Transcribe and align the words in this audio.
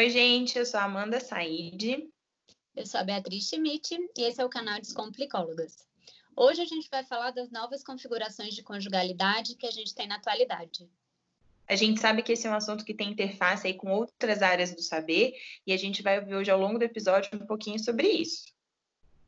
Oi, 0.00 0.08
gente, 0.08 0.56
eu 0.56 0.64
sou 0.64 0.80
a 0.80 0.84
Amanda 0.84 1.20
Said. 1.20 2.08
Eu 2.74 2.86
sou 2.86 3.00
a 3.00 3.04
Beatriz 3.04 3.46
Schmidt 3.46 3.98
e 4.16 4.22
esse 4.22 4.40
é 4.40 4.44
o 4.46 4.48
canal 4.48 4.80
Descomplicólogas. 4.80 5.86
Hoje 6.34 6.62
a 6.62 6.64
gente 6.64 6.88
vai 6.88 7.04
falar 7.04 7.32
das 7.32 7.50
novas 7.50 7.84
configurações 7.84 8.54
de 8.54 8.62
conjugalidade 8.62 9.56
que 9.56 9.66
a 9.66 9.70
gente 9.70 9.94
tem 9.94 10.08
na 10.08 10.14
atualidade. 10.14 10.88
A 11.68 11.76
gente 11.76 12.00
sabe 12.00 12.22
que 12.22 12.32
esse 12.32 12.46
é 12.46 12.50
um 12.50 12.54
assunto 12.54 12.82
que 12.82 12.94
tem 12.94 13.10
interface 13.10 13.66
aí 13.66 13.74
com 13.74 13.92
outras 13.92 14.40
áreas 14.40 14.74
do 14.74 14.80
saber 14.80 15.34
e 15.66 15.72
a 15.74 15.76
gente 15.76 16.00
vai 16.00 16.18
ouvir 16.18 16.34
hoje 16.34 16.50
ao 16.50 16.58
longo 16.58 16.78
do 16.78 16.84
episódio 16.86 17.28
um 17.34 17.46
pouquinho 17.46 17.78
sobre 17.78 18.08
isso. 18.08 18.44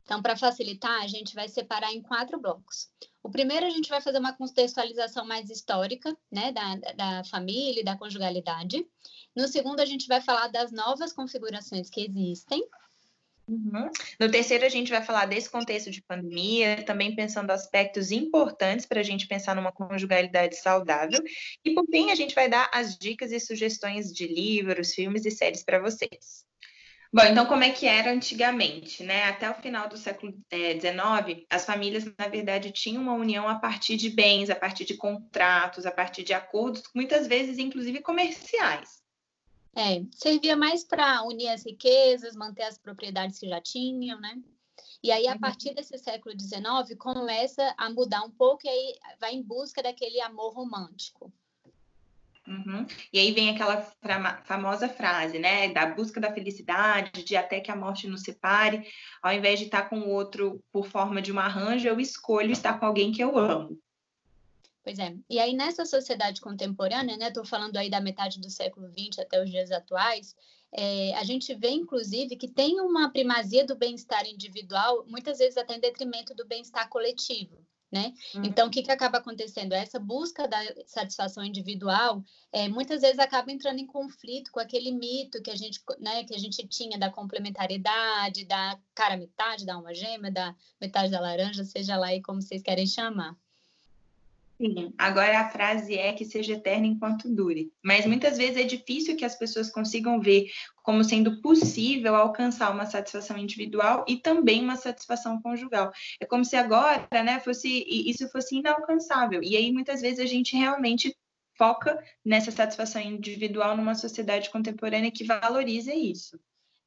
Então, 0.05 0.21
para 0.21 0.37
facilitar, 0.37 1.03
a 1.03 1.07
gente 1.07 1.35
vai 1.35 1.49
separar 1.49 1.93
em 1.93 2.03
quatro 2.03 2.39
blocos. 2.39 2.89
O 3.23 3.31
primeiro, 3.31 3.67
a 3.67 3.71
gente 3.71 3.89
vai 3.89 4.01
fazer 4.01 4.19
uma 4.19 4.33
contextualização 4.33 5.25
mais 5.25 5.49
histórica, 5.49 6.17
né, 6.31 6.53
da, 6.53 6.75
da 6.95 7.25
família 7.25 7.81
e 7.81 7.85
da 7.85 7.97
conjugalidade. 7.97 8.87
No 9.35 9.47
segundo, 9.47 9.81
a 9.81 9.87
gente 9.87 10.07
vai 10.09 10.21
falar 10.21 10.49
das 10.49 10.73
novas 10.73 11.13
configurações 11.13 11.89
que 11.89 12.05
existem. 12.05 12.63
Uhum. 13.49 13.91
No 14.21 14.31
terceiro, 14.31 14.65
a 14.65 14.69
gente 14.69 14.91
vai 14.91 15.03
falar 15.03 15.27
desse 15.27 15.51
contexto 15.51 15.91
de 15.91 16.03
pandemia, 16.03 16.85
também 16.85 17.15
pensando 17.15 17.51
aspectos 17.51 18.11
importantes 18.11 18.87
para 18.87 19.01
a 19.01 19.03
gente 19.03 19.27
pensar 19.27 19.55
numa 19.55 19.73
conjugalidade 19.73 20.57
saudável. 20.57 21.21
E, 21.65 21.75
por 21.75 21.87
fim, 21.87 22.11
a 22.11 22.15
gente 22.15 22.35
vai 22.35 22.49
dar 22.49 22.71
as 22.73 22.97
dicas 22.97 23.33
e 23.33 23.41
sugestões 23.41 24.13
de 24.13 24.27
livros, 24.27 24.95
filmes 24.95 25.25
e 25.25 25.31
séries 25.31 25.63
para 25.63 25.81
vocês. 25.81 26.45
Bom, 27.15 27.25
então 27.25 27.45
como 27.45 27.63
é 27.63 27.71
que 27.71 27.87
era 27.87 28.11
antigamente, 28.11 29.03
né? 29.03 29.25
Até 29.25 29.51
o 29.51 29.55
final 29.55 29.87
do 29.87 29.99
século 29.99 30.33
XIX, 30.51 31.45
as 31.51 31.67
famílias, 31.67 32.05
na 32.19 32.27
verdade, 32.27 32.73
tinham 32.73 33.03
uma 33.03 33.13
união 33.13 33.47
a 33.47 33.57
partir 33.57 33.99
de 33.99 34.09
bens, 34.09 34.49
a 34.49 34.57
partir 34.57 34.87
de 34.87 34.97
contratos, 34.97 35.85
a 35.85 35.91
partir 35.91 36.23
de 36.23 36.33
acordos, 36.33 36.83
muitas 36.95 37.27
vezes, 37.27 37.59
inclusive, 37.59 38.01
comerciais. 38.01 39.03
É, 39.77 40.03
servia 40.11 40.57
mais 40.57 40.85
para 40.85 41.23
unir 41.25 41.49
as 41.49 41.67
riquezas, 41.67 42.35
manter 42.35 42.63
as 42.63 42.79
propriedades 42.79 43.39
que 43.39 43.47
já 43.47 43.61
tinham, 43.61 44.19
né? 44.19 44.35
E 45.03 45.11
aí, 45.11 45.29
a 45.29 45.33
uhum. 45.33 45.39
partir 45.39 45.75
desse 45.75 45.99
século 45.99 46.35
XIX, 46.39 46.97
começa 46.99 47.75
a 47.77 47.91
mudar 47.91 48.23
um 48.23 48.31
pouco 48.31 48.67
e 48.67 48.71
aí 48.71 48.99
vai 49.21 49.35
em 49.35 49.43
busca 49.43 49.83
daquele 49.83 50.19
amor 50.23 50.55
romântico. 50.55 51.31
Uhum. 52.47 52.85
E 53.13 53.21
aí 53.21 53.33
vem 53.33 53.51
aquela 53.51 53.81
famosa 54.45 54.89
frase, 54.89 55.39
né? 55.39 55.73
Da 55.73 55.87
busca 55.87 56.21
da 56.21 56.33
felicidade, 56.33 57.23
de 57.23 57.37
até 57.37 57.61
que 57.61 57.71
a 57.71 57.77
morte 57.77 58.09
nos 58.09 58.23
separe. 58.23 58.87
Ao 59.23 59.33
invés 59.33 59.61
de 59.61 59.67
estar 59.67 59.89
com 59.89 60.01
o 60.01 60.09
outro 60.09 60.63
por 60.73 60.87
forma 60.87 61.23
de 61.23 61.33
um 61.33 61.39
arranjo, 61.39 61.87
eu 61.87 62.01
escolho 62.01 62.51
estar 62.51 62.79
com 62.81 62.87
alguém 62.87 63.13
que 63.13 63.23
eu 63.23 63.39
amo. 63.39 63.79
Pois 64.83 64.99
é. 64.99 65.15
E 65.31 65.39
aí, 65.39 65.55
nessa 65.55 65.85
sociedade 65.85 66.41
contemporânea, 66.41 67.17
né? 67.17 67.29
Estou 67.29 67.45
falando 67.45 67.77
aí 67.77 67.89
da 67.89 68.01
metade 68.01 68.41
do 68.41 68.51
século 68.51 68.89
XX 68.89 69.21
até 69.21 69.41
os 69.41 69.49
dias 69.49 69.71
atuais, 69.71 70.35
é, 70.75 71.15
a 71.15 71.23
gente 71.23 71.55
vê, 71.55 71.71
inclusive, 71.71 72.35
que 72.37 72.49
tem 72.49 72.81
uma 72.81 73.13
primazia 73.13 73.65
do 73.65 73.77
bem-estar 73.77 74.27
individual, 74.27 75.05
muitas 75.07 75.39
vezes 75.39 75.57
até 75.57 75.77
em 75.77 75.81
detrimento 75.81 76.35
do 76.35 76.45
bem-estar 76.45 76.89
coletivo 76.89 77.65
né? 77.93 78.15
Uhum. 78.35 78.45
Então, 78.45 78.69
o 78.69 78.71
que, 78.71 78.83
que 78.83 78.91
acaba 78.91 79.19
acontecendo? 79.19 79.75
Essa 79.75 80.01
busca 80.01 80.49
da 80.49 80.59
satisfação 80.87 81.45
individual, 81.45 82.25
é, 82.51 82.67
muitas 82.69 83.03
vezes 83.03 83.19
acaba 83.19 83.53
entrando 83.53 83.79
em 83.79 83.87
conflito 83.87 84.51
com 84.51 84.59
aquele 84.59 84.91
mito 84.91 85.43
que 85.43 85.51
a 85.51 85.57
gente, 85.57 85.79
né, 86.01 86.25
que 86.25 86.35
a 86.35 86.39
gente 86.39 86.67
tinha 86.67 86.99
da 86.99 87.11
complementariedade, 87.11 88.47
da 88.47 88.81
cara 88.95 89.19
metade 89.19 89.67
da 89.67 89.75
alma 89.75 89.93
gêmea, 89.95 90.33
da 90.33 90.57
metade 90.81 91.11
da 91.11 91.21
laranja, 91.21 91.65
seja 91.65 91.97
lá 91.99 92.07
aí 92.07 92.23
como 92.23 92.41
vocês 92.41 92.63
querem 92.63 92.87
chamar. 92.87 93.37
Sim, 94.63 94.95
agora 94.97 95.41
a 95.41 95.49
frase 95.49 95.97
é 95.99 96.13
que 96.13 96.25
seja 96.25 96.53
eterna 96.53 96.87
enquanto 96.87 97.29
dure. 97.29 97.73
Mas 97.83 98.07
muitas 98.07 98.39
vezes 98.39 98.57
é 98.57 98.63
difícil 98.63 99.17
que 99.17 99.25
as 99.25 99.35
pessoas 99.37 99.69
consigam 99.69 100.21
ver 100.21 100.47
como 100.85 101.03
sendo 101.03 101.41
possível 101.43 102.15
alcançar 102.15 102.71
uma 102.71 102.87
satisfação 102.87 103.37
individual 103.37 104.05
e 104.07 104.19
também 104.19 104.63
uma 104.63 104.77
satisfação 104.77 105.43
conjugal. 105.43 105.91
É 106.21 106.25
como 106.27 106.45
se 106.45 106.55
agora, 106.55 107.09
né, 107.25 107.41
fosse 107.41 107.85
isso 108.09 108.29
fosse 108.31 108.55
inalcançável. 108.57 109.43
E 109.43 109.57
aí 109.57 109.73
muitas 109.73 110.01
vezes 110.01 110.21
a 110.21 110.27
gente 110.27 110.57
realmente 110.57 111.13
foca 111.59 111.99
nessa 112.25 112.53
satisfação 112.53 113.03
individual 113.03 113.77
numa 113.77 113.97
sociedade 113.97 114.49
contemporânea 114.49 115.11
que 115.11 115.25
valoriza 115.25 115.93
isso. 115.93 116.39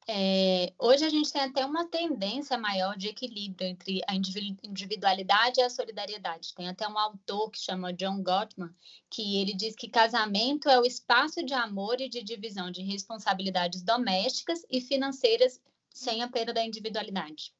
É, 0.08 0.72
hoje 0.78 1.04
a 1.04 1.08
gente 1.08 1.32
tem 1.32 1.42
até 1.42 1.66
uma 1.66 1.84
tendência 1.84 2.56
maior 2.56 2.96
de 2.96 3.08
equilíbrio 3.08 3.66
entre 3.66 4.00
a 4.06 4.14
individualidade 4.14 5.58
e 5.58 5.64
a 5.64 5.70
solidariedade. 5.70 6.54
Tem 6.54 6.68
até 6.68 6.86
um 6.86 6.96
autor 6.96 7.50
que 7.50 7.58
chama 7.58 7.92
John 7.92 8.22
Gottman, 8.22 8.72
que 9.10 9.40
ele 9.40 9.52
diz 9.52 9.74
que 9.74 9.88
casamento 9.88 10.68
é 10.68 10.78
o 10.78 10.86
espaço 10.86 11.44
de 11.44 11.54
amor 11.54 12.00
e 12.00 12.08
de 12.08 12.22
divisão 12.22 12.70
de 12.70 12.82
responsabilidades 12.82 13.82
domésticas 13.82 14.64
e 14.70 14.80
financeiras 14.80 15.60
sem 15.92 16.22
a 16.22 16.28
perda 16.28 16.54
da 16.54 16.64
individualidade. 16.64 17.52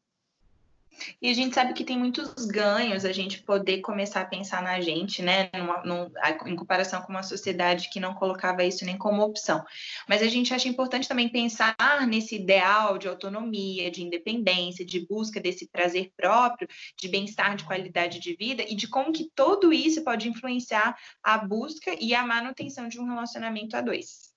E 1.20 1.30
a 1.30 1.34
gente 1.34 1.54
sabe 1.54 1.72
que 1.72 1.84
tem 1.84 1.98
muitos 1.98 2.46
ganhos 2.46 3.04
a 3.04 3.12
gente 3.12 3.42
poder 3.42 3.80
começar 3.80 4.20
a 4.22 4.26
pensar 4.26 4.62
na 4.62 4.80
gente, 4.80 5.22
né? 5.22 5.50
Numa, 5.54 5.82
num, 5.84 6.10
em 6.46 6.56
comparação 6.56 7.02
com 7.02 7.10
uma 7.10 7.22
sociedade 7.22 7.88
que 7.90 8.00
não 8.00 8.14
colocava 8.14 8.64
isso 8.64 8.84
nem 8.84 8.96
como 8.96 9.22
opção. 9.22 9.64
Mas 10.08 10.22
a 10.22 10.28
gente 10.28 10.52
acha 10.52 10.68
importante 10.68 11.08
também 11.08 11.28
pensar 11.28 11.76
nesse 12.06 12.36
ideal 12.36 12.98
de 12.98 13.08
autonomia, 13.08 13.90
de 13.90 14.02
independência, 14.02 14.84
de 14.84 15.00
busca 15.06 15.40
desse 15.40 15.68
prazer 15.68 16.12
próprio, 16.16 16.68
de 16.96 17.08
bem-estar, 17.08 17.56
de 17.56 17.64
qualidade 17.64 18.18
de 18.18 18.34
vida 18.34 18.62
e 18.62 18.74
de 18.74 18.88
como 18.88 19.12
que 19.12 19.30
tudo 19.34 19.72
isso 19.72 20.02
pode 20.02 20.28
influenciar 20.28 20.96
a 21.22 21.38
busca 21.38 21.94
e 22.00 22.14
a 22.14 22.26
manutenção 22.26 22.88
de 22.88 23.00
um 23.00 23.06
relacionamento 23.06 23.76
a 23.76 23.80
dois. 23.80 24.34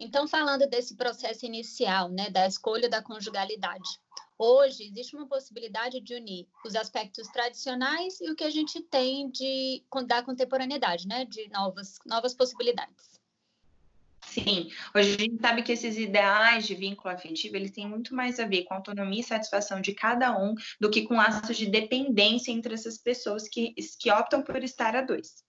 Então, 0.00 0.26
falando 0.26 0.66
desse 0.66 0.96
processo 0.96 1.44
inicial, 1.44 2.08
né, 2.08 2.30
da 2.30 2.46
escolha 2.46 2.88
da 2.88 3.02
conjugalidade, 3.02 4.00
Hoje 4.42 4.84
existe 4.84 5.14
uma 5.14 5.26
possibilidade 5.26 6.00
de 6.00 6.14
unir 6.14 6.48
os 6.64 6.74
aspectos 6.74 7.28
tradicionais 7.28 8.18
e 8.22 8.30
o 8.30 8.34
que 8.34 8.42
a 8.42 8.48
gente 8.48 8.80
tem 8.80 9.30
de 9.30 9.84
da 10.06 10.22
contemporaneidade, 10.22 11.06
né? 11.06 11.26
De 11.26 11.46
novas, 11.50 11.98
novas 12.06 12.32
possibilidades. 12.32 13.20
Sim, 14.22 14.70
hoje 14.94 15.14
a 15.14 15.18
gente 15.18 15.38
sabe 15.42 15.62
que 15.62 15.72
esses 15.72 15.98
ideais 15.98 16.66
de 16.66 16.74
vínculo 16.74 17.12
afetivo, 17.12 17.54
eles 17.54 17.70
têm 17.70 17.86
muito 17.86 18.14
mais 18.14 18.40
a 18.40 18.46
ver 18.46 18.64
com 18.64 18.72
a 18.72 18.78
autonomia 18.78 19.20
e 19.20 19.22
satisfação 19.22 19.78
de 19.78 19.92
cada 19.92 20.34
um 20.34 20.54
do 20.80 20.90
que 20.90 21.02
com 21.02 21.16
laços 21.16 21.58
de 21.58 21.66
dependência 21.66 22.50
entre 22.50 22.72
essas 22.72 22.96
pessoas 22.96 23.46
que, 23.46 23.74
que 23.98 24.10
optam 24.10 24.40
por 24.42 24.64
estar 24.64 24.96
a 24.96 25.02
dois. 25.02 25.44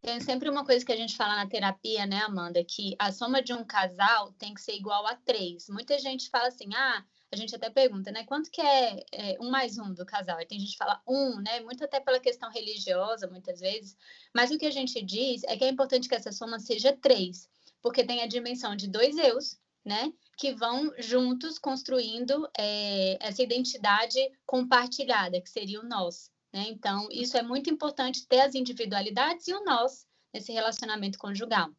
Tem 0.00 0.20
sempre 0.20 0.48
uma 0.48 0.64
coisa 0.64 0.86
que 0.86 0.92
a 0.92 0.96
gente 0.96 1.16
fala 1.16 1.34
na 1.34 1.48
terapia, 1.48 2.06
né, 2.06 2.18
Amanda, 2.18 2.62
que 2.62 2.94
a 2.96 3.10
soma 3.10 3.42
de 3.42 3.52
um 3.52 3.64
casal 3.64 4.32
tem 4.34 4.54
que 4.54 4.60
ser 4.60 4.76
igual 4.76 5.04
a 5.04 5.16
três. 5.16 5.68
Muita 5.68 5.98
gente 5.98 6.30
fala 6.30 6.46
assim, 6.46 6.72
ah, 6.74 7.04
a 7.32 7.36
gente 7.36 7.54
até 7.54 7.70
pergunta, 7.70 8.10
né? 8.10 8.24
Quanto 8.24 8.50
que 8.50 8.60
é, 8.60 9.04
é, 9.12 9.38
um 9.40 9.50
mais 9.50 9.78
um 9.78 9.94
do 9.94 10.04
casal? 10.04 10.40
E 10.40 10.46
tem 10.46 10.58
gente 10.58 10.72
que 10.72 10.78
fala 10.78 11.00
um, 11.06 11.36
né? 11.40 11.60
Muito 11.60 11.84
até 11.84 12.00
pela 12.00 12.18
questão 12.18 12.50
religiosa, 12.50 13.28
muitas 13.28 13.60
vezes. 13.60 13.96
Mas 14.34 14.50
o 14.50 14.58
que 14.58 14.66
a 14.66 14.70
gente 14.70 15.00
diz 15.00 15.44
é 15.44 15.56
que 15.56 15.64
é 15.64 15.68
importante 15.68 16.08
que 16.08 16.14
essa 16.14 16.32
soma 16.32 16.58
seja 16.58 16.96
três, 16.96 17.48
porque 17.80 18.04
tem 18.04 18.22
a 18.22 18.26
dimensão 18.26 18.74
de 18.74 18.88
dois 18.88 19.16
eus, 19.16 19.58
né? 19.84 20.12
Que 20.36 20.52
vão 20.52 20.92
juntos 20.98 21.58
construindo 21.58 22.48
é, 22.58 23.16
essa 23.20 23.42
identidade 23.42 24.18
compartilhada, 24.44 25.40
que 25.40 25.50
seria 25.50 25.80
o 25.80 25.86
nós. 25.86 26.30
Né? 26.52 26.66
Então, 26.68 27.08
isso 27.12 27.36
é 27.36 27.42
muito 27.42 27.70
importante 27.70 28.26
ter 28.26 28.40
as 28.40 28.54
individualidades 28.54 29.46
e 29.46 29.54
o 29.54 29.64
nós 29.64 30.04
nesse 30.32 30.52
relacionamento 30.52 31.18
conjugal. 31.18 31.70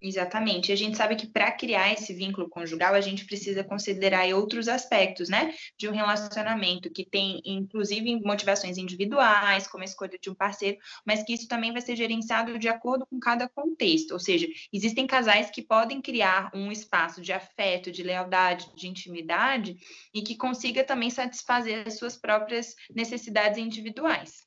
Exatamente. 0.00 0.70
A 0.70 0.76
gente 0.76 0.96
sabe 0.96 1.16
que 1.16 1.26
para 1.26 1.50
criar 1.50 1.90
esse 1.90 2.12
vínculo 2.12 2.50
conjugal, 2.50 2.94
a 2.94 3.00
gente 3.00 3.24
precisa 3.24 3.64
considerar 3.64 4.28
outros 4.34 4.68
aspectos, 4.68 5.28
né? 5.30 5.54
De 5.78 5.88
um 5.88 5.92
relacionamento 5.92 6.90
que 6.90 7.04
tem, 7.04 7.40
inclusive, 7.46 8.20
motivações 8.20 8.76
individuais, 8.76 9.66
como 9.66 9.82
a 9.82 9.86
escolha 9.86 10.18
de 10.20 10.28
um 10.28 10.34
parceiro, 10.34 10.76
mas 11.04 11.22
que 11.22 11.32
isso 11.32 11.48
também 11.48 11.72
vai 11.72 11.80
ser 11.80 11.96
gerenciado 11.96 12.58
de 12.58 12.68
acordo 12.68 13.06
com 13.06 13.18
cada 13.18 13.48
contexto. 13.48 14.12
Ou 14.12 14.20
seja, 14.20 14.46
existem 14.70 15.06
casais 15.06 15.50
que 15.50 15.62
podem 15.62 16.02
criar 16.02 16.50
um 16.54 16.70
espaço 16.70 17.22
de 17.22 17.32
afeto, 17.32 17.90
de 17.90 18.02
lealdade, 18.02 18.70
de 18.76 18.88
intimidade 18.88 19.78
e 20.12 20.20
que 20.20 20.36
consiga 20.36 20.84
também 20.84 21.08
satisfazer 21.08 21.84
as 21.86 21.96
suas 21.98 22.18
próprias 22.18 22.74
necessidades 22.94 23.58
individuais. 23.58 24.46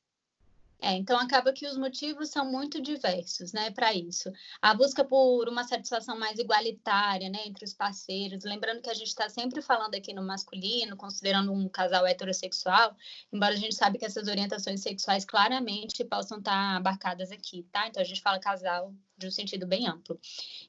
É, 0.81 0.93
então 0.93 1.19
acaba 1.19 1.51
que 1.51 1.67
os 1.67 1.77
motivos 1.77 2.29
são 2.29 2.49
muito 2.49 2.81
diversos, 2.81 3.51
né, 3.51 3.69
para 3.69 3.93
isso. 3.93 4.31
A 4.61 4.73
busca 4.73 5.03
por 5.03 5.49
uma 5.49 5.65
satisfação 5.65 6.17
mais 6.17 6.39
igualitária, 6.39 7.29
né, 7.29 7.39
entre 7.45 7.65
os 7.65 7.73
parceiros, 7.73 8.45
lembrando 8.45 8.81
que 8.81 8.89
a 8.89 8.93
gente 8.93 9.09
está 9.09 9.27
sempre 9.27 9.61
falando 9.61 9.95
aqui 9.95 10.13
no 10.13 10.25
masculino, 10.25 10.95
considerando 10.95 11.51
um 11.51 11.67
casal 11.67 12.07
heterossexual, 12.07 12.95
embora 13.31 13.53
a 13.53 13.57
gente 13.57 13.75
sabe 13.75 13.97
que 13.97 14.05
essas 14.05 14.29
orientações 14.29 14.81
sexuais 14.81 15.25
claramente 15.25 16.05
possam 16.05 16.37
estar 16.39 16.51
tá 16.51 16.77
abarcadas 16.77 17.29
aqui, 17.29 17.63
tá? 17.71 17.87
Então 17.87 18.01
a 18.01 18.05
gente 18.05 18.21
fala 18.21 18.39
casal 18.39 18.93
de 19.17 19.27
um 19.27 19.31
sentido 19.31 19.67
bem 19.67 19.85
amplo. 19.85 20.17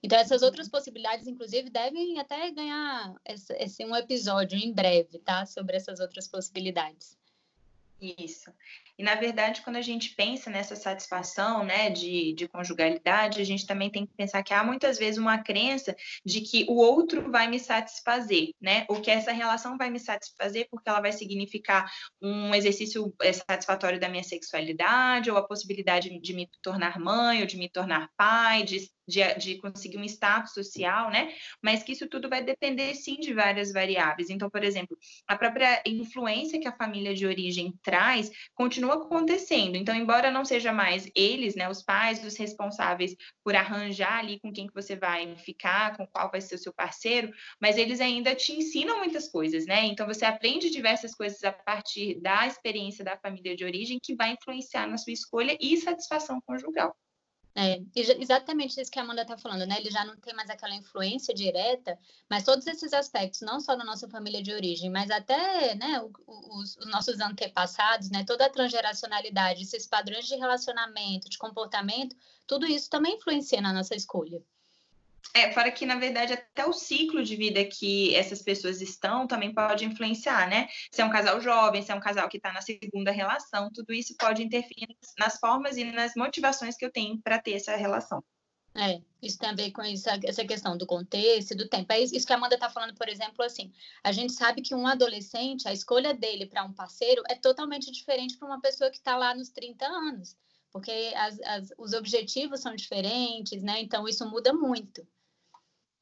Então 0.02 0.18
essas 0.18 0.42
outras 0.42 0.68
possibilidades, 0.68 1.28
inclusive, 1.28 1.70
devem 1.70 2.18
até 2.18 2.50
ganhar 2.50 3.14
esse, 3.24 3.52
esse 3.54 3.84
um 3.84 3.94
episódio 3.94 4.58
em 4.58 4.72
breve, 4.72 5.20
tá, 5.20 5.46
sobre 5.46 5.76
essas 5.76 6.00
outras 6.00 6.26
possibilidades. 6.26 7.16
Isso. 8.00 8.50
E, 9.00 9.02
na 9.02 9.14
verdade, 9.14 9.62
quando 9.62 9.76
a 9.76 9.80
gente 9.80 10.14
pensa 10.14 10.50
nessa 10.50 10.76
satisfação 10.76 11.64
né, 11.64 11.88
de, 11.88 12.34
de 12.34 12.46
conjugalidade, 12.46 13.40
a 13.40 13.44
gente 13.44 13.66
também 13.66 13.90
tem 13.90 14.04
que 14.04 14.12
pensar 14.12 14.42
que 14.42 14.52
há 14.52 14.62
muitas 14.62 14.98
vezes 14.98 15.16
uma 15.16 15.38
crença 15.38 15.96
de 16.22 16.42
que 16.42 16.66
o 16.68 16.74
outro 16.74 17.32
vai 17.32 17.48
me 17.48 17.58
satisfazer, 17.58 18.50
né? 18.60 18.84
Ou 18.90 19.00
que 19.00 19.10
essa 19.10 19.32
relação 19.32 19.78
vai 19.78 19.88
me 19.88 19.98
satisfazer 19.98 20.68
porque 20.70 20.86
ela 20.86 21.00
vai 21.00 21.12
significar 21.12 21.90
um 22.20 22.54
exercício 22.54 23.14
é, 23.22 23.32
satisfatório 23.32 23.98
da 23.98 24.06
minha 24.06 24.22
sexualidade, 24.22 25.30
ou 25.30 25.38
a 25.38 25.48
possibilidade 25.48 26.20
de 26.20 26.34
me 26.34 26.46
tornar 26.60 27.00
mãe, 27.00 27.40
ou 27.40 27.46
de 27.46 27.56
me 27.56 27.70
tornar 27.70 28.10
pai, 28.18 28.64
de 28.64 28.86
de, 29.10 29.34
de, 29.34 29.58
conseguir 29.58 29.98
um 29.98 30.04
status 30.04 30.54
social, 30.54 31.10
né? 31.10 31.34
Mas 31.60 31.82
que 31.82 31.92
isso 31.92 32.08
tudo 32.08 32.28
vai 32.28 32.42
depender, 32.42 32.94
sim, 32.94 33.16
de 33.16 33.34
várias 33.34 33.72
variáveis. 33.72 34.30
Então, 34.30 34.48
por 34.48 34.62
exemplo, 34.62 34.96
a 35.26 35.36
própria 35.36 35.82
influência 35.84 36.60
que 36.60 36.68
a 36.68 36.76
família 36.76 37.14
de 37.14 37.26
origem 37.26 37.74
traz 37.82 38.30
continua 38.54 38.89
acontecendo. 38.92 39.76
Então, 39.76 39.94
embora 39.94 40.30
não 40.30 40.44
seja 40.44 40.72
mais 40.72 41.08
eles, 41.14 41.54
né, 41.54 41.68
os 41.68 41.82
pais, 41.82 42.24
os 42.24 42.36
responsáveis 42.36 43.14
por 43.44 43.54
arranjar 43.54 44.18
ali 44.18 44.38
com 44.40 44.52
quem 44.52 44.66
que 44.66 44.74
você 44.74 44.96
vai 44.96 45.36
ficar, 45.36 45.96
com 45.96 46.06
qual 46.06 46.30
vai 46.30 46.40
ser 46.40 46.54
o 46.56 46.58
seu 46.58 46.72
parceiro, 46.72 47.30
mas 47.60 47.76
eles 47.76 48.00
ainda 48.00 48.34
te 48.34 48.52
ensinam 48.52 48.98
muitas 48.98 49.28
coisas, 49.28 49.66
né? 49.66 49.84
Então, 49.86 50.06
você 50.06 50.24
aprende 50.24 50.70
diversas 50.70 51.14
coisas 51.14 51.42
a 51.44 51.52
partir 51.52 52.20
da 52.20 52.46
experiência 52.46 53.04
da 53.04 53.16
família 53.18 53.56
de 53.56 53.64
origem 53.64 53.98
que 54.02 54.14
vai 54.14 54.32
influenciar 54.32 54.86
na 54.86 54.96
sua 54.98 55.12
escolha 55.12 55.56
e 55.60 55.76
satisfação 55.76 56.40
conjugal. 56.40 56.94
É, 57.54 57.82
exatamente 57.94 58.80
isso 58.80 58.90
que 58.90 58.98
a 58.98 59.02
Amanda 59.02 59.22
está 59.22 59.36
falando, 59.36 59.66
né? 59.66 59.76
Ele 59.78 59.90
já 59.90 60.04
não 60.04 60.16
tem 60.16 60.32
mais 60.34 60.48
aquela 60.48 60.74
influência 60.74 61.34
direta, 61.34 61.98
mas 62.28 62.44
todos 62.44 62.66
esses 62.66 62.92
aspectos, 62.92 63.40
não 63.40 63.60
só 63.60 63.76
na 63.76 63.84
nossa 63.84 64.08
família 64.08 64.42
de 64.42 64.52
origem, 64.52 64.88
mas 64.88 65.10
até 65.10 65.74
né, 65.74 66.00
os, 66.26 66.76
os 66.76 66.86
nossos 66.86 67.18
antepassados, 67.20 68.08
né? 68.10 68.24
Toda 68.24 68.46
a 68.46 68.50
transgeracionalidade, 68.50 69.62
esses 69.62 69.86
padrões 69.86 70.26
de 70.26 70.36
relacionamento, 70.36 71.28
de 71.28 71.38
comportamento, 71.38 72.14
tudo 72.46 72.66
isso 72.66 72.88
também 72.88 73.16
influencia 73.16 73.60
na 73.60 73.72
nossa 73.72 73.96
escolha. 73.96 74.40
É, 75.34 75.52
fora 75.52 75.70
que, 75.70 75.86
na 75.86 75.96
verdade, 75.96 76.32
até 76.32 76.66
o 76.66 76.72
ciclo 76.72 77.22
de 77.22 77.36
vida 77.36 77.64
que 77.64 78.14
essas 78.16 78.42
pessoas 78.42 78.80
estão 78.80 79.26
também 79.26 79.54
pode 79.54 79.84
influenciar, 79.84 80.48
né? 80.48 80.66
Se 80.90 81.00
é 81.02 81.04
um 81.04 81.10
casal 81.10 81.40
jovem, 81.40 81.82
se 81.82 81.92
é 81.92 81.94
um 81.94 82.00
casal 82.00 82.28
que 82.28 82.36
está 82.36 82.52
na 82.52 82.60
segunda 82.60 83.12
relação, 83.12 83.70
tudo 83.72 83.92
isso 83.92 84.16
pode 84.18 84.42
interferir 84.42 84.88
nas 85.18 85.38
formas 85.38 85.76
e 85.76 85.84
nas 85.84 86.14
motivações 86.16 86.76
que 86.76 86.84
eu 86.84 86.90
tenho 86.90 87.20
para 87.22 87.38
ter 87.38 87.52
essa 87.52 87.76
relação. 87.76 88.24
É, 88.74 89.00
isso 89.20 89.38
tem 89.38 89.50
a 89.50 89.54
ver 89.54 89.72
com 89.72 89.82
isso, 89.82 90.08
essa 90.08 90.44
questão 90.44 90.76
do 90.76 90.86
contexto, 90.86 91.56
do 91.56 91.68
tempo. 91.68 91.92
É 91.92 92.00
isso 92.00 92.26
que 92.26 92.32
a 92.32 92.36
Amanda 92.36 92.54
está 92.54 92.70
falando, 92.70 92.94
por 92.94 93.08
exemplo, 93.08 93.44
assim, 93.44 93.72
a 94.02 94.12
gente 94.12 94.32
sabe 94.32 94.62
que 94.62 94.74
um 94.74 94.86
adolescente, 94.86 95.68
a 95.68 95.72
escolha 95.72 96.14
dele 96.14 96.46
para 96.46 96.64
um 96.64 96.72
parceiro 96.72 97.22
é 97.28 97.34
totalmente 97.34 97.90
diferente 97.90 98.36
para 98.36 98.46
uma 98.46 98.60
pessoa 98.60 98.90
que 98.90 98.96
está 98.96 99.16
lá 99.16 99.34
nos 99.34 99.50
30 99.50 99.84
anos, 99.84 100.36
porque 100.72 101.12
as, 101.16 101.40
as, 101.40 101.68
os 101.78 101.92
objetivos 101.92 102.60
são 102.60 102.74
diferentes, 102.74 103.62
né? 103.62 103.80
Então, 103.80 104.06
isso 104.08 104.28
muda 104.28 104.52
muito. 104.52 105.06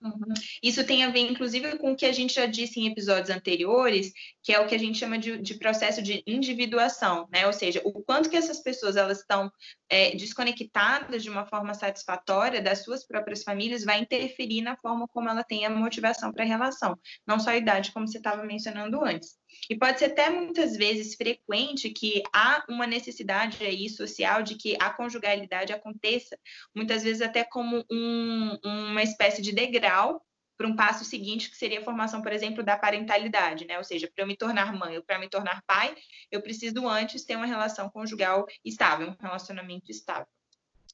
Uhum. 0.00 0.32
Isso 0.62 0.84
tem 0.86 1.02
a 1.02 1.10
ver, 1.10 1.20
inclusive, 1.20 1.76
com 1.78 1.92
o 1.92 1.96
que 1.96 2.06
a 2.06 2.12
gente 2.12 2.34
já 2.34 2.46
disse 2.46 2.78
em 2.78 2.86
episódios 2.86 3.30
anteriores, 3.30 4.12
que 4.44 4.52
é 4.52 4.60
o 4.60 4.66
que 4.66 4.74
a 4.74 4.78
gente 4.78 4.96
chama 4.96 5.18
de, 5.18 5.38
de 5.38 5.54
processo 5.54 6.00
de 6.00 6.22
individuação, 6.24 7.28
né? 7.32 7.46
Ou 7.46 7.52
seja, 7.52 7.82
o 7.84 7.92
quanto 8.04 8.30
que 8.30 8.36
essas 8.36 8.60
pessoas 8.62 8.96
elas 8.96 9.18
estão 9.18 9.50
é, 9.88 10.14
desconectadas 10.14 11.22
de 11.22 11.28
uma 11.28 11.46
forma 11.46 11.74
satisfatória 11.74 12.62
das 12.62 12.84
suas 12.84 13.04
próprias 13.04 13.42
famílias 13.42 13.84
vai 13.84 13.98
interferir 14.00 14.62
na 14.62 14.76
forma 14.76 15.08
como 15.08 15.28
ela 15.28 15.42
tem 15.42 15.66
a 15.66 15.70
motivação 15.70 16.32
para 16.32 16.44
a 16.44 16.46
relação, 16.46 16.96
não 17.26 17.40
só 17.40 17.50
a 17.50 17.56
idade, 17.56 17.90
como 17.90 18.06
você 18.06 18.18
estava 18.18 18.44
mencionando 18.44 19.04
antes. 19.04 19.36
E 19.70 19.76
pode 19.76 19.98
ser 19.98 20.06
até 20.06 20.30
muitas 20.30 20.76
vezes 20.76 21.14
frequente 21.14 21.90
que 21.90 22.22
há 22.32 22.64
uma 22.68 22.86
necessidade 22.86 23.62
aí 23.64 23.88
social 23.88 24.42
de 24.42 24.54
que 24.56 24.76
a 24.80 24.90
conjugalidade 24.90 25.72
aconteça, 25.72 26.38
muitas 26.74 27.02
vezes 27.02 27.22
até 27.22 27.44
como 27.44 27.84
um, 27.90 28.58
uma 28.64 29.02
espécie 29.02 29.42
de 29.42 29.52
degrau 29.52 30.22
para 30.56 30.66
um 30.66 30.74
passo 30.74 31.04
seguinte, 31.04 31.48
que 31.50 31.56
seria 31.56 31.80
a 31.80 31.84
formação, 31.84 32.20
por 32.20 32.32
exemplo, 32.32 32.64
da 32.64 32.76
parentalidade, 32.76 33.64
né? 33.64 33.78
Ou 33.78 33.84
seja, 33.84 34.10
para 34.12 34.24
eu 34.24 34.26
me 34.26 34.36
tornar 34.36 34.72
mãe 34.72 34.96
ou 34.96 35.04
para 35.04 35.18
me 35.18 35.28
tornar 35.28 35.62
pai, 35.64 35.94
eu 36.32 36.42
preciso 36.42 36.88
antes 36.88 37.24
ter 37.24 37.36
uma 37.36 37.46
relação 37.46 37.88
conjugal 37.88 38.44
estável, 38.64 39.10
um 39.10 39.16
relacionamento 39.22 39.90
estável. 39.90 40.26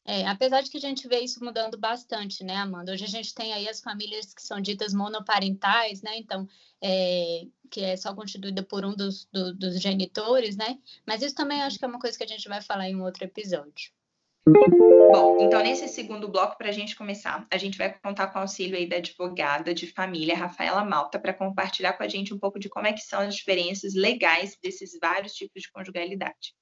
É, 0.06 0.26
apesar 0.26 0.60
de 0.60 0.70
que 0.70 0.76
a 0.76 0.80
gente 0.80 1.08
vê 1.08 1.20
isso 1.20 1.42
mudando 1.42 1.78
bastante, 1.78 2.44
né, 2.44 2.56
Amanda? 2.56 2.92
Hoje 2.92 3.04
a 3.04 3.08
gente 3.08 3.34
tem 3.34 3.54
aí 3.54 3.66
as 3.66 3.80
famílias 3.80 4.34
que 4.34 4.42
são 4.42 4.60
ditas 4.60 4.92
monoparentais, 4.92 6.02
né? 6.02 6.18
Então, 6.18 6.46
é, 6.82 7.46
que 7.70 7.80
é 7.80 7.96
só 7.96 8.14
constituída 8.14 8.62
por 8.62 8.84
um 8.84 8.94
dos, 8.94 9.24
do, 9.32 9.54
dos 9.54 9.80
genitores, 9.80 10.56
né? 10.56 10.78
Mas 11.06 11.22
isso 11.22 11.34
também 11.34 11.62
acho 11.62 11.78
que 11.78 11.84
é 11.84 11.88
uma 11.88 11.98
coisa 11.98 12.18
que 12.18 12.24
a 12.24 12.28
gente 12.28 12.48
vai 12.48 12.60
falar 12.60 12.88
em 12.88 12.96
um 12.96 13.02
outro 13.02 13.24
episódio. 13.24 13.90
Bom, 14.46 15.38
então 15.40 15.62
nesse 15.62 15.88
segundo 15.88 16.28
bloco, 16.28 16.58
para 16.58 16.68
a 16.68 16.72
gente 16.72 16.94
começar, 16.94 17.46
a 17.50 17.56
gente 17.56 17.78
vai 17.78 17.98
contar 17.98 18.26
com 18.26 18.38
o 18.38 18.42
auxílio 18.42 18.76
aí 18.76 18.86
da 18.86 18.96
advogada 18.96 19.72
de 19.72 19.86
família, 19.86 20.36
Rafaela 20.36 20.84
Malta, 20.84 21.18
para 21.18 21.32
compartilhar 21.32 21.94
com 21.94 22.02
a 22.02 22.08
gente 22.08 22.34
um 22.34 22.38
pouco 22.38 22.58
de 22.58 22.68
como 22.68 22.86
é 22.86 22.92
que 22.92 23.00
são 23.00 23.20
as 23.20 23.34
diferenças 23.34 23.94
legais 23.94 24.58
desses 24.62 24.98
vários 25.00 25.32
tipos 25.32 25.62
de 25.62 25.72
conjugalidade. 25.72 26.54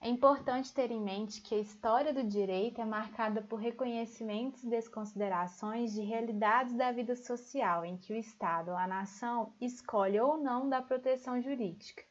É 0.00 0.08
importante 0.08 0.72
ter 0.72 0.92
em 0.92 1.00
mente 1.00 1.42
que 1.42 1.56
a 1.56 1.58
história 1.58 2.14
do 2.14 2.22
direito 2.22 2.80
é 2.80 2.84
marcada 2.84 3.42
por 3.42 3.56
reconhecimentos 3.56 4.62
e 4.62 4.68
desconsiderações 4.68 5.92
de 5.92 6.02
realidades 6.02 6.72
da 6.74 6.92
vida 6.92 7.16
social 7.16 7.84
em 7.84 7.96
que 7.96 8.12
o 8.12 8.16
Estado 8.16 8.70
ou 8.70 8.76
a 8.76 8.86
nação 8.86 9.52
escolhe 9.60 10.20
ou 10.20 10.38
não 10.38 10.68
dar 10.68 10.82
proteção 10.82 11.42
jurídica. 11.42 12.04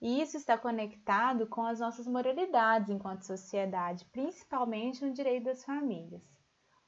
E 0.00 0.22
isso 0.22 0.38
está 0.38 0.56
conectado 0.56 1.46
com 1.46 1.62
as 1.62 1.80
nossas 1.80 2.06
moralidades 2.06 2.88
enquanto 2.88 3.26
sociedade, 3.26 4.06
principalmente 4.06 5.04
no 5.04 5.12
direito 5.12 5.44
das 5.44 5.62
famílias. 5.64 6.22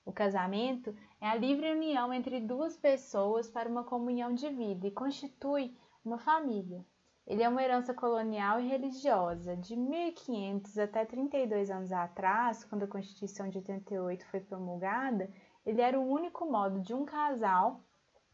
O 0.06 0.12
casamento 0.12 0.96
é 1.20 1.28
a 1.28 1.34
livre 1.34 1.70
união 1.70 2.14
entre 2.14 2.40
duas 2.40 2.78
pessoas 2.78 3.46
para 3.46 3.68
uma 3.68 3.84
comunhão 3.84 4.32
de 4.32 4.48
vida 4.48 4.86
e 4.86 4.90
constitui 4.90 5.76
uma 6.02 6.18
família. 6.18 6.82
Ele 7.26 7.42
é 7.42 7.48
uma 7.48 7.62
herança 7.62 7.92
colonial 7.92 8.60
e 8.60 8.68
religiosa. 8.68 9.56
De 9.56 9.74
1500 9.74 10.78
até 10.78 11.04
32 11.04 11.70
anos 11.72 11.90
atrás, 11.90 12.62
quando 12.62 12.84
a 12.84 12.88
Constituição 12.88 13.48
de 13.48 13.58
88 13.58 14.24
foi 14.26 14.38
promulgada, 14.38 15.28
ele 15.64 15.80
era 15.80 15.98
o 15.98 16.08
único 16.08 16.46
modo 16.46 16.78
de 16.80 16.94
um 16.94 17.04
casal 17.04 17.80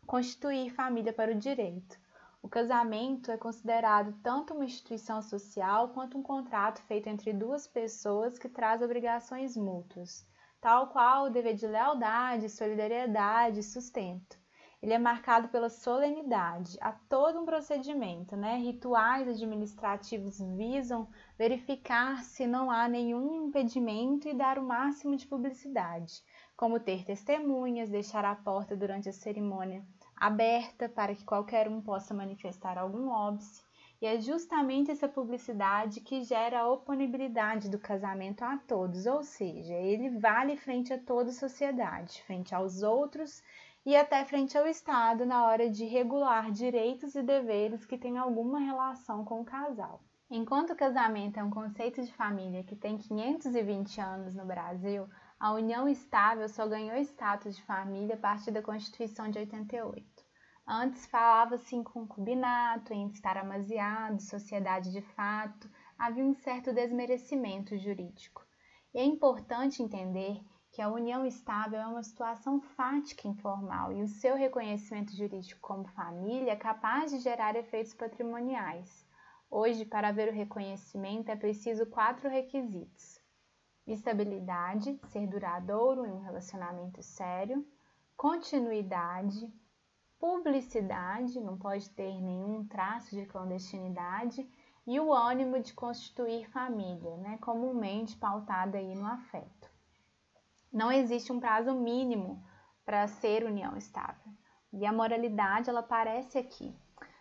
constituir 0.07 0.75
família 0.75 1.11
para 1.11 1.33
o 1.33 1.39
direito. 1.39 1.99
O 2.43 2.49
casamento 2.51 3.31
é 3.31 3.39
considerado 3.39 4.13
tanto 4.23 4.53
uma 4.53 4.67
instituição 4.67 5.23
social 5.23 5.89
quanto 5.95 6.19
um 6.19 6.23
contrato 6.23 6.83
feito 6.83 7.09
entre 7.09 7.33
duas 7.33 7.67
pessoas 7.67 8.39
que 8.39 8.49
traz 8.49 8.83
obrigações 8.83 9.57
mútuas, 9.57 10.27
tal 10.61 10.89
qual 10.89 11.25
o 11.25 11.31
dever 11.31 11.55
de 11.55 11.67
lealdade, 11.67 12.51
solidariedade 12.51 13.61
e 13.61 13.63
sustento 13.63 14.42
ele 14.83 14.93
é 14.93 14.99
marcado 14.99 15.49
pela 15.49 15.69
solenidade. 15.69 16.77
Há 16.81 16.91
todo 17.09 17.39
um 17.39 17.45
procedimento, 17.45 18.37
né? 18.37 18.57
Rituais 18.57 19.29
administrativos 19.29 20.41
visam 20.57 21.09
verificar 21.39 22.25
se 22.25 22.49
não 22.49 22.69
há 22.69 22.89
nenhum 22.89 23.47
impedimento 23.47 24.29
e 24.29 24.35
dar 24.35 24.59
o 24.59 24.65
máximo 24.65 25.17
de 25.17 25.27
publicidade, 25.27 26.21
como 26.57 26.81
ter 26.81 27.05
testemunhas, 27.05 27.91
deixar 27.91 28.25
a 28.25 28.35
porta 28.35 28.75
durante 28.75 29.09
a 29.09 29.13
cerimônia 29.13 29.87
aberta 30.17 30.89
para 30.89 31.15
que 31.15 31.25
qualquer 31.25 31.69
um 31.69 31.81
possa 31.81 32.13
manifestar 32.13 32.79
algum 32.79 33.09
óbice. 33.09 33.63
E 34.01 34.07
é 34.07 34.21
justamente 34.21 34.91
essa 34.91 35.09
publicidade 35.09 36.01
que 36.01 36.23
gera 36.23 36.61
a 36.61 36.69
oponibilidade 36.69 37.71
do 37.71 37.79
casamento 37.79 38.43
a 38.43 38.57
todos, 38.57 39.07
ou 39.07 39.23
seja, 39.23 39.75
ele 39.75 40.11
vale 40.19 40.57
frente 40.57 40.93
a 40.93 40.99
toda 40.99 41.31
a 41.31 41.33
sociedade, 41.33 42.21
frente 42.25 42.53
aos 42.53 42.83
outros 42.83 43.43
e 43.85 43.97
até 43.97 44.25
frente 44.25 44.57
ao 44.57 44.67
Estado 44.67 45.27
na 45.27 45.47
hora 45.47 45.69
de 45.69 45.85
regular 45.85 46.51
direitos 46.51 47.15
e 47.15 47.23
deveres 47.23 47.85
que 47.85 47.99
têm 47.99 48.17
alguma 48.17 48.61
relação 48.61 49.25
com 49.25 49.41
o 49.41 49.45
casal. 49.45 50.01
Enquanto 50.31 50.71
o 50.71 50.77
casamento 50.77 51.39
é 51.39 51.45
um 51.45 51.51
conceito 51.51 52.01
de 52.03 52.13
família 52.15 52.65
que 52.65 52.77
tem 52.77 52.97
520 52.97 54.01
anos 54.01 54.35
no 54.35 54.47
Brasil, 54.47 55.07
a 55.39 55.53
união 55.53 55.89
estável 55.89 56.49
só 56.49 56.67
ganhou 56.67 56.97
status 56.99 57.57
de 57.57 57.63
família 57.65 58.15
a 58.15 58.19
partir 58.19 58.53
da 58.53 58.63
Constituição 58.63 59.29
de 59.29 59.41
88. 59.41 60.07
Antes 60.67 61.05
falava-se 61.07 61.75
em 61.75 61.83
concubinato, 61.83 62.95
em 62.95 63.09
estar 63.09 63.37
amaziado, 63.37 64.23
sociedade 64.23 64.93
de 64.93 65.03
fato, 65.03 65.69
havia 65.99 66.25
um 66.25 66.33
certo 66.33 66.73
desmerecimento 66.73 67.77
jurídico. 67.77 68.47
E 68.95 68.99
é 69.01 69.05
importante 69.05 69.83
entender 69.83 70.41
que 70.73 70.81
a 70.81 70.89
união 70.89 71.27
estável 71.27 71.79
é 71.79 71.87
uma 71.87 72.03
situação 72.03 72.59
fática 72.59 73.29
informal 73.29 73.93
e 73.93 74.03
o 74.03 74.09
seu 74.09 74.35
reconhecimento 74.35 75.15
jurídico 75.15 75.61
como 75.61 75.87
família 75.89 76.53
é 76.53 76.57
capaz 76.57 77.11
de 77.11 77.19
gerar 77.19 77.55
efeitos 77.55 77.93
patrimoniais. 77.93 79.07
Hoje, 79.51 79.85
para 79.85 80.09
haver 80.09 80.31
o 80.31 80.35
reconhecimento, 80.35 81.29
é 81.29 81.37
preciso 81.37 81.85
quatro 81.85 82.27
requisitos: 82.27 83.21
estabilidade, 83.87 84.99
ser 85.09 85.27
duradouro 85.27 86.07
em 86.07 86.11
um 86.11 86.21
relacionamento 86.23 87.03
sério, 87.03 87.67
continuidade, 88.17 89.53
publicidade, 90.19 91.39
não 91.39 91.59
pode 91.59 91.91
ter 91.91 92.19
nenhum 92.19 92.67
traço 92.67 93.15
de 93.15 93.27
clandestinidade, 93.27 94.49
e 94.87 94.99
o 94.99 95.13
ânimo 95.13 95.61
de 95.61 95.75
constituir 95.75 96.49
família, 96.49 97.15
né, 97.19 97.37
comumente 97.43 98.17
pautada 98.17 98.79
aí 98.79 98.95
no 98.95 99.07
afeto. 99.07 99.62
Não 100.73 100.91
existe 100.91 101.31
um 101.31 101.39
prazo 101.39 101.75
mínimo 101.75 102.43
para 102.83 103.07
ser 103.07 103.45
união 103.45 103.77
estável. 103.77 104.33
E 104.73 104.87
a 104.87 104.93
moralidade 104.93 105.69
ela 105.69 105.81
aparece 105.81 106.39
aqui. 106.39 106.75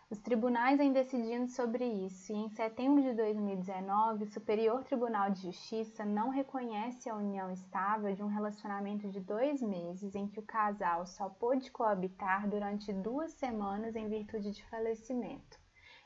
Os 0.10 0.20
tribunais 0.20 0.78
vêm 0.78 0.94
decidindo 0.94 1.50
sobre 1.50 1.84
isso 1.84 2.32
e 2.32 2.36
em 2.38 2.48
setembro 2.48 3.02
de 3.02 3.14
2019, 3.14 4.24
o 4.24 4.32
Superior 4.32 4.86
Tribunal 4.86 5.32
de 5.32 5.42
Justiça 5.42 6.06
não 6.06 6.30
reconhece 6.30 7.10
a 7.10 7.16
união 7.16 7.52
estável 7.52 8.16
de 8.16 8.24
um 8.24 8.28
relacionamento 8.28 9.10
de 9.10 9.20
dois 9.20 9.62
meses 9.62 10.16
em 10.16 10.30
que 10.30 10.40
o 10.40 10.46
casal 10.46 11.06
só 11.06 11.28
pôde 11.28 11.72
coabitar 11.72 12.48
durante 12.50 12.94
duas 12.94 13.34
semanas 13.34 13.98
em 13.98 14.08
virtude 14.08 14.52
de 14.52 14.64
falecimento. 14.68 15.60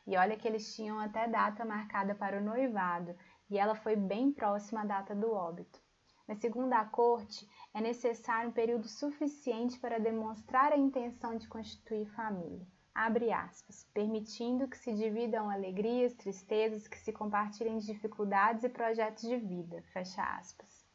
E 0.07 0.17
olha 0.17 0.35
que 0.35 0.47
eles 0.47 0.75
tinham 0.75 0.99
até 0.99 1.27
data 1.27 1.63
marcada 1.63 2.15
para 2.15 2.39
o 2.39 2.43
noivado 2.43 3.15
e 3.51 3.59
ela 3.59 3.75
foi 3.75 3.95
bem 3.95 4.31
próxima 4.31 4.81
à 4.81 4.85
data 4.85 5.13
do 5.13 5.31
óbito. 5.31 5.84
Mas, 6.27 6.39
segundo 6.39 6.73
a 6.73 6.83
Corte, 6.85 7.47
é 7.73 7.79
necessário 7.79 8.49
um 8.49 8.53
período 8.53 8.87
suficiente 8.87 9.79
para 9.79 9.99
demonstrar 9.99 10.71
a 10.71 10.77
intenção 10.77 11.37
de 11.37 11.47
constituir 11.47 12.07
família. 12.07 12.65
Abre 12.93 13.31
aspas, 13.31 13.85
permitindo 13.93 14.67
que 14.67 14.77
se 14.77 14.93
dividam 14.93 15.49
alegrias, 15.49 16.13
tristezas, 16.13 16.87
que 16.87 16.97
se 16.97 17.11
compartilhem 17.11 17.77
dificuldades 17.77 18.63
e 18.63 18.69
projetos 18.69 19.27
de 19.27 19.37
vida. 19.37 19.83
Fecha 19.91 20.23
aspas. 20.23 20.85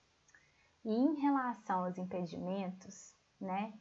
E 0.83 0.95
em 0.95 1.21
relação 1.21 1.85
aos 1.85 1.99
impedimentos, 1.99 3.15
né, 3.39 3.75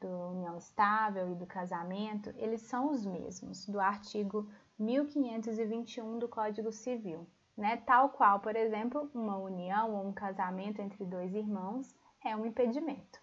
do 0.00 0.08
união 0.08 0.56
estável 0.56 1.32
e 1.32 1.34
do 1.34 1.46
casamento, 1.46 2.32
eles 2.36 2.62
são 2.62 2.92
os 2.92 3.04
mesmos, 3.04 3.66
do 3.66 3.80
artigo 3.80 4.48
1521 4.78 6.18
do 6.18 6.28
Código 6.28 6.70
Civil, 6.70 7.26
né? 7.56 7.76
Tal 7.86 8.10
qual, 8.10 8.40
por 8.40 8.56
exemplo, 8.56 9.10
uma 9.14 9.36
união 9.36 9.94
ou 9.94 10.08
um 10.08 10.12
casamento 10.12 10.80
entre 10.80 11.04
dois 11.04 11.34
irmãos 11.34 11.94
é 12.24 12.34
um 12.34 12.46
impedimento. 12.46 13.22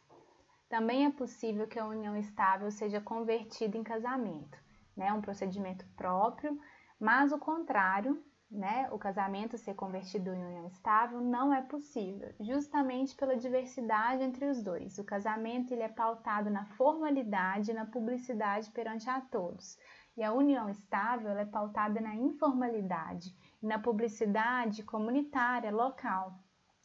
Também 0.69 1.05
é 1.05 1.11
possível 1.11 1.67
que 1.67 1.77
a 1.77 1.85
união 1.85 2.15
estável 2.15 2.71
seja 2.71 3.01
convertida 3.01 3.77
em 3.77 3.83
casamento, 3.83 4.57
né? 4.95 5.11
Um 5.11 5.21
procedimento 5.21 5.85
próprio, 5.97 6.57
mas 6.97 7.33
o 7.33 7.37
contrário, 7.37 8.23
né? 8.49 8.87
O 8.91 8.97
casamento 8.97 9.57
ser 9.57 9.73
convertido 9.73 10.33
em 10.33 10.45
união 10.45 10.65
estável 10.67 11.19
não 11.19 11.53
é 11.53 11.61
possível, 11.61 12.33
justamente 12.39 13.15
pela 13.17 13.35
diversidade 13.35 14.23
entre 14.23 14.45
os 14.45 14.63
dois. 14.63 14.97
O 14.97 15.03
casamento 15.03 15.73
ele 15.73 15.83
é 15.83 15.89
pautado 15.89 16.49
na 16.49 16.63
formalidade 16.77 17.71
e 17.71 17.73
na 17.73 17.85
publicidade 17.85 18.71
perante 18.71 19.09
a 19.09 19.19
todos. 19.19 19.77
E 20.15 20.23
a 20.23 20.31
união 20.31 20.69
estável 20.69 21.31
é 21.31 21.45
pautada 21.45 21.99
na 21.99 22.15
informalidade 22.15 23.35
na 23.61 23.77
publicidade 23.77 24.83
comunitária 24.83 25.71
local, 25.71 26.33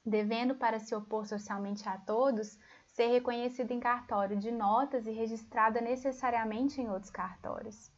devendo, 0.05 0.55
para 0.55 0.79
se 0.79 0.95
opor 0.95 1.27
socialmente 1.27 1.89
a 1.89 1.97
todos, 1.99 2.59
ser 2.87 3.09
reconhecida 3.09 3.75
em 3.75 3.81
cartório 3.81 4.37
de 4.37 4.51
notas 4.51 5.07
e 5.07 5.11
registrada 5.11 5.81
necessariamente 5.81 6.81
em 6.81 6.89
outros 6.89 7.11
cartórios. 7.11 7.91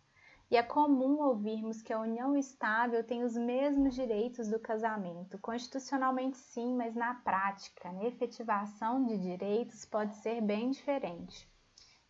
E 0.50 0.56
é 0.56 0.62
comum 0.62 1.20
ouvirmos 1.20 1.82
que 1.82 1.92
a 1.92 2.00
união 2.00 2.34
estável 2.34 3.04
tem 3.04 3.22
os 3.22 3.36
mesmos 3.36 3.94
direitos 3.94 4.48
do 4.48 4.58
casamento, 4.58 5.38
constitucionalmente 5.38 6.38
sim, 6.38 6.74
mas 6.74 6.94
na 6.94 7.14
prática, 7.16 7.92
na 7.92 8.04
efetivação 8.04 9.04
de 9.04 9.18
direitos 9.18 9.84
pode 9.84 10.14
ser 10.14 10.40
bem 10.40 10.70
diferente. 10.70 11.46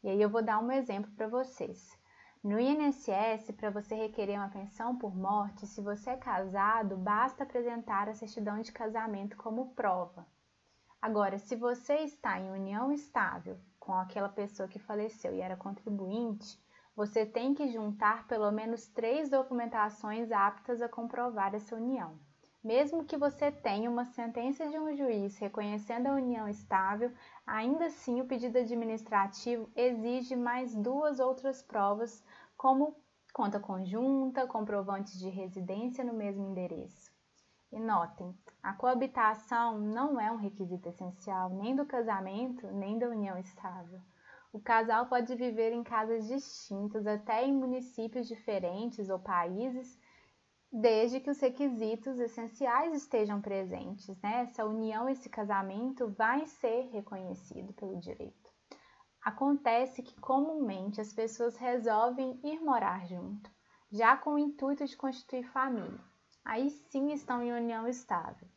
E 0.05 0.09
aí 0.09 0.23
eu 0.23 0.31
vou 0.31 0.41
dar 0.41 0.61
um 0.61 0.71
exemplo 0.71 1.11
para 1.17 1.27
vocês. 1.27 1.98
No 2.43 2.59
INSS, 2.59 3.53
para 3.53 3.69
você 3.69 3.97
requerer 3.97 4.39
uma 4.39 4.49
pensão 4.49 4.97
por 4.97 5.17
morte, 5.17 5.67
se 5.67 5.81
você 5.81 6.11
é 6.11 6.17
casado, 6.17 6.97
basta 6.97 7.43
apresentar 7.43 8.09
a 8.09 8.15
certidão 8.15 8.61
de 8.61 8.71
casamento 8.71 9.37
como 9.37 9.75
prova. 9.75 10.25
Agora, 11.03 11.37
se 11.39 11.57
você 11.57 11.97
está 11.97 12.39
em 12.39 12.53
união 12.53 12.93
estável 12.93 13.59
com 13.81 13.93
aquela 13.93 14.29
pessoa 14.29 14.69
que 14.69 14.79
faleceu 14.79 15.35
e 15.35 15.41
era 15.41 15.57
contribuinte, 15.57 16.63
você 16.95 17.27
tem 17.27 17.55
que 17.55 17.73
juntar 17.73 18.29
pelo 18.29 18.51
menos 18.53 18.87
três 18.87 19.29
documentações 19.29 20.31
aptas 20.31 20.81
a 20.81 20.89
comprovar 20.89 21.55
essa 21.57 21.75
união. 21.75 22.21
Mesmo 22.69 23.03
que 23.03 23.17
você 23.17 23.51
tenha 23.51 23.91
uma 23.91 24.05
sentença 24.05 24.69
de 24.69 24.79
um 24.79 24.95
juiz 24.95 25.39
reconhecendo 25.39 26.07
a 26.09 26.13
união 26.13 26.47
estável, 26.47 27.11
ainda 27.47 27.87
assim 27.87 28.21
o 28.21 28.27
pedido 28.27 28.59
administrativo 28.59 29.71
exige 29.75 30.37
mais 30.37 30.75
duas 30.75 31.19
outras 31.19 31.63
provas 31.63 32.23
como 32.59 32.95
conta 33.33 33.59
conjunta, 33.59 34.47
comprovantes 34.47 35.19
de 35.19 35.31
residência 35.31 36.05
no 36.05 36.13
mesmo 36.13 36.45
endereço. 36.45 37.11
E 37.73 37.81
notem, 37.81 38.37
a 38.63 38.75
coabitação 38.75 39.79
não 39.79 40.21
é 40.21 40.31
um 40.31 40.37
requisito 40.37 40.91
essencial 40.91 41.49
nem 41.49 41.75
do 41.75 41.87
casamento, 41.87 42.67
nem 42.67 42.99
da 42.99 43.09
união 43.09 43.39
estável. 43.39 43.99
O 44.53 44.61
casal 44.61 45.07
pode 45.07 45.35
viver 45.35 45.73
em 45.73 45.83
casas 45.83 46.29
distintas, 46.29 47.07
até 47.07 47.47
em 47.47 47.55
municípios 47.55 48.29
diferentes 48.29 49.09
ou 49.09 49.19
países, 49.19 49.99
desde 50.71 51.21
que 51.21 51.31
os 51.31 51.41
requisitos 51.41 52.19
essenciais 52.19 52.95
estejam 52.95 53.41
presentes. 53.41 54.09
Né? 54.23 54.43
Essa 54.43 54.65
união, 54.65 55.09
esse 55.09 55.29
casamento 55.29 56.09
vai 56.11 56.47
ser 56.47 56.91
reconhecido 56.93 57.73
pelo 57.73 57.99
direito. 57.99 58.51
Acontece 59.23 60.03
que 60.03 60.19
comumente 60.21 61.01
as 61.01 61.13
pessoas 61.13 61.57
resolvem 61.57 62.39
ir 62.45 62.61
morar 62.61 63.07
junto, 63.07 63.51
já 63.91 64.17
com 64.17 64.35
o 64.35 64.39
intuito 64.39 64.85
de 64.87 64.97
constituir 64.97 65.45
família. 65.51 66.01
Aí 66.45 66.71
sim 66.71 67.13
estão 67.13 67.43
em 67.43 67.53
união 67.53 67.87
estável. 67.87 68.49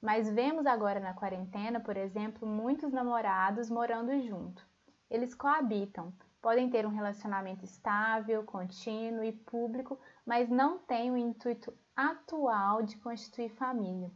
Mas 0.00 0.30
vemos 0.30 0.66
agora 0.66 1.00
na 1.00 1.14
quarentena, 1.14 1.80
por 1.80 1.96
exemplo, 1.96 2.46
muitos 2.46 2.92
namorados 2.92 3.68
morando 3.68 4.18
junto. 4.20 4.66
Eles 5.10 5.34
coabitam, 5.34 6.12
podem 6.40 6.70
ter 6.70 6.86
um 6.86 6.90
relacionamento 6.90 7.64
estável, 7.64 8.44
contínuo 8.44 9.24
e 9.24 9.32
público, 9.32 9.98
mas 10.24 10.48
não 10.48 10.78
têm 10.78 11.10
o 11.10 11.16
intuito 11.16 11.72
atual 11.94 12.82
de 12.82 12.96
constituir 12.96 13.50
família. 13.50 14.10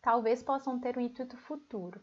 Talvez 0.00 0.42
possam 0.42 0.78
ter 0.78 0.96
um 0.96 1.00
intuito 1.00 1.36
futuro, 1.36 2.00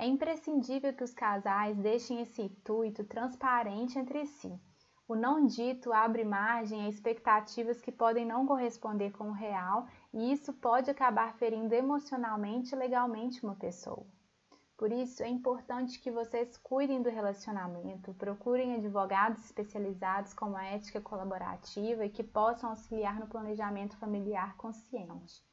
é 0.00 0.06
imprescindível 0.06 0.94
que 0.94 1.04
os 1.04 1.12
casais 1.12 1.76
deixem 1.76 2.22
esse 2.22 2.40
intuito 2.40 3.04
transparente 3.04 3.98
entre 3.98 4.24
si. 4.24 4.58
O 5.06 5.14
não 5.14 5.44
dito 5.44 5.92
abre 5.92 6.24
margem 6.24 6.86
a 6.86 6.88
expectativas 6.88 7.82
que 7.82 7.92
podem 7.92 8.24
não 8.24 8.46
corresponder 8.46 9.10
com 9.10 9.28
o 9.28 9.34
real 9.34 9.86
e 10.10 10.32
isso 10.32 10.54
pode 10.54 10.90
acabar 10.90 11.34
ferindo 11.34 11.74
emocionalmente 11.74 12.74
e 12.74 12.78
legalmente 12.78 13.44
uma 13.44 13.54
pessoa. 13.54 14.06
Por 14.80 14.90
isso, 14.92 15.22
é 15.22 15.28
importante 15.28 16.00
que 16.00 16.10
vocês 16.10 16.56
cuidem 16.56 17.02
do 17.02 17.10
relacionamento, 17.10 18.14
procurem 18.14 18.76
advogados 18.76 19.44
especializados 19.44 20.32
com 20.32 20.56
a 20.56 20.64
ética 20.64 21.02
colaborativa 21.02 22.06
e 22.06 22.08
que 22.08 22.24
possam 22.24 22.70
auxiliar 22.70 23.20
no 23.20 23.26
planejamento 23.26 23.94
familiar 23.98 24.56
consciente. 24.56 25.44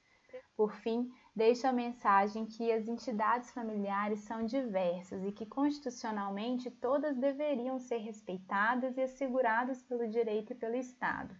Por 0.55 0.73
fim, 0.75 1.11
deixo 1.35 1.67
a 1.67 1.73
mensagem 1.73 2.45
que 2.45 2.71
as 2.71 2.87
entidades 2.87 3.51
familiares 3.51 4.19
são 4.19 4.45
diversas 4.45 5.21
e 5.25 5.33
que 5.33 5.45
constitucionalmente 5.45 6.71
todas 6.71 7.17
deveriam 7.17 7.77
ser 7.79 7.97
respeitadas 7.97 8.95
e 8.95 9.01
asseguradas 9.01 9.83
pelo 9.83 10.07
direito 10.07 10.53
e 10.53 10.55
pelo 10.55 10.77
Estado. 10.77 11.35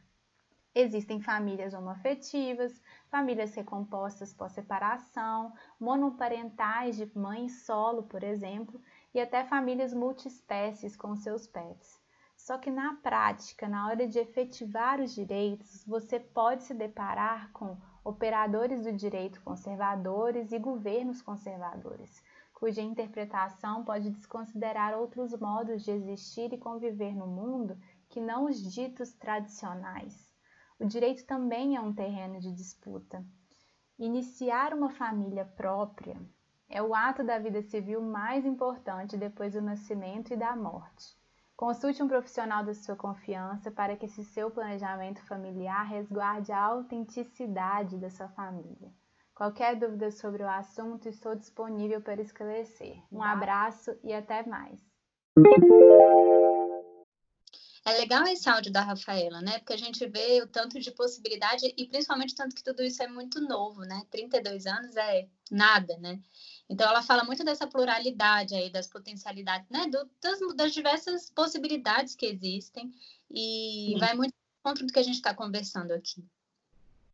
Existem 0.75 1.22
famílias 1.22 1.74
homoafetivas, 1.74 2.82
famílias 3.10 3.56
recompostas 3.56 4.34
pós-separação, 4.34 5.54
monoparentais 5.80 6.98
de 6.98 7.10
mãe 7.18 7.50
solo, 7.50 8.04
por 8.04 8.24
exemplo, 8.24 8.82
e 9.14 9.20
até 9.20 9.44
famílias 9.44 9.94
multiespécies 9.94 10.96
com 10.96 11.16
seus 11.16 11.48
pets. 11.48 12.00
Só 12.36 12.58
que 12.58 12.70
na 12.70 12.96
prática, 12.96 13.68
na 13.68 13.88
hora 13.88 14.08
de 14.08 14.20
efetivar 14.20 15.02
os 15.02 15.14
direitos, 15.14 15.84
você 15.86 16.20
pode 16.20 16.64
se 16.64 16.74
deparar 16.74 17.52
com 17.52 17.78
operadores 18.04 18.84
do 18.84 18.94
direito 18.94 19.42
conservadores 19.42 20.52
e 20.52 20.60
governos 20.60 21.22
conservadores, 21.22 22.24
cuja 22.54 22.82
interpretação 22.82 23.84
pode 23.84 24.10
desconsiderar 24.12 24.98
outros 24.98 25.38
modos 25.38 25.84
de 25.84 25.92
existir 25.92 26.54
e 26.54 26.58
conviver 26.58 27.16
no 27.16 27.28
mundo 27.28 27.78
que 28.08 28.22
não 28.22 28.46
os 28.46 28.62
ditos 28.72 29.12
tradicionais. 29.14 30.27
O 30.80 30.86
direito 30.86 31.26
também 31.26 31.76
é 31.76 31.82
um 31.82 31.94
terreno 31.94 32.40
de 32.40 32.52
disputa. 32.52 33.26
Iniciar 33.98 34.74
uma 34.74 34.92
família 34.92 35.44
própria 35.44 36.16
é 36.70 36.82
o 36.84 36.94
ato 36.94 37.24
da 37.24 37.40
vida 37.40 37.62
civil 37.64 38.02
mais 38.02 38.46
importante 38.46 39.18
depois 39.18 39.54
do 39.54 39.62
nascimento 39.62 40.34
e 40.34 40.38
da 40.38 40.56
morte. 40.56 41.18
Consulte 41.56 42.04
um 42.04 42.08
profissional 42.08 42.64
da 42.64 42.76
sua 42.76 42.96
confiança 42.96 43.72
para 43.72 43.96
que 43.96 44.06
esse 44.06 44.24
seu 44.24 44.52
planejamento 44.52 45.20
familiar 45.26 45.88
resguarde 45.88 46.52
a 46.52 46.62
autenticidade 46.62 47.98
da 47.98 48.12
sua 48.12 48.28
família. 48.28 48.92
Qualquer 49.34 49.76
dúvida 49.76 50.12
sobre 50.12 50.44
o 50.44 50.50
assunto, 50.50 51.10
estou 51.10 51.36
disponível 51.36 52.02
para 52.02 52.22
esclarecer. 52.22 53.02
Um 53.12 53.24
abraço 53.24 53.98
e 54.04 54.14
até 54.14 54.46
mais. 54.46 54.80
É 57.88 57.94
legal 58.00 58.27
esse 58.27 58.50
áudio 58.50 58.70
da 58.70 58.82
Rafaela, 58.82 59.39
né? 59.41 59.60
Porque 59.60 59.72
a 59.72 59.77
gente 59.77 60.06
vê 60.08 60.41
o 60.41 60.48
tanto 60.48 60.77
de 60.77 60.91
possibilidade 60.91 61.74
e 61.77 61.88
principalmente 61.88 62.36
tanto 62.36 62.53
que 62.53 62.62
tudo 62.62 62.84
isso 62.84 63.01
é 63.01 63.08
muito 63.08 63.39
novo, 63.39 63.79
né? 63.84 64.06
32 64.12 64.65
anos 64.65 64.94
é 64.98 65.29
nada, 65.50 65.98
né? 65.98 66.20
Então 66.70 66.86
ela 66.86 67.01
fala 67.01 67.24
muito 67.24 67.46
dessa 67.46 67.65
pluralidade 67.65 68.53
aí, 68.53 68.70
das 68.70 68.88
potencialidades, 68.88 69.70
né? 69.70 69.88
Do, 69.88 70.10
das, 70.22 70.39
das, 70.58 70.74
diversas 70.74 71.29
possibilidades 71.29 72.13
que 72.13 72.25
existem 72.25 72.91
e 73.32 73.91
Sim. 73.94 74.00
vai 74.00 74.13
muito 74.15 74.34
contra 74.62 74.86
do 74.86 74.91
que 74.91 75.00
a 75.00 75.03
gente 75.03 75.15
está 75.15 75.34
conversando 75.34 75.94
aqui. 75.94 76.27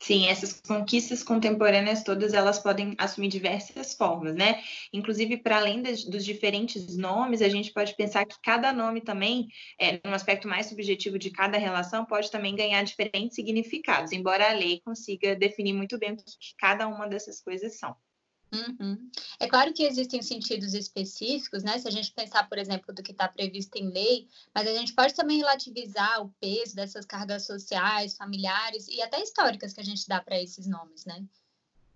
Sim, 0.04 0.28
essas 0.28 0.60
conquistas 0.60 1.24
contemporâneas 1.24 2.04
todas 2.04 2.34
elas 2.34 2.60
podem 2.60 2.94
assumir 2.98 3.30
diversas 3.30 3.94
formas, 3.96 4.36
né? 4.36 4.62
Inclusive, 4.92 5.38
para 5.38 5.56
além 5.58 5.82
dos 5.82 6.26
diferentes 6.26 6.98
nomes, 6.98 7.42
a 7.42 7.48
gente 7.48 7.72
pode 7.72 7.96
pensar 7.96 8.26
que 8.26 8.36
cada 8.44 8.74
nome 8.74 9.00
também, 9.00 9.48
é, 9.80 10.02
no 10.06 10.14
aspecto 10.14 10.46
mais 10.48 10.66
subjetivo 10.66 11.18
de 11.18 11.32
cada 11.32 11.58
relação, 11.58 12.06
pode 12.06 12.30
também 12.30 12.54
ganhar 12.54 12.84
diferentes 12.84 13.36
significados, 13.36 14.12
embora 14.12 14.50
a 14.50 14.54
lei 14.54 14.82
consiga 14.84 15.38
definir 15.38 15.72
muito 15.74 15.98
bem 15.98 16.12
o 16.12 16.18
que 16.18 16.54
cada 16.60 16.86
uma 16.88 17.08
dessas 17.08 17.42
coisas 17.42 17.80
são. 17.80 17.96
Uhum. 18.54 19.10
É 19.40 19.48
claro 19.48 19.74
que 19.74 19.84
existem 19.84 20.22
sentidos 20.22 20.76
específicos, 20.76 21.64
né? 21.64 21.80
Se 21.80 21.88
a 21.88 21.92
gente 21.92 22.14
pensar, 22.14 22.48
por 22.48 22.60
exemplo, 22.60 22.94
do 22.94 23.02
que 23.02 23.12
está 23.12 23.28
previsto 23.28 23.76
em 23.78 23.90
lei, 23.90 24.28
mas 24.54 24.68
a 24.68 24.74
gente 24.76 24.94
pode 24.94 25.16
também 25.16 25.38
relativizar 25.38 26.22
o 26.22 26.30
peso 26.40 26.76
dessas 26.76 27.04
cargas 27.04 27.48
sociais, 27.48 28.16
familiares 28.16 28.88
e 28.88 29.02
até 29.02 29.22
históricas 29.22 29.74
que 29.74 29.82
a 29.82 29.84
gente 29.84 30.08
dá 30.08 30.22
para 30.22 30.40
esses 30.40 30.68
nomes, 30.68 31.04
né? 31.06 31.26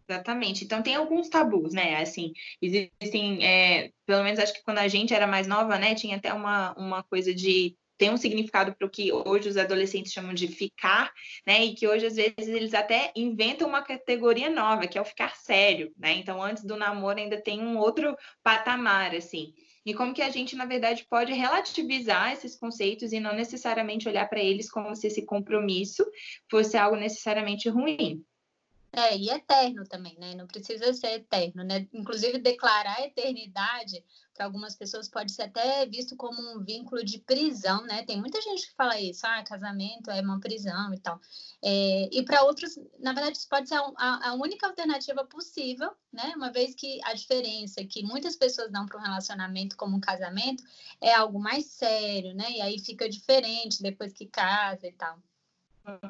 Exatamente. 0.09 0.63
Então 0.63 0.81
tem 0.81 0.95
alguns 0.95 1.29
tabus, 1.29 1.73
né? 1.73 2.01
Assim, 2.01 2.33
existem, 2.59 3.45
é, 3.45 3.91
pelo 4.05 4.23
menos 4.23 4.39
acho 4.39 4.53
que 4.53 4.63
quando 4.63 4.79
a 4.79 4.87
gente 4.87 5.13
era 5.13 5.27
mais 5.27 5.45
nova, 5.45 5.77
né, 5.77 5.93
tinha 5.93 6.15
até 6.15 6.33
uma, 6.33 6.73
uma 6.73 7.03
coisa 7.03 7.33
de 7.33 7.75
tem 7.97 8.11
um 8.11 8.17
significado 8.17 8.75
para 8.75 8.87
o 8.87 8.89
que 8.89 9.11
hoje 9.11 9.49
os 9.49 9.57
adolescentes 9.57 10.13
chamam 10.13 10.33
de 10.33 10.47
ficar, 10.47 11.11
né? 11.45 11.65
E 11.65 11.73
que 11.73 11.87
hoje, 11.87 12.05
às 12.05 12.15
vezes, 12.15 12.47
eles 12.47 12.73
até 12.73 13.11
inventam 13.15 13.67
uma 13.67 13.81
categoria 13.81 14.49
nova, 14.49 14.87
que 14.87 14.97
é 14.97 15.01
o 15.01 15.05
ficar 15.05 15.35
sério, 15.35 15.91
né? 15.97 16.13
Então, 16.13 16.41
antes 16.41 16.63
do 16.63 16.75
namoro, 16.75 17.19
ainda 17.19 17.41
tem 17.41 17.61
um 17.61 17.77
outro 17.77 18.15
patamar, 18.43 19.15
assim. 19.15 19.53
E 19.85 19.93
como 19.93 20.13
que 20.13 20.21
a 20.21 20.29
gente, 20.29 20.55
na 20.55 20.65
verdade, 20.65 21.05
pode 21.09 21.31
relativizar 21.31 22.33
esses 22.33 22.55
conceitos 22.57 23.13
e 23.13 23.19
não 23.19 23.33
necessariamente 23.33 24.07
olhar 24.07 24.27
para 24.27 24.43
eles 24.43 24.69
como 24.69 24.93
se 24.95 25.07
esse 25.07 25.25
compromisso 25.25 26.05
fosse 26.51 26.77
algo 26.77 26.97
necessariamente 26.97 27.69
ruim. 27.69 28.21
É, 28.97 29.15
e 29.15 29.29
eterno 29.29 29.83
também, 29.87 30.17
né? 30.17 30.33
Não 30.33 30.47
precisa 30.47 30.91
ser 30.91 31.19
eterno, 31.19 31.63
né? 31.63 31.87
Inclusive, 31.93 32.39
declarar 32.39 32.99
eternidade 33.01 34.03
para 34.33 34.45
algumas 34.45 34.75
pessoas 34.75 35.07
pode 35.07 35.31
ser 35.33 35.43
até 35.43 35.85
visto 35.85 36.15
como 36.15 36.41
um 36.41 36.63
vínculo 36.63 37.05
de 37.05 37.19
prisão, 37.19 37.83
né? 37.83 38.03
Tem 38.05 38.19
muita 38.19 38.41
gente 38.41 38.65
que 38.67 38.73
fala 38.73 38.99
isso, 38.99 39.23
ah, 39.27 39.43
casamento 39.43 40.09
é 40.09 40.19
uma 40.19 40.39
prisão 40.39 40.91
e 40.95 40.99
tal. 40.99 41.21
É, 41.63 42.09
e 42.11 42.25
para 42.25 42.43
outros, 42.43 42.75
na 42.97 43.13
verdade, 43.13 43.37
isso 43.37 43.47
pode 43.47 43.69
ser 43.69 43.75
a, 43.75 44.29
a, 44.29 44.33
única 44.33 44.65
alternativa 44.65 45.23
possível, 45.25 45.91
né? 46.11 46.33
Uma 46.35 46.51
vez 46.51 46.73
que 46.73 46.99
a 47.03 47.13
diferença 47.13 47.85
que 47.85 48.01
muitas 48.01 48.35
pessoas 48.35 48.71
dão 48.71 48.87
para 48.87 48.97
um 48.97 49.03
relacionamento 49.03 49.77
como 49.77 49.95
um 49.95 50.01
casamento 50.01 50.63
é 50.99 51.13
algo 51.13 51.39
mais 51.39 51.67
sério, 51.67 52.33
né? 52.33 52.49
E 52.49 52.61
aí 52.61 52.79
fica 52.79 53.07
diferente 53.07 53.83
depois 53.83 54.11
que 54.11 54.25
casa 54.25 54.87
e 54.87 54.93
tal. 54.93 55.21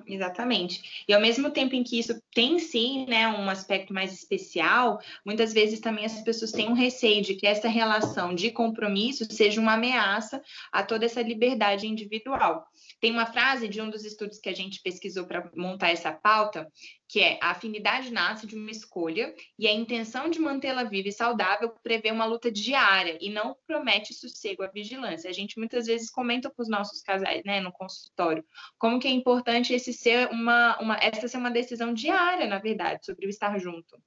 Exatamente. 0.07 1.03
E 1.07 1.13
ao 1.13 1.22
mesmo 1.22 1.51
tempo 1.51 1.75
em 1.75 1.84
que 1.84 2.00
isso 2.00 2.19
tem 2.34 2.57
sim, 2.60 3.05
né, 3.07 3.27
um 3.27 3.50
aspecto 3.50 3.93
mais 3.93 4.12
especial, 4.13 5.00
muitas 5.25 5.53
vezes 5.53 5.79
também 5.79 6.05
as 6.05 6.22
pessoas 6.22 6.51
têm 6.51 6.69
um 6.69 6.74
receio 6.74 7.22
de 7.22 7.36
que 7.36 7.46
essa 7.46 7.67
relação 7.67 8.34
de 8.34 8.50
compromisso 8.51 9.25
seja 9.31 9.62
uma 9.62 9.74
ameaça 9.74 10.41
a 10.72 10.84
toda 10.84 11.05
essa 11.05 11.22
liberdade 11.22 11.88
individual. 11.88 12.65
Tem 13.00 13.12
uma 13.12 13.25
frase 13.25 13.68
de 13.68 13.82
um 13.82 13.89
dos 13.89 14.04
estudos 14.04 14.39
que 14.39 14.50
a 14.50 14.54
gente 14.54 14.82
pesquisou 14.82 15.25
para 15.25 15.50
montar 15.56 15.89
essa 15.89 16.12
pauta, 16.12 16.68
que 17.08 17.20
é 17.20 17.39
a 17.42 17.51
afinidade 17.51 18.12
nasce 18.12 18.48
de 18.48 18.56
uma 18.56 18.72
escolha 18.72 19.34
e 19.58 19.68
a 19.68 19.72
intenção 19.72 20.30
de 20.30 20.39
mantê-la 20.39 20.84
viva 20.84 21.08
e 21.08 21.12
saudável 21.12 21.74
prevê 21.84 22.12
uma 22.12 22.25
luta 22.25 22.51
diária 22.51 23.18
e 23.22 23.30
não 23.30 23.56
promete 23.68 24.13
sossego 24.13 24.63
à 24.63 24.68
vigilância. 24.68 25.30
A 25.30 25.34
gente 25.34 25.60
muitas 25.60 25.86
vezes 25.86 26.10
comenta 26.10 26.50
com 26.50 26.62
os 26.62 26.70
nossos 26.70 27.02
casais, 27.02 27.43
né, 27.45 27.60
no 27.60 27.71
consultório, 27.71 28.43
como 28.78 29.00
que 29.00 29.08
é 29.08 29.12
importante 29.12 29.74
esse 29.74 29.93
ser 29.93 30.30
uma, 30.32 30.78
uma 30.80 30.98
essa 30.98 31.28
ser 31.28 31.38
uma 31.38 31.52
decisão 31.52 31.93
diária, 31.93 32.48
na 32.48 32.60
verdade, 32.60 33.06
sobre 33.06 33.28
o 33.28 33.30
estar 33.30 33.58
junto. 33.60 33.98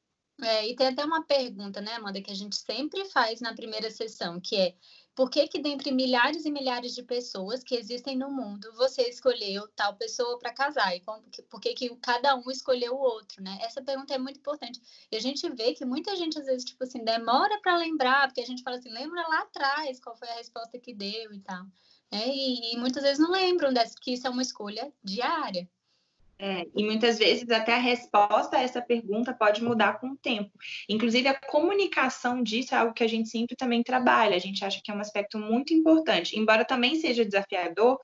É, 0.42 0.66
e 0.66 0.74
tem 0.74 0.86
até 0.86 1.04
uma 1.04 1.24
pergunta, 1.24 1.80
né, 1.80 1.94
Amanda, 1.94 2.22
que 2.22 2.30
a 2.30 2.34
gente 2.34 2.56
sempre 2.56 3.04
faz 3.10 3.40
na 3.40 3.54
primeira 3.54 3.90
sessão, 3.90 4.40
que 4.40 4.56
é 4.56 4.74
por 5.20 5.28
que 5.28 5.46
que 5.48 5.58
dentre 5.58 5.92
milhares 5.92 6.46
e 6.46 6.50
milhares 6.50 6.94
de 6.94 7.02
pessoas 7.02 7.62
que 7.62 7.74
existem 7.74 8.16
no 8.16 8.30
mundo, 8.30 8.72
você 8.72 9.02
escolheu 9.02 9.68
tal 9.76 9.94
pessoa 9.94 10.38
para 10.38 10.50
casar? 10.50 10.96
E 10.96 11.00
como, 11.00 11.22
por 11.50 11.60
que 11.60 11.74
que 11.74 11.94
cada 11.96 12.34
um 12.36 12.50
escolheu 12.50 12.94
o 12.94 12.98
outro, 12.98 13.42
né? 13.42 13.58
Essa 13.60 13.82
pergunta 13.82 14.14
é 14.14 14.18
muito 14.18 14.38
importante. 14.38 14.80
E 15.12 15.16
a 15.18 15.20
gente 15.20 15.46
vê 15.50 15.74
que 15.74 15.84
muita 15.84 16.16
gente, 16.16 16.38
às 16.38 16.46
vezes, 16.46 16.64
tipo 16.64 16.82
assim, 16.84 17.04
demora 17.04 17.60
para 17.60 17.76
lembrar, 17.76 18.28
porque 18.28 18.40
a 18.40 18.46
gente 18.46 18.62
fala 18.62 18.78
assim, 18.78 18.88
lembra 18.88 19.20
lá 19.28 19.40
atrás 19.42 20.00
qual 20.00 20.16
foi 20.16 20.26
a 20.30 20.36
resposta 20.36 20.78
que 20.78 20.94
deu 20.94 21.34
e 21.34 21.40
tal. 21.40 21.66
É, 22.10 22.26
e, 22.26 22.72
e 22.72 22.78
muitas 22.78 23.02
vezes 23.02 23.18
não 23.18 23.30
lembram 23.30 23.74
dessa, 23.74 23.96
que 24.00 24.14
isso 24.14 24.26
é 24.26 24.30
uma 24.30 24.40
escolha 24.40 24.90
diária. 25.04 25.68
É, 26.42 26.66
e 26.74 26.82
muitas 26.82 27.18
vezes 27.18 27.50
até 27.50 27.74
a 27.74 27.78
resposta 27.78 28.56
a 28.56 28.62
essa 28.62 28.80
pergunta 28.80 29.34
pode 29.34 29.62
mudar 29.62 30.00
com 30.00 30.12
o 30.12 30.16
tempo. 30.16 30.50
Inclusive, 30.88 31.28
a 31.28 31.38
comunicação 31.38 32.42
disso 32.42 32.74
é 32.74 32.78
algo 32.78 32.94
que 32.94 33.04
a 33.04 33.06
gente 33.06 33.28
sempre 33.28 33.54
também 33.54 33.82
trabalha. 33.82 34.36
A 34.36 34.38
gente 34.38 34.64
acha 34.64 34.80
que 34.82 34.90
é 34.90 34.94
um 34.94 35.00
aspecto 35.00 35.38
muito 35.38 35.74
importante. 35.74 36.38
Embora 36.38 36.64
também 36.64 36.94
seja 36.94 37.26
desafiador, 37.26 38.00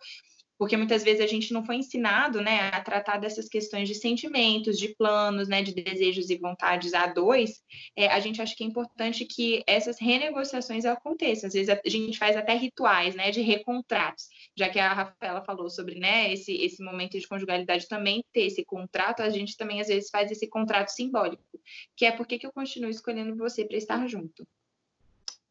porque 0.58 0.76
muitas 0.76 1.02
vezes 1.02 1.20
a 1.20 1.26
gente 1.26 1.52
não 1.52 1.64
foi 1.64 1.76
ensinado, 1.76 2.40
né, 2.40 2.70
a 2.72 2.80
tratar 2.80 3.18
dessas 3.18 3.48
questões 3.48 3.88
de 3.88 3.94
sentimentos, 3.94 4.78
de 4.78 4.94
planos, 4.94 5.48
né, 5.48 5.62
de 5.62 5.74
desejos 5.74 6.30
e 6.30 6.36
vontades 6.36 6.94
a 6.94 7.06
dois, 7.06 7.62
é, 7.94 8.08
a 8.08 8.20
gente 8.20 8.40
acha 8.40 8.54
que 8.56 8.64
é 8.64 8.66
importante 8.66 9.24
que 9.24 9.62
essas 9.66 9.98
renegociações 10.00 10.84
aconteçam. 10.84 11.48
Às 11.48 11.54
vezes 11.54 11.68
a 11.68 11.88
gente 11.88 12.18
faz 12.18 12.36
até 12.36 12.54
rituais, 12.54 13.14
né, 13.14 13.30
de 13.30 13.40
recontratos, 13.40 14.28
já 14.56 14.68
que 14.68 14.78
a 14.78 14.92
Rafaela 14.92 15.44
falou 15.44 15.68
sobre, 15.68 15.98
né, 15.98 16.32
esse, 16.32 16.52
esse 16.52 16.82
momento 16.82 17.18
de 17.18 17.28
conjugalidade 17.28 17.88
também 17.88 18.24
ter 18.32 18.46
esse 18.46 18.64
contrato, 18.64 19.22
a 19.22 19.30
gente 19.30 19.56
também 19.56 19.80
às 19.80 19.88
vezes 19.88 20.10
faz 20.10 20.30
esse 20.30 20.48
contrato 20.48 20.88
simbólico, 20.88 21.44
que 21.96 22.04
é 22.04 22.12
porque 22.12 22.38
que 22.38 22.46
eu 22.46 22.52
continuo 22.52 22.90
escolhendo 22.90 23.36
você 23.36 23.64
para 23.64 23.76
estar 23.76 24.06
junto. 24.06 24.46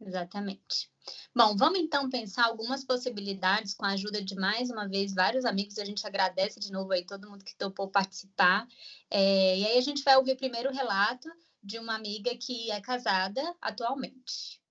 Exatamente. 0.05 0.87
Bom, 1.35 1.57
vamos 1.57 1.79
então 1.79 2.09
pensar 2.09 2.45
algumas 2.45 2.83
possibilidades 2.83 3.73
com 3.73 3.85
a 3.85 3.93
ajuda 3.93 4.23
de 4.23 4.35
mais 4.35 4.69
uma 4.69 4.87
vez 4.87 5.15
vários 5.15 5.45
amigos. 5.45 5.79
A 5.79 5.85
gente 5.85 6.05
agradece 6.05 6.59
de 6.59 6.71
novo 6.71 6.93
aí 6.93 7.03
todo 7.03 7.29
mundo 7.29 7.43
que 7.43 7.55
topou 7.55 7.89
participar. 7.89 8.67
É, 9.09 9.57
e 9.57 9.65
aí 9.65 9.77
a 9.77 9.81
gente 9.81 10.03
vai 10.03 10.15
ouvir 10.15 10.35
primeiro 10.35 10.69
o 10.69 10.73
relato 10.73 11.27
de 11.61 11.79
uma 11.79 11.95
amiga 11.95 12.29
que 12.37 12.69
é 12.69 12.79
casada 12.79 13.41
atualmente. 13.59 14.61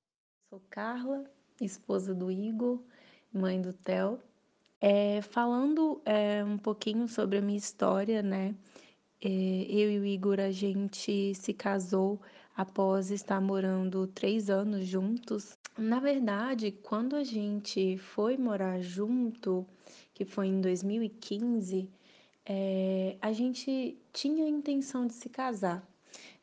Sou 0.49 0.61
Carla, 0.71 1.25
esposa 1.61 2.15
do 2.15 2.31
Igor, 2.31 2.81
mãe 3.33 3.61
do 3.61 3.73
Theo. 3.73 4.21
É, 4.81 5.21
falando 5.21 6.01
é, 6.05 6.45
um 6.45 6.59
pouquinho 6.59 7.09
sobre 7.09 7.39
a 7.39 7.43
minha 7.43 7.59
história, 7.59 8.23
né? 8.23 8.55
É, 9.21 9.29
eu 9.29 9.91
e 9.91 9.99
o 9.99 10.05
Igor, 10.05 10.39
a 10.39 10.53
gente 10.53 11.35
se 11.35 11.53
casou 11.53 12.21
após 12.57 13.11
estar 13.11 13.41
morando 13.41 14.07
três 14.07 14.49
anos 14.49 14.87
juntos. 14.87 15.57
Na 15.77 15.99
verdade, 15.99 16.71
quando 16.71 17.17
a 17.17 17.25
gente 17.25 17.97
foi 17.99 18.37
morar 18.37 18.81
junto, 18.81 19.67
que 20.13 20.25
foi 20.25 20.47
em 20.47 20.61
2015, 20.61 21.89
é, 22.47 23.17
a 23.21 23.33
gente 23.33 23.99
tinha 24.13 24.45
a 24.45 24.49
intenção 24.49 25.07
de 25.07 25.15
se 25.15 25.29
casar. 25.29 25.83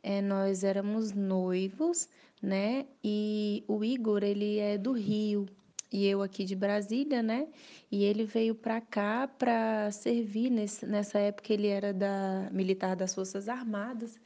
É, 0.04 0.22
nós 0.22 0.64
éramos 0.64 1.14
noivos, 1.14 2.10
né? 2.42 2.88
E 3.04 3.64
o 3.68 3.84
Igor, 3.84 4.24
ele 4.24 4.58
é 4.58 4.78
do 4.78 4.92
Rio 4.92 5.48
e 5.92 6.08
eu 6.08 6.22
aqui 6.22 6.44
de 6.44 6.56
Brasília, 6.56 7.22
né? 7.22 7.48
E 7.92 8.04
ele 8.04 8.26
veio 8.26 8.56
para 8.56 8.82
cá 8.82 9.28
para 9.28 9.92
servir 9.92 10.50
nesse, 10.50 10.86
nessa 10.86 11.20
época 11.20 11.54
ele 11.54 11.68
era 11.68 11.94
da 11.94 12.50
militar 12.52 12.96
das 12.96 13.14
Forças 13.14 13.48
Armadas 13.48 14.20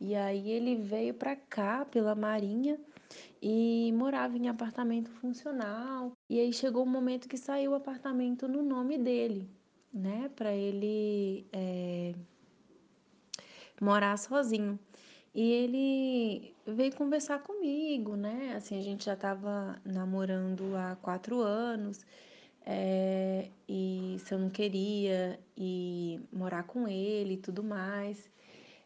e 0.00 0.14
aí 0.14 0.50
ele 0.50 0.76
veio 0.76 1.12
para 1.12 1.36
cá 1.36 1.84
pela 1.84 2.14
Marinha 2.14 2.80
e 3.42 3.92
morava 3.94 4.36
em 4.36 4.48
apartamento 4.48 5.10
funcional. 5.10 6.12
E 6.28 6.40
aí 6.40 6.52
chegou 6.52 6.84
o 6.84 6.86
um 6.86 6.90
momento 6.90 7.28
que 7.28 7.36
saiu 7.36 7.72
o 7.72 7.74
apartamento 7.74 8.48
no 8.48 8.62
nome 8.62 8.96
dele, 8.96 9.48
né? 9.92 10.30
Para 10.34 10.54
ele 10.54 11.46
é, 11.52 12.14
morar 13.80 14.16
sozinho. 14.16 14.78
E 15.34 15.52
ele 15.52 16.54
veio 16.66 16.94
conversar 16.96 17.40
comigo, 17.40 18.16
né? 18.16 18.54
Assim, 18.56 18.78
a 18.78 18.82
gente 18.82 19.04
já 19.04 19.14
estava 19.14 19.80
namorando 19.84 20.74
há 20.76 20.96
quatro 20.96 21.40
anos. 21.40 22.04
É, 22.64 23.48
e 23.68 24.16
se 24.20 24.34
eu 24.34 24.38
não 24.38 24.50
queria 24.50 25.38
ir 25.56 26.20
morar 26.32 26.64
com 26.64 26.88
ele 26.88 27.34
e 27.34 27.38
tudo 27.38 27.62
mais. 27.62 28.30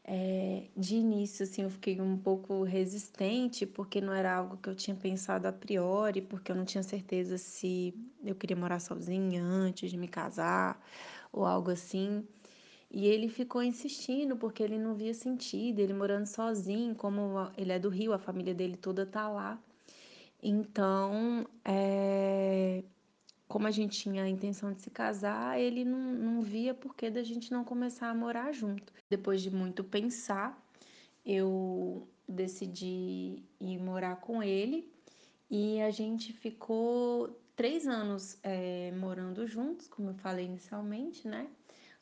É, 0.06 0.68
de 0.76 0.96
início, 0.96 1.44
assim, 1.44 1.62
eu 1.62 1.70
fiquei 1.70 1.98
um 2.00 2.18
pouco 2.18 2.62
resistente, 2.62 3.64
porque 3.66 4.00
não 4.02 4.12
era 4.12 4.34
algo 4.36 4.58
que 4.58 4.68
eu 4.68 4.74
tinha 4.74 4.94
pensado 4.94 5.46
a 5.46 5.52
priori, 5.52 6.20
porque 6.20 6.52
eu 6.52 6.56
não 6.56 6.64
tinha 6.66 6.82
certeza 6.82 7.38
se 7.38 7.94
eu 8.22 8.34
queria 8.34 8.56
morar 8.56 8.80
sozinha 8.80 9.42
antes 9.42 9.90
de 9.90 9.96
me 9.96 10.06
casar 10.08 10.78
ou 11.32 11.44
algo 11.46 11.70
assim. 11.70 12.26
E 12.90 13.06
ele 13.06 13.28
ficou 13.28 13.62
insistindo, 13.62 14.36
porque 14.36 14.62
ele 14.62 14.78
não 14.78 14.94
via 14.94 15.14
sentido, 15.14 15.80
ele 15.80 15.94
morando 15.94 16.26
sozinho, 16.26 16.94
como 16.94 17.50
ele 17.56 17.72
é 17.72 17.78
do 17.78 17.88
Rio, 17.88 18.12
a 18.12 18.18
família 18.18 18.54
dele 18.54 18.76
toda 18.76 19.06
tá 19.06 19.28
lá. 19.28 19.62
Então, 20.42 21.46
é, 21.64 22.84
como 23.48 23.66
a 23.66 23.70
gente 23.70 23.98
tinha 23.98 24.22
a 24.22 24.28
intenção 24.28 24.72
de 24.72 24.80
se 24.80 24.90
casar, 24.90 25.60
ele 25.60 25.84
não, 25.84 26.12
não 26.12 26.42
via 26.42 26.74
por 26.74 26.94
que 26.94 27.10
da 27.10 27.22
gente 27.22 27.50
não 27.52 27.64
começar 27.64 28.08
a 28.08 28.14
morar 28.14 28.52
junto. 28.52 28.92
Depois 29.08 29.42
de 29.42 29.50
muito 29.50 29.84
pensar, 29.84 30.60
eu 31.24 32.08
decidi 32.28 33.42
ir 33.60 33.78
morar 33.78 34.16
com 34.16 34.42
ele 34.42 34.90
e 35.50 35.80
a 35.80 35.90
gente 35.90 36.32
ficou 36.32 37.38
três 37.54 37.86
anos 37.86 38.38
é, 38.42 38.92
morando 38.92 39.46
juntos, 39.46 39.86
como 39.88 40.10
eu 40.10 40.14
falei 40.14 40.46
inicialmente, 40.46 41.28
né? 41.28 41.48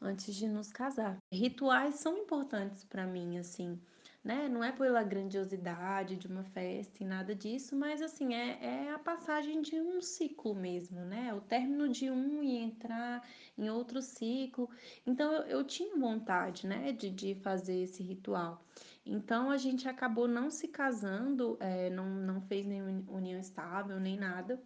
antes 0.02 0.34
de 0.34 0.48
nos 0.48 0.70
casar. 0.72 1.16
Rituais 1.30 1.96
são 1.96 2.18
importantes 2.18 2.84
para 2.84 3.06
mim, 3.06 3.38
assim, 3.38 3.80
né? 4.24 4.48
Não 4.48 4.62
é 4.62 4.70
pela 4.70 5.02
grandiosidade 5.02 6.16
de 6.16 6.28
uma 6.28 6.44
festa 6.44 7.02
e 7.02 7.06
nada 7.06 7.34
disso, 7.34 7.74
mas 7.74 8.00
assim, 8.00 8.34
é, 8.34 8.58
é 8.60 8.92
a 8.92 8.98
passagem 8.98 9.60
de 9.60 9.80
um 9.80 10.00
ciclo 10.00 10.54
mesmo, 10.54 11.00
né? 11.00 11.34
O 11.34 11.40
término 11.40 11.88
de 11.88 12.10
um 12.10 12.42
e 12.42 12.56
entrar 12.58 13.26
em 13.58 13.68
outro 13.68 14.00
ciclo. 14.00 14.70
Então 15.06 15.32
eu, 15.32 15.42
eu 15.58 15.64
tinha 15.64 15.96
vontade, 15.96 16.66
né, 16.66 16.92
de, 16.92 17.10
de 17.10 17.34
fazer 17.36 17.82
esse 17.82 18.02
ritual. 18.02 18.64
Então 19.04 19.50
a 19.50 19.56
gente 19.56 19.88
acabou 19.88 20.28
não 20.28 20.50
se 20.50 20.68
casando, 20.68 21.56
é, 21.60 21.90
não, 21.90 22.08
não 22.08 22.40
fez 22.42 22.64
nenhuma 22.64 23.04
união 23.10 23.40
estável, 23.40 23.98
nem 23.98 24.16
nada. 24.16 24.62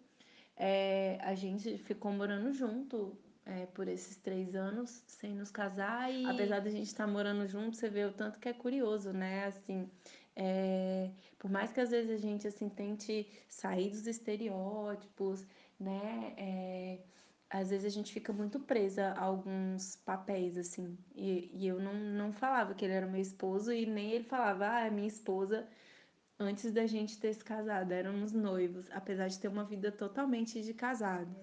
É, 0.55 1.19
a 1.21 1.33
gente 1.33 1.77
ficou 1.79 2.11
morando 2.11 2.51
junto 2.51 3.17
é, 3.47 3.65
por 3.67 3.87
esses 3.87 4.17
três 4.17 4.55
anos 4.55 5.03
sem 5.07 5.33
nos 5.33 5.49
casar 5.49 6.13
e 6.13 6.25
apesar 6.25 6.59
de 6.59 6.67
a 6.67 6.71
gente 6.71 6.87
estar 6.87 7.05
tá 7.05 7.11
morando 7.11 7.47
junto, 7.47 7.77
você 7.77 7.89
vê 7.89 8.05
o 8.05 8.11
tanto 8.11 8.39
que 8.39 8.49
é 8.49 8.53
curioso, 8.53 9.13
né? 9.13 9.45
Assim, 9.45 9.89
é, 10.35 11.09
por 11.39 11.49
mais 11.49 11.71
que 11.71 11.79
às 11.79 11.89
vezes 11.89 12.11
a 12.11 12.17
gente 12.17 12.47
assim 12.47 12.67
tente 12.69 13.27
sair 13.47 13.89
dos 13.89 14.05
estereótipos, 14.05 15.45
né? 15.79 16.33
É, 16.37 16.99
às 17.49 17.69
vezes 17.69 17.85
a 17.85 17.89
gente 17.89 18.11
fica 18.11 18.33
muito 18.33 18.59
presa 18.59 19.13
a 19.13 19.23
alguns 19.23 19.95
papéis, 19.97 20.57
assim. 20.57 20.97
E, 21.15 21.49
e 21.53 21.67
eu 21.67 21.79
não, 21.79 21.93
não 21.93 22.33
falava 22.33 22.73
que 22.73 22.83
ele 22.83 22.93
era 22.93 23.07
meu 23.07 23.21
esposo 23.21 23.71
e 23.71 23.85
nem 23.85 24.11
ele 24.11 24.25
falava, 24.25 24.69
ah, 24.69 24.87
é 24.87 24.89
minha 24.89 25.07
esposa 25.07 25.65
antes 26.39 26.71
da 26.73 26.85
gente 26.85 27.19
ter 27.19 27.33
se 27.33 27.43
casado, 27.43 27.91
éramos 27.93 28.31
noivos, 28.33 28.87
apesar 28.91 29.27
de 29.27 29.39
ter 29.39 29.47
uma 29.47 29.63
vida 29.63 29.91
totalmente 29.91 30.61
de 30.61 30.73
casado 30.73 31.33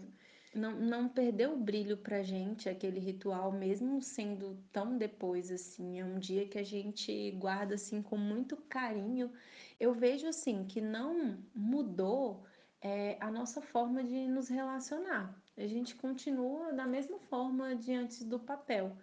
não, 0.55 0.73
não 0.73 1.09
perdeu 1.09 1.53
o 1.55 1.59
brilho 1.59 1.97
pra 1.97 2.23
gente 2.23 2.69
aquele 2.69 3.01
ritual, 3.01 3.53
mesmo 3.53 4.01
sendo 4.01 4.57
tão 4.73 4.97
depois, 4.97 5.51
assim. 5.51 6.01
É 6.01 6.05
um 6.05 6.19
dia 6.19 6.47
que 6.47 6.59
a 6.59 6.63
gente 6.63 7.31
guarda, 7.33 7.75
assim, 7.75 8.01
com 8.01 8.17
muito 8.17 8.57
carinho. 8.57 9.31
Eu 9.79 9.93
vejo, 9.93 10.27
assim, 10.27 10.65
que 10.65 10.81
não 10.81 11.39
mudou 11.55 12.45
é, 12.81 13.17
a 13.21 13.31
nossa 13.31 13.61
forma 13.61 14.05
de 14.05 14.27
nos 14.29 14.49
relacionar. 14.49 15.35
A 15.57 15.67
gente 15.67 15.95
continua 15.95 16.73
da 16.73 16.87
mesma 16.87 17.19
forma 17.19 17.75
de 17.75 17.93
antes 17.93 18.25
do 18.25 18.39
papel. 18.39 18.97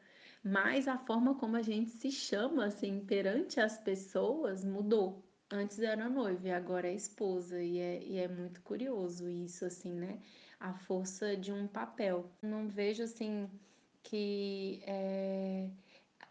Mas 0.43 0.87
a 0.87 0.97
forma 0.97 1.35
como 1.35 1.55
a 1.57 1.61
gente 1.61 1.89
se 1.91 2.11
chama, 2.11 2.65
assim, 2.65 3.05
perante 3.05 3.59
as 3.59 3.77
pessoas 3.77 4.63
mudou. 4.63 5.23
Antes 5.51 5.79
era 5.79 6.09
noiva 6.09 6.55
agora 6.55 6.87
é 6.87 6.93
esposa. 6.93 7.61
E 7.61 7.77
é, 7.77 8.03
e 8.03 8.17
é 8.17 8.27
muito 8.27 8.61
curioso 8.61 9.29
isso, 9.29 9.65
assim, 9.65 9.93
né? 9.93 10.19
A 10.61 10.73
força 10.73 11.35
de 11.35 11.51
um 11.51 11.67
papel. 11.67 12.29
Não 12.41 12.67
vejo 12.67 13.03
assim 13.03 13.49
que 14.03 14.81
é, 14.85 15.69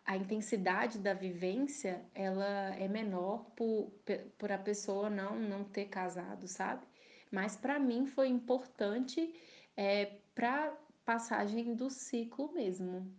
a 0.07 0.17
intensidade 0.17 0.99
da 0.99 1.13
vivência 1.13 2.05
ela 2.15 2.75
é 2.77 2.89
menor 2.89 3.45
por, 3.57 3.93
por 4.39 4.53
a 4.53 4.59
pessoa 4.59 5.11
não 5.11 5.39
não 5.39 5.65
ter 5.65 5.87
casado, 5.87 6.47
sabe? 6.47 6.87
Mas 7.31 7.57
para 7.57 7.79
mim 7.79 8.07
foi 8.07 8.29
importante 8.29 9.35
é, 9.77 10.19
para 10.35 10.77
passagem 11.05 11.75
do 11.75 11.91
ciclo 11.91 12.53
mesmo. 12.53 13.13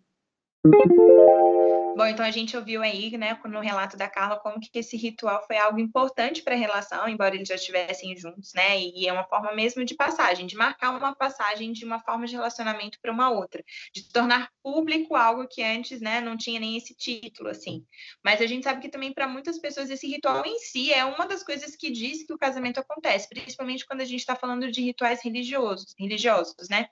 Bom, 0.64 2.06
então 2.06 2.24
a 2.24 2.30
gente 2.30 2.56
ouviu 2.56 2.84
aí, 2.84 3.18
né, 3.18 3.36
no 3.46 3.60
relato 3.60 3.98
da 3.98 4.08
Carla, 4.08 4.40
como 4.40 4.60
que 4.60 4.70
esse 4.78 4.96
ritual 4.96 5.44
foi 5.48 5.58
algo 5.58 5.80
importante 5.80 6.44
para 6.44 6.54
a 6.54 6.58
relação, 6.58 7.10
embora 7.10 7.34
eles 7.34 7.48
já 7.48 7.56
estivessem 7.56 8.16
juntos, 8.16 8.54
né? 8.54 8.80
E 8.80 9.08
é 9.08 9.14
uma 9.14 9.24
forma 9.24 9.54
mesmo 9.54 9.84
de 9.84 9.96
passagem, 9.96 10.46
de 10.46 10.56
marcar 10.56 10.92
uma 10.92 11.16
passagem 11.16 11.72
de 11.72 11.84
uma 11.84 12.00
forma 12.00 12.28
de 12.28 12.34
relacionamento 12.34 13.00
para 13.02 13.12
uma 13.12 13.32
outra, 13.32 13.64
de 13.94 14.08
tornar 14.12 14.52
público 14.62 15.16
algo 15.16 15.48
que 15.48 15.64
antes, 15.64 16.00
né, 16.00 16.22
não 16.22 16.38
tinha 16.38 16.60
nem 16.60 16.78
esse 16.78 16.96
título, 16.96 17.50
assim. 17.50 17.84
Mas 18.24 18.40
a 18.40 18.46
gente 18.46 18.64
sabe 18.64 18.82
que 18.82 18.90
também 18.90 19.12
para 19.14 19.28
muitas 19.28 19.58
pessoas 19.58 19.90
esse 19.90 20.08
ritual 20.08 20.46
em 20.46 20.60
si 20.60 20.94
é 20.94 21.04
uma 21.04 21.26
das 21.26 21.44
coisas 21.44 21.76
que 21.76 21.90
diz 21.90 22.24
que 22.24 22.34
o 22.34 22.38
casamento 22.38 22.80
acontece, 22.80 23.28
principalmente 23.30 23.86
quando 23.86 24.02
a 24.02 24.06
gente 24.06 24.20
está 24.20 24.36
falando 24.36 24.72
de 24.72 24.82
rituais 24.82 25.22
religiosos, 25.24 25.96
religiosos, 25.98 26.70
né? 26.70 26.88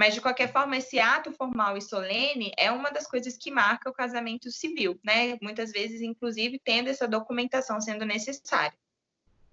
Mas, 0.00 0.14
de 0.14 0.20
qualquer 0.22 0.50
forma, 0.50 0.78
esse 0.78 0.98
ato 0.98 1.30
formal 1.30 1.76
e 1.76 1.82
solene 1.82 2.54
é 2.56 2.72
uma 2.72 2.90
das 2.90 3.06
coisas 3.06 3.36
que 3.36 3.50
marca 3.50 3.90
o 3.90 3.92
casamento 3.92 4.50
civil, 4.50 4.98
né? 5.04 5.36
Muitas 5.42 5.70
vezes, 5.72 6.00
inclusive, 6.00 6.58
tendo 6.58 6.88
essa 6.88 7.06
documentação 7.06 7.78
sendo 7.82 8.06
necessária. 8.06 8.72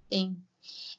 Sim. 0.10 0.42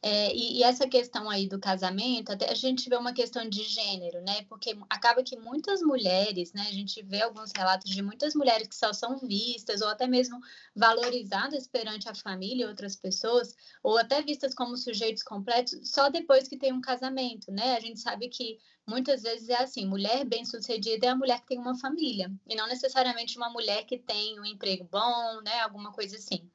É, 0.00 0.32
e, 0.32 0.58
e, 0.58 0.62
essa 0.62 0.88
questão 0.88 1.28
aí 1.28 1.48
do 1.48 1.58
casamento, 1.58 2.30
até 2.30 2.48
a 2.50 2.54
gente 2.54 2.88
vê 2.88 2.96
uma 2.96 3.12
questão 3.12 3.48
de 3.48 3.64
gênero, 3.64 4.20
né? 4.22 4.42
Porque 4.48 4.76
acaba 4.88 5.24
que 5.24 5.36
muitas 5.36 5.82
mulheres, 5.82 6.52
né? 6.52 6.62
A 6.68 6.72
gente 6.72 7.02
vê 7.02 7.22
alguns 7.22 7.50
relatos 7.56 7.90
de 7.90 8.00
muitas 8.00 8.34
mulheres 8.34 8.68
que 8.68 8.76
só 8.76 8.92
são 8.92 9.18
vistas 9.18 9.80
ou 9.80 9.88
até 9.88 10.06
mesmo 10.06 10.38
valorizadas 10.74 11.66
perante 11.66 12.08
a 12.08 12.14
família 12.14 12.64
e 12.64 12.68
outras 12.68 12.94
pessoas, 12.94 13.54
ou 13.82 13.98
até 13.98 14.22
vistas 14.22 14.54
como 14.54 14.76
sujeitos 14.76 15.22
completos 15.24 15.76
só 15.82 16.08
depois 16.08 16.46
que 16.46 16.56
tem 16.56 16.72
um 16.72 16.80
casamento, 16.80 17.50
né? 17.50 17.76
A 17.76 17.80
gente 17.80 17.98
sabe 17.98 18.28
que 18.28 18.58
muitas 18.86 19.22
vezes 19.22 19.48
é 19.48 19.56
assim, 19.62 19.84
mulher 19.84 20.24
bem-sucedida 20.24 21.06
é 21.06 21.10
a 21.10 21.16
mulher 21.16 21.40
que 21.40 21.48
tem 21.48 21.58
uma 21.58 21.78
família, 21.78 22.30
e 22.46 22.54
não 22.54 22.66
necessariamente 22.68 23.36
uma 23.36 23.50
mulher 23.50 23.84
que 23.84 23.98
tem 23.98 24.38
um 24.40 24.44
emprego 24.44 24.84
bom, 24.90 25.40
né? 25.42 25.60
Alguma 25.60 25.92
coisa 25.92 26.16
assim. 26.16 26.48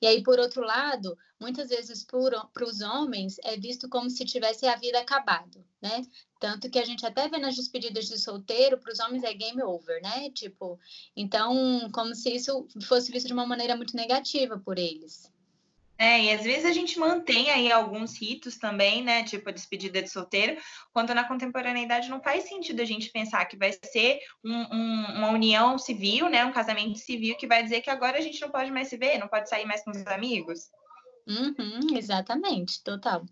E 0.00 0.06
aí, 0.06 0.22
por 0.22 0.38
outro 0.38 0.62
lado, 0.62 1.16
muitas 1.40 1.68
vezes 1.68 2.04
para 2.04 2.64
os 2.64 2.80
homens 2.80 3.36
é 3.44 3.56
visto 3.56 3.88
como 3.88 4.10
se 4.10 4.24
tivesse 4.24 4.66
a 4.66 4.76
vida 4.76 4.98
acabado, 5.00 5.64
né? 5.80 6.02
Tanto 6.38 6.70
que 6.70 6.78
a 6.78 6.84
gente 6.84 7.04
até 7.06 7.28
vê 7.28 7.38
nas 7.38 7.56
despedidas 7.56 8.06
de 8.06 8.18
solteiro, 8.18 8.78
para 8.78 8.92
os 8.92 9.00
homens 9.00 9.22
é 9.24 9.32
game 9.32 9.62
over, 9.62 10.00
né? 10.02 10.30
Tipo, 10.30 10.78
então, 11.16 11.90
como 11.92 12.14
se 12.14 12.34
isso 12.34 12.66
fosse 12.82 13.10
visto 13.10 13.26
de 13.26 13.32
uma 13.32 13.46
maneira 13.46 13.76
muito 13.76 13.96
negativa 13.96 14.58
por 14.58 14.78
eles. 14.78 15.30
É, 15.98 16.24
e 16.24 16.32
às 16.32 16.42
vezes 16.42 16.66
a 16.66 16.72
gente 16.72 16.98
mantém 16.98 17.50
aí 17.50 17.72
alguns 17.72 18.20
ritos 18.20 18.58
também, 18.58 19.02
né? 19.02 19.24
Tipo 19.24 19.48
a 19.48 19.52
despedida 19.52 20.02
de 20.02 20.10
solteiro, 20.10 20.60
quando 20.92 21.14
na 21.14 21.24
contemporaneidade 21.24 22.10
não 22.10 22.20
faz 22.20 22.44
sentido 22.44 22.80
a 22.82 22.84
gente 22.84 23.10
pensar 23.10 23.44
que 23.46 23.56
vai 23.56 23.72
ser 23.72 24.18
um, 24.44 24.52
um, 24.52 25.04
uma 25.16 25.30
união 25.30 25.78
civil, 25.78 26.28
né? 26.28 26.44
Um 26.44 26.52
casamento 26.52 26.98
civil 26.98 27.36
que 27.36 27.46
vai 27.46 27.62
dizer 27.62 27.80
que 27.80 27.88
agora 27.88 28.18
a 28.18 28.20
gente 28.20 28.40
não 28.40 28.50
pode 28.50 28.70
mais 28.70 28.88
se 28.88 28.96
ver, 28.96 29.18
não 29.18 29.28
pode 29.28 29.48
sair 29.48 29.64
mais 29.64 29.82
com 29.82 29.90
os 29.90 30.06
amigos. 30.06 30.70
Uhum, 31.26 31.96
exatamente, 31.96 32.82
total. 32.84 33.24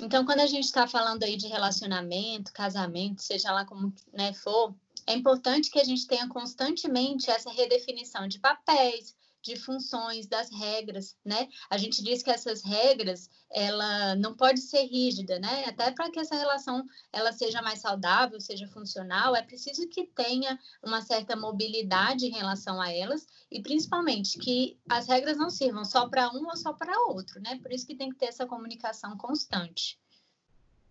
Então, 0.00 0.24
quando 0.24 0.40
a 0.40 0.46
gente 0.46 0.64
está 0.64 0.86
falando 0.86 1.22
aí 1.22 1.36
de 1.36 1.48
relacionamento, 1.48 2.52
casamento, 2.52 3.22
seja 3.22 3.52
lá 3.52 3.64
como 3.64 3.92
né, 4.12 4.32
for, 4.32 4.74
é 5.06 5.14
importante 5.14 5.70
que 5.70 5.80
a 5.80 5.84
gente 5.84 6.06
tenha 6.06 6.28
constantemente 6.28 7.30
essa 7.30 7.50
redefinição 7.50 8.28
de 8.28 8.38
papéis, 8.38 9.14
de 9.42 9.56
funções, 9.56 10.26
das 10.26 10.50
regras, 10.50 11.16
né? 11.24 11.48
A 11.68 11.76
gente 11.76 12.02
diz 12.02 12.22
que 12.22 12.30
essas 12.30 12.62
regras, 12.62 13.28
ela 13.50 14.14
não 14.16 14.34
pode 14.34 14.60
ser 14.60 14.84
rígida, 14.84 15.38
né? 15.38 15.64
Até 15.66 15.90
para 15.90 16.10
que 16.10 16.20
essa 16.20 16.36
relação 16.36 16.84
ela 17.12 17.32
seja 17.32 17.60
mais 17.60 17.80
saudável, 17.80 18.40
seja 18.40 18.68
funcional, 18.68 19.34
é 19.34 19.42
preciso 19.42 19.88
que 19.88 20.06
tenha 20.06 20.58
uma 20.82 21.00
certa 21.00 21.36
mobilidade 21.36 22.26
em 22.26 22.30
relação 22.30 22.80
a 22.80 22.92
elas 22.92 23.26
e 23.50 23.60
principalmente 23.60 24.38
que 24.38 24.78
as 24.88 25.06
regras 25.06 25.36
não 25.36 25.50
sirvam 25.50 25.84
só 25.84 26.08
para 26.08 26.30
um 26.30 26.46
ou 26.46 26.56
só 26.56 26.72
para 26.72 27.06
outro, 27.08 27.40
né? 27.40 27.58
Por 27.60 27.72
isso 27.72 27.86
que 27.86 27.96
tem 27.96 28.10
que 28.10 28.18
ter 28.18 28.26
essa 28.26 28.46
comunicação 28.46 29.16
constante. 29.16 30.01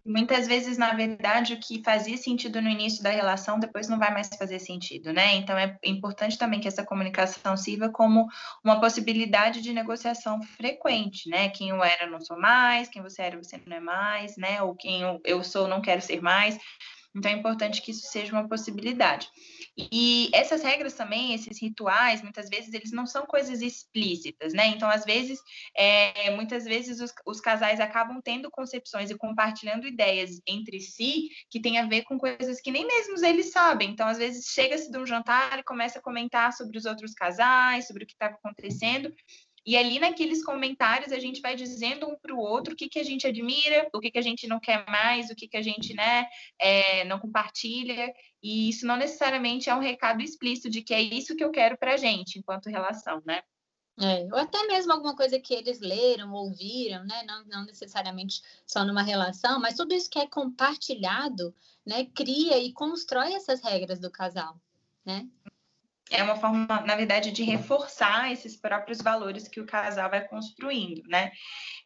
Muitas 0.04 0.48
vezes, 0.48 0.80
na 0.80 0.94
verdade, 0.94 1.54
o 1.54 1.60
que 1.60 1.84
fazia 1.84 2.18
sentido 2.18 2.60
no 2.60 2.68
início 2.68 3.04
da 3.04 3.12
relação 3.12 3.60
depois 3.60 3.88
não 3.88 4.00
vai 4.00 4.12
mais 4.12 4.30
fazer 4.30 4.58
sentido, 4.58 5.14
né? 5.14 5.36
Então 5.36 5.56
é 5.56 5.78
importante 5.86 6.40
também 6.40 6.60
que 6.60 6.68
essa 6.68 6.84
comunicação 6.84 7.56
sirva 7.56 7.88
como 7.88 8.26
uma 8.64 8.80
possibilidade 8.80 9.62
de 9.62 9.72
negociação 9.72 10.42
frequente, 10.42 11.30
né? 11.30 11.50
Quem 11.50 11.70
eu 11.70 11.84
era 11.84 12.08
não 12.10 12.20
sou 12.20 12.40
mais, 12.40 12.90
quem 12.90 13.02
você 13.02 13.22
era 13.22 13.38
você 13.38 13.62
não 13.68 13.78
é 13.78 13.80
mais, 13.80 14.38
né? 14.38 14.60
Ou 14.64 14.76
quem 14.76 15.04
eu, 15.04 15.20
eu 15.24 15.44
sou 15.44 15.68
não 15.68 15.82
quero 15.82 16.02
ser 16.02 16.20
mais. 16.20 16.58
Então 17.16 17.30
é 17.30 17.36
importante 17.36 17.82
que 17.82 17.92
isso 17.92 18.08
seja 18.08 18.32
uma 18.32 18.48
possibilidade. 18.48 19.30
E 19.78 20.30
essas 20.34 20.64
regras 20.64 20.94
também, 20.94 21.34
esses 21.34 21.62
rituais, 21.62 22.22
muitas 22.22 22.50
vezes 22.50 22.74
eles 22.74 22.92
não 22.92 23.06
são 23.06 23.26
coisas 23.26 23.62
explícitas, 23.62 24.54
né? 24.54 24.68
Então, 24.68 24.90
às 24.90 25.04
vezes, 25.04 25.40
é, 25.76 26.30
muitas 26.32 26.64
vezes 26.64 27.02
os, 27.02 27.14
os, 27.26 27.42
casais 27.42 27.80
acabam 27.80 28.22
tendo 28.22 28.50
concepções 28.50 29.10
e 29.10 29.18
compartilhando 29.18 29.88
ideias 29.88 30.42
entre 30.48 30.80
si 30.80 31.30
que 31.50 31.62
tem 31.62 31.78
a 31.80 31.86
ver 31.86 32.04
com 32.04 32.18
coisas 32.18 32.62
que 32.62 32.72
nem 32.72 32.86
mesmo 32.86 33.24
eles 33.26 33.52
sabem. 33.52 33.90
Então, 33.90 34.08
às 34.08 34.18
vezes, 34.18 34.46
chega-se 34.46 34.90
de 34.90 34.98
um 34.98 35.06
jantar 35.06 35.60
e 35.60 35.64
começa 35.64 36.00
a 36.00 36.02
comentar 36.02 36.54
sobre 36.54 36.78
os 36.78 36.86
outros 36.86 37.14
casais, 37.14 37.88
sobre 37.88 38.04
o 38.04 38.08
que 38.08 38.14
está 38.14 38.28
acontecendo. 38.28 39.14
E 39.66 39.78
ali 39.78 40.00
naqueles 40.00 40.44
comentários 40.44 41.12
a 41.12 41.20
gente 41.20 41.40
vai 41.40 41.56
dizendo 41.56 42.08
um 42.08 42.16
para 42.16 42.34
o 42.34 42.40
outro 42.40 42.74
o 42.74 42.76
que, 42.76 42.90
que 42.90 43.00
a 43.00 43.04
gente 43.04 43.28
admira, 43.28 43.88
o 43.94 44.00
que, 44.00 44.10
que 44.10 44.18
a 44.18 44.22
gente 44.22 44.48
não 44.48 44.60
quer 44.60 44.84
mais, 44.88 45.30
o 45.30 45.36
que, 45.36 45.48
que 45.48 45.58
a 45.58 45.62
gente 45.62 45.94
né, 45.94 46.26
é, 46.60 47.04
não 47.06 47.20
compartilha. 47.20 48.12
E 48.42 48.70
isso 48.70 48.88
não 48.88 48.98
necessariamente 48.98 49.70
é 49.70 49.76
um 49.76 49.80
recado 49.80 50.22
explícito 50.22 50.70
de 50.70 50.82
que 50.82 50.94
é 50.94 51.02
isso 51.02 51.36
que 51.36 51.44
eu 51.44 51.52
quero 51.52 51.78
para 51.78 51.94
a 51.94 51.98
gente, 51.98 52.40
enquanto 52.40 52.70
relação, 52.70 53.22
né? 53.26 53.44
É, 54.00 54.24
ou 54.32 54.38
até 54.38 54.66
mesmo 54.66 54.92
alguma 54.92 55.16
coisa 55.16 55.40
que 55.40 55.54
eles 55.54 55.80
leram, 55.80 56.34
ouviram, 56.34 57.04
né? 57.04 57.22
Não, 57.24 57.46
não 57.46 57.66
necessariamente 57.66 58.42
só 58.66 58.84
numa 58.84 59.04
relação, 59.04 59.60
mas 59.60 59.76
tudo 59.76 59.94
isso 59.94 60.10
que 60.10 60.18
é 60.18 60.26
compartilhado, 60.26 61.54
né? 61.86 62.06
Cria 62.06 62.58
e 62.58 62.74
constrói 62.74 63.34
essas 63.34 63.62
regras 63.62 64.00
do 64.00 64.10
casal, 64.10 64.60
né? 65.06 65.30
É 66.12 66.22
uma 66.22 66.36
forma, 66.36 66.68
na 66.86 66.96
verdade, 66.96 67.32
de 67.32 67.42
reforçar 67.44 68.32
esses 68.32 68.58
próprios 68.58 69.02
valores 69.02 69.48
que 69.48 69.62
o 69.62 69.66
casal 69.66 70.10
vai 70.10 70.28
construindo, 70.28 71.02
né? 71.08 71.32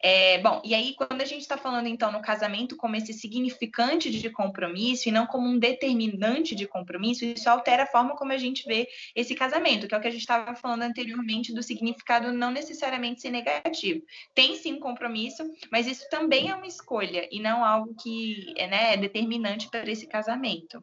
É, 0.02 0.38
bom, 0.38 0.60
e 0.64 0.74
aí, 0.74 0.94
quando 0.94 1.22
a 1.22 1.24
gente 1.24 1.42
está 1.42 1.56
falando, 1.56 1.86
então, 1.86 2.10
no 2.10 2.20
casamento 2.20 2.76
como 2.76 2.96
esse 2.96 3.12
significante 3.12 4.10
de 4.10 4.28
compromisso 4.28 5.08
e 5.08 5.12
não 5.12 5.26
como 5.26 5.48
um 5.48 5.58
determinante 5.58 6.54
de 6.54 6.66
compromisso, 6.66 7.24
isso 7.24 7.48
altera 7.48 7.84
a 7.84 7.86
forma 7.86 8.16
como 8.16 8.32
a 8.32 8.36
gente 8.36 8.66
vê 8.66 8.88
esse 9.14 9.34
casamento, 9.34 9.86
que 9.86 9.94
é 9.94 9.98
o 9.98 10.00
que 10.00 10.08
a 10.08 10.10
gente 10.10 10.20
estava 10.20 10.54
falando 10.56 10.82
anteriormente 10.82 11.54
do 11.54 11.62
significado 11.62 12.32
não 12.32 12.50
necessariamente 12.50 13.22
ser 13.22 13.30
negativo. 13.30 14.02
Tem 14.34 14.56
sim 14.56 14.78
compromisso, 14.80 15.48
mas 15.70 15.86
isso 15.86 16.08
também 16.10 16.50
é 16.50 16.54
uma 16.54 16.66
escolha 16.66 17.28
e 17.30 17.40
não 17.40 17.64
algo 17.64 17.94
que 17.94 18.54
né, 18.68 18.94
é 18.94 18.96
determinante 18.96 19.68
para 19.70 19.88
esse 19.90 20.06
casamento. 20.06 20.82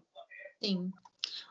Sim. 0.63 0.91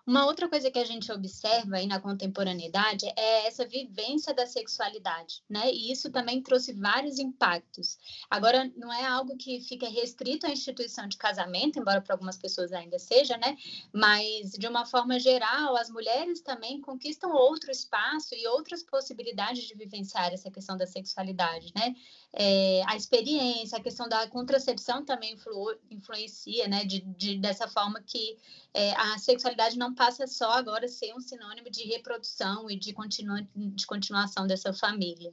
Uma 0.04 0.26
outra 0.26 0.48
coisa 0.48 0.68
que 0.68 0.80
a 0.80 0.84
gente 0.84 1.12
observa 1.12 1.76
aí 1.76 1.86
na 1.86 2.00
contemporaneidade 2.00 3.06
é 3.16 3.46
essa 3.46 3.64
vivência 3.64 4.34
da 4.34 4.44
sexualidade, 4.48 5.44
né? 5.48 5.72
E 5.72 5.92
isso 5.92 6.10
também 6.10 6.42
trouxe 6.42 6.72
vários 6.72 7.20
impactos. 7.20 7.98
Agora, 8.28 8.68
não 8.76 8.92
é 8.92 9.06
algo 9.06 9.36
que 9.36 9.60
fica 9.60 9.88
restrito 9.88 10.44
à 10.44 10.50
instituição 10.50 11.06
de 11.06 11.16
casamento, 11.16 11.78
embora 11.78 12.00
para 12.00 12.16
algumas 12.16 12.36
pessoas 12.36 12.72
ainda 12.72 12.98
seja, 12.98 13.36
né? 13.36 13.56
Mas, 13.92 14.50
de 14.58 14.66
uma 14.66 14.84
forma 14.84 15.20
geral, 15.20 15.76
as 15.76 15.88
mulheres 15.88 16.40
também 16.40 16.80
conquistam 16.80 17.30
outro 17.30 17.70
espaço 17.70 18.34
e 18.34 18.44
outras 18.48 18.82
possibilidades 18.82 19.62
de 19.62 19.74
vivenciar 19.76 20.32
essa 20.32 20.50
questão 20.50 20.76
da 20.76 20.86
sexualidade, 20.86 21.72
né? 21.76 21.94
É, 22.34 22.82
a 22.86 22.96
experiência, 22.96 23.76
a 23.76 23.82
questão 23.82 24.08
da 24.08 24.26
contracepção 24.26 25.04
também 25.04 25.34
influ, 25.34 25.76
influencia, 25.90 26.66
né? 26.66 26.84
De, 26.84 27.00
de, 27.00 27.38
dessa 27.38 27.68
forma 27.68 28.02
que 28.06 28.38
é, 28.72 28.92
a 28.92 29.18
sexualidade 29.18 29.76
não 29.76 29.94
passa 29.94 30.26
só 30.26 30.52
agora 30.52 30.86
a 30.86 30.88
ser 30.88 31.14
um 31.14 31.20
sinônimo 31.20 31.70
de 31.70 31.84
reprodução 31.84 32.70
e 32.70 32.76
de, 32.76 32.92
continua, 32.94 33.46
de 33.54 33.86
continuação 33.86 34.46
dessa 34.46 34.72
família. 34.72 35.32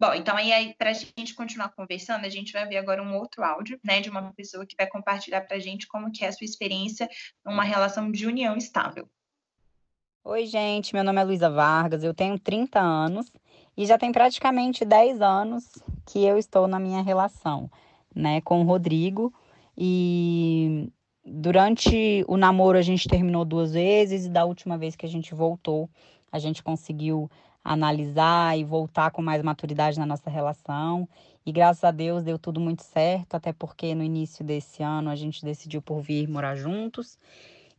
Bom, 0.00 0.12
então 0.14 0.36
aí, 0.36 0.52
aí 0.52 0.74
para 0.74 0.90
a 0.90 0.92
gente 0.92 1.34
continuar 1.34 1.68
conversando, 1.68 2.24
a 2.24 2.28
gente 2.28 2.52
vai 2.52 2.66
ver 2.66 2.78
agora 2.78 3.02
um 3.02 3.16
outro 3.16 3.44
áudio, 3.44 3.78
né, 3.84 4.00
de 4.00 4.10
uma 4.10 4.32
pessoa 4.32 4.66
que 4.66 4.74
vai 4.76 4.86
compartilhar 4.88 5.42
para 5.42 5.56
a 5.56 5.60
gente 5.60 5.86
como 5.86 6.10
que 6.10 6.24
é 6.24 6.28
a 6.28 6.32
sua 6.32 6.44
experiência 6.44 7.08
numa 7.44 7.62
relação 7.62 8.10
de 8.10 8.26
união 8.26 8.56
estável. 8.56 9.08
Oi, 10.24 10.46
gente, 10.46 10.92
meu 10.92 11.04
nome 11.04 11.20
é 11.20 11.24
Luísa 11.24 11.50
Vargas, 11.50 12.02
eu 12.02 12.12
tenho 12.12 12.36
30 12.38 12.80
anos 12.80 13.30
e 13.76 13.86
já 13.86 13.98
tem 13.98 14.12
praticamente 14.12 14.84
10 14.84 15.20
anos 15.20 15.64
que 16.06 16.24
eu 16.24 16.38
estou 16.38 16.66
na 16.66 16.78
minha 16.78 17.02
relação, 17.02 17.70
né, 18.14 18.40
com 18.40 18.60
o 18.60 18.64
Rodrigo. 18.64 19.32
E 19.76 20.90
Durante 21.26 22.22
o 22.28 22.36
namoro, 22.36 22.76
a 22.76 22.82
gente 22.82 23.08
terminou 23.08 23.46
duas 23.46 23.72
vezes, 23.72 24.26
e 24.26 24.28
da 24.28 24.44
última 24.44 24.76
vez 24.76 24.94
que 24.94 25.06
a 25.06 25.08
gente 25.08 25.34
voltou, 25.34 25.88
a 26.30 26.38
gente 26.38 26.62
conseguiu 26.62 27.30
analisar 27.64 28.58
e 28.58 28.62
voltar 28.62 29.10
com 29.10 29.22
mais 29.22 29.42
maturidade 29.42 29.98
na 29.98 30.04
nossa 30.04 30.28
relação. 30.28 31.08
E 31.46 31.50
graças 31.50 31.82
a 31.82 31.90
Deus 31.90 32.22
deu 32.22 32.38
tudo 32.38 32.60
muito 32.60 32.82
certo, 32.82 33.36
até 33.36 33.54
porque 33.54 33.94
no 33.94 34.04
início 34.04 34.44
desse 34.44 34.82
ano 34.82 35.08
a 35.08 35.16
gente 35.16 35.42
decidiu 35.42 35.80
por 35.80 36.02
vir 36.02 36.28
morar 36.28 36.56
juntos. 36.56 37.18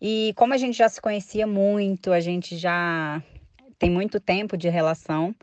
E 0.02 0.34
como 0.36 0.56
a 0.56 0.58
gente 0.58 0.76
já 0.76 0.90
se 0.90 1.00
conhecia 1.00 1.46
muito, 1.46 2.12
a 2.12 2.20
gente 2.20 2.58
já 2.58 3.22
tem 3.78 3.92
muito 3.92 4.20
tempo 4.20 4.58
de 4.58 4.70
relação, 4.70 5.36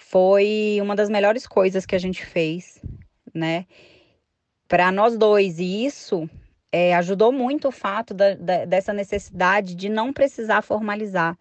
foi 0.00 0.78
uma 0.80 0.94
das 0.94 1.10
melhores 1.10 1.44
coisas 1.44 1.84
que 1.84 1.96
a 1.96 1.98
gente 1.98 2.24
fez, 2.24 2.80
né? 3.34 3.66
Para 4.68 4.92
nós 4.92 5.18
dois. 5.18 5.58
E 5.58 5.84
isso 5.84 6.30
é, 6.70 6.94
ajudou 6.94 7.32
muito 7.32 7.66
o 7.66 7.72
fato 7.72 8.14
da, 8.14 8.34
da, 8.34 8.64
dessa 8.64 8.92
necessidade 8.92 9.74
de 9.74 9.88
não 9.88 10.12
precisar 10.12 10.62
formalizar 10.62 11.36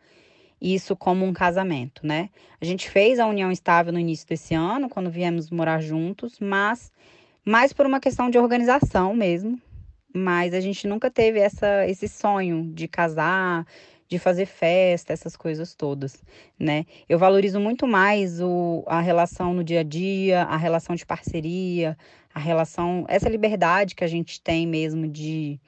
isso 0.59 0.95
como 0.95 1.23
um 1.23 1.31
casamento, 1.31 2.05
né? 2.05 2.31
A 2.59 2.65
gente 2.65 2.89
fez 2.89 3.19
a 3.19 3.27
união 3.27 3.51
estável 3.51 3.93
no 3.93 3.99
início 3.99 4.27
desse 4.27 4.55
ano, 4.55 4.89
quando 4.89 5.11
viemos 5.11 5.51
morar 5.51 5.79
juntos, 5.79 6.39
mas 6.39 6.91
mais 7.45 7.71
por 7.71 7.85
uma 7.85 7.99
questão 7.99 8.27
de 8.27 8.39
organização 8.39 9.13
mesmo. 9.13 9.61
Mas 10.15 10.55
a 10.55 10.59
gente 10.59 10.87
nunca 10.87 11.11
teve 11.11 11.39
essa, 11.39 11.85
esse 11.87 12.07
sonho 12.07 12.73
de 12.73 12.87
casar, 12.87 13.67
de 14.07 14.17
fazer 14.17 14.45
festa, 14.45 15.11
essas 15.11 15.35
coisas 15.35 15.75
todas, 15.75 16.23
né? 16.57 16.85
Eu 17.09 17.19
valorizo 17.19 17.59
muito 17.59 17.85
mais 17.85 18.39
o, 18.41 18.83
a 18.87 19.01
relação 19.01 19.53
no 19.53 19.63
dia 19.63 19.81
a 19.81 19.83
dia, 19.83 20.43
a 20.43 20.55
relação 20.55 20.95
de 20.95 21.05
parceria, 21.05 21.97
a 22.33 22.39
relação, 22.39 23.05
essa 23.09 23.27
liberdade 23.27 23.95
que 23.95 24.03
a 24.03 24.07
gente 24.07 24.39
tem 24.41 24.65
mesmo 24.65 25.07
de, 25.07 25.59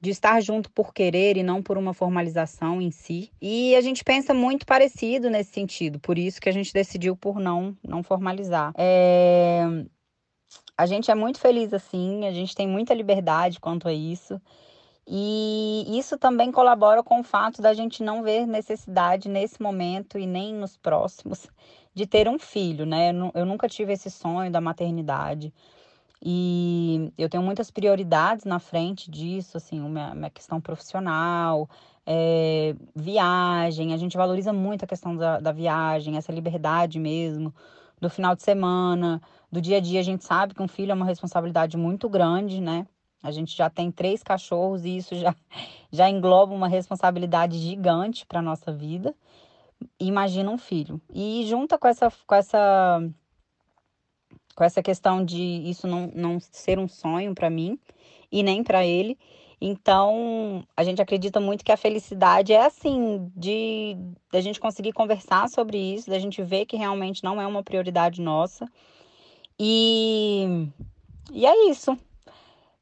de 0.00 0.10
estar 0.10 0.40
junto 0.40 0.70
por 0.70 0.94
querer 0.94 1.36
e 1.36 1.42
não 1.42 1.62
por 1.62 1.76
uma 1.76 1.92
formalização 1.92 2.80
em 2.80 2.90
si. 2.90 3.30
E 3.40 3.74
a 3.74 3.80
gente 3.80 4.04
pensa 4.04 4.32
muito 4.32 4.64
parecido 4.64 5.28
nesse 5.28 5.52
sentido, 5.52 5.98
por 5.98 6.18
isso 6.18 6.40
que 6.40 6.48
a 6.48 6.52
gente 6.52 6.72
decidiu 6.72 7.16
por 7.16 7.40
não, 7.40 7.76
não 7.82 8.02
formalizar. 8.02 8.72
É... 8.76 9.62
A 10.76 10.86
gente 10.86 11.10
é 11.10 11.14
muito 11.14 11.38
feliz 11.38 11.72
assim, 11.72 12.26
a 12.26 12.32
gente 12.32 12.54
tem 12.54 12.66
muita 12.66 12.94
liberdade 12.94 13.58
quanto 13.58 13.88
a 13.88 13.92
isso. 13.92 14.40
E 15.06 15.98
isso 15.98 16.16
também 16.16 16.52
colabora 16.52 17.02
com 17.02 17.20
o 17.20 17.24
fato 17.24 17.60
da 17.60 17.74
gente 17.74 18.02
não 18.02 18.22
ver 18.22 18.46
necessidade 18.46 19.28
nesse 19.28 19.60
momento 19.60 20.18
e 20.18 20.26
nem 20.26 20.54
nos 20.54 20.76
próximos 20.76 21.48
de 21.94 22.06
ter 22.06 22.28
um 22.28 22.38
filho, 22.38 22.86
né? 22.86 23.12
Eu 23.34 23.44
nunca 23.44 23.68
tive 23.68 23.92
esse 23.92 24.10
sonho 24.10 24.50
da 24.50 24.60
maternidade. 24.60 25.52
E 26.24 27.12
eu 27.18 27.28
tenho 27.28 27.42
muitas 27.42 27.70
prioridades 27.70 28.44
na 28.44 28.60
frente 28.60 29.10
disso, 29.10 29.56
assim, 29.56 29.80
minha, 29.80 30.14
minha 30.14 30.30
questão 30.30 30.60
profissional, 30.60 31.68
é, 32.06 32.74
viagem, 32.94 33.92
a 33.92 33.96
gente 33.96 34.16
valoriza 34.16 34.52
muito 34.52 34.84
a 34.84 34.88
questão 34.88 35.16
da, 35.16 35.40
da 35.40 35.50
viagem, 35.52 36.16
essa 36.16 36.32
liberdade 36.32 36.98
mesmo, 37.00 37.52
do 38.00 38.08
final 38.08 38.36
de 38.36 38.42
semana, 38.42 39.20
do 39.50 39.60
dia 39.60 39.78
a 39.78 39.80
dia. 39.80 40.00
A 40.00 40.04
gente 40.04 40.24
sabe 40.24 40.54
que 40.54 40.62
um 40.62 40.68
filho 40.68 40.92
é 40.92 40.94
uma 40.94 41.06
responsabilidade 41.06 41.76
muito 41.76 42.08
grande, 42.08 42.60
né? 42.60 42.86
A 43.22 43.30
gente 43.30 43.56
já 43.56 43.70
tem 43.70 43.90
três 43.90 44.22
cachorros 44.22 44.84
e 44.84 44.96
isso 44.96 45.14
já, 45.14 45.34
já 45.92 46.08
engloba 46.08 46.52
uma 46.54 46.68
responsabilidade 46.68 47.58
gigante 47.58 48.26
para 48.26 48.42
nossa 48.42 48.72
vida. 48.72 49.14
Imagina 49.98 50.50
um 50.50 50.58
filho. 50.58 51.00
E 51.12 51.44
junta 51.46 51.78
com 51.78 51.88
essa, 51.88 52.12
com 52.26 52.34
essa 52.34 53.02
com 54.54 54.64
essa 54.64 54.82
questão 54.82 55.24
de 55.24 55.40
isso 55.40 55.86
não, 55.86 56.10
não 56.14 56.38
ser 56.40 56.78
um 56.78 56.86
sonho 56.86 57.34
para 57.34 57.48
mim 57.48 57.78
e 58.30 58.42
nem 58.42 58.62
para 58.62 58.84
ele. 58.84 59.18
Então, 59.64 60.66
a 60.76 60.82
gente 60.82 61.00
acredita 61.00 61.38
muito 61.38 61.64
que 61.64 61.70
a 61.70 61.76
felicidade 61.76 62.52
é 62.52 62.66
assim, 62.66 63.30
de 63.36 63.96
a 64.32 64.40
gente 64.40 64.58
conseguir 64.58 64.92
conversar 64.92 65.48
sobre 65.48 65.78
isso, 65.78 66.10
da 66.10 66.18
gente 66.18 66.42
ver 66.42 66.66
que 66.66 66.76
realmente 66.76 67.22
não 67.22 67.40
é 67.40 67.46
uma 67.46 67.62
prioridade 67.62 68.20
nossa. 68.20 68.66
E, 69.56 70.68
e 71.32 71.46
é 71.46 71.70
isso. 71.70 71.96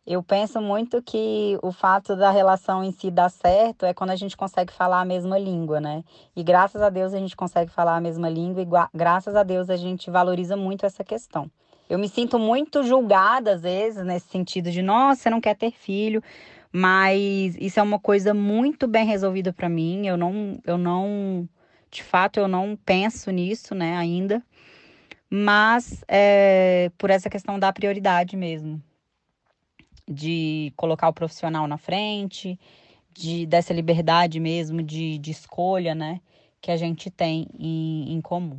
Eu 0.06 0.22
penso 0.22 0.60
muito 0.60 1.02
que 1.02 1.58
o 1.62 1.70
fato 1.70 2.16
da 2.16 2.30
relação 2.30 2.82
em 2.82 2.90
si 2.90 3.10
dar 3.10 3.28
certo 3.28 3.84
é 3.84 3.92
quando 3.92 4.10
a 4.10 4.16
gente 4.16 4.36
consegue 4.36 4.72
falar 4.72 5.00
a 5.00 5.04
mesma 5.04 5.38
língua, 5.38 5.78
né? 5.78 6.02
E 6.34 6.42
graças 6.42 6.80
a 6.80 6.88
Deus 6.88 7.12
a 7.12 7.18
gente 7.18 7.36
consegue 7.36 7.70
falar 7.70 7.96
a 7.96 8.00
mesma 8.00 8.28
língua 8.28 8.62
e 8.62 8.66
graças 8.96 9.36
a 9.36 9.42
Deus 9.42 9.68
a 9.68 9.76
gente 9.76 10.10
valoriza 10.10 10.56
muito 10.56 10.86
essa 10.86 11.04
questão. 11.04 11.50
Eu 11.88 11.98
me 11.98 12.08
sinto 12.08 12.38
muito 12.38 12.82
julgada 12.82 13.52
às 13.52 13.62
vezes 13.62 14.04
nesse 14.04 14.28
sentido 14.28 14.70
de, 14.70 14.80
nossa, 14.80 15.22
você 15.22 15.30
não 15.30 15.40
quer 15.40 15.54
ter 15.54 15.70
filho, 15.70 16.22
mas 16.72 17.54
isso 17.58 17.78
é 17.78 17.82
uma 17.82 17.98
coisa 17.98 18.32
muito 18.32 18.88
bem 18.88 19.04
resolvida 19.04 19.52
para 19.52 19.68
mim. 19.68 20.06
Eu 20.06 20.16
não, 20.16 20.58
eu 20.64 20.78
não, 20.78 21.46
de 21.90 22.02
fato, 22.02 22.40
eu 22.40 22.48
não 22.48 22.74
penso 22.86 23.30
nisso, 23.30 23.74
né, 23.74 23.96
ainda. 23.96 24.42
Mas 25.28 26.02
é, 26.08 26.90
por 26.96 27.10
essa 27.10 27.28
questão 27.28 27.58
da 27.58 27.72
prioridade 27.72 28.36
mesmo 28.36 28.82
de 30.10 30.72
colocar 30.76 31.08
o 31.08 31.12
profissional 31.12 31.68
na 31.68 31.78
frente, 31.78 32.58
de 33.14 33.46
dessa 33.46 33.72
liberdade 33.72 34.40
mesmo 34.40 34.82
de, 34.82 35.18
de 35.18 35.30
escolha, 35.30 35.94
né, 35.94 36.20
que 36.60 36.70
a 36.70 36.76
gente 36.76 37.10
tem 37.10 37.46
em, 37.58 38.12
em 38.12 38.20
comum. 38.20 38.58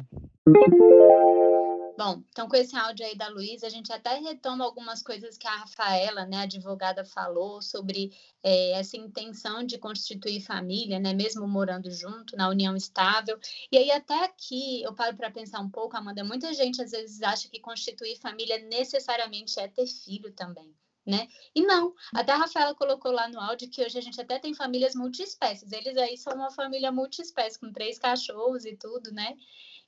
Bom, 1.98 2.24
então 2.30 2.48
com 2.48 2.56
esse 2.56 2.76
áudio 2.76 3.06
aí 3.06 3.16
da 3.16 3.28
Luísa, 3.28 3.68
a 3.68 3.70
gente 3.70 3.94
até 3.94 4.18
retoma 4.18 4.66
algumas 4.66 5.04
coisas 5.04 5.38
que 5.38 5.48
a 5.48 5.58
Rafaela, 5.58 6.26
né, 6.26 6.38
advogada, 6.38 7.06
falou 7.06 7.62
sobre 7.62 8.12
é, 8.42 8.72
essa 8.72 8.98
intenção 8.98 9.64
de 9.64 9.78
constituir 9.78 10.42
família, 10.42 11.00
né, 11.00 11.14
mesmo 11.14 11.48
morando 11.48 11.92
junto, 11.92 12.36
na 12.36 12.50
união 12.50 12.76
estável. 12.76 13.38
E 13.72 13.78
aí 13.78 13.92
até 13.92 14.24
aqui 14.24 14.82
eu 14.82 14.96
paro 14.96 15.16
para 15.16 15.30
pensar 15.30 15.60
um 15.60 15.70
pouco, 15.70 15.96
Amanda, 15.96 16.24
muita 16.24 16.52
gente 16.54 16.82
às 16.82 16.90
vezes 16.90 17.22
acha 17.22 17.48
que 17.50 17.60
constituir 17.60 18.18
família 18.18 18.58
necessariamente 18.58 19.60
é 19.60 19.68
ter 19.68 19.86
filho 19.86 20.32
também. 20.32 20.74
Né? 21.06 21.28
E 21.56 21.64
não, 21.64 21.96
até 22.14 22.32
a 22.32 22.38
Rafaela 22.38 22.76
colocou 22.76 23.12
lá 23.12 23.28
no 23.28 23.40
áudio 23.40 23.70
que 23.70 23.84
hoje 23.84 23.98
a 23.98 24.02
gente 24.02 24.22
até 24.22 24.38
tem 24.38 24.54
famílias 24.54 24.94
multiespécies. 24.94 25.72
Eles 25.72 25.98
aí 25.98 26.16
são 26.16 26.34
uma 26.34 26.52
família 26.52 26.92
multiespécie, 26.92 27.60
com 27.60 27.72
três 27.72 27.98
cachorros 27.98 28.66
e 28.66 28.76
tudo, 28.78 29.12
né? 29.12 29.36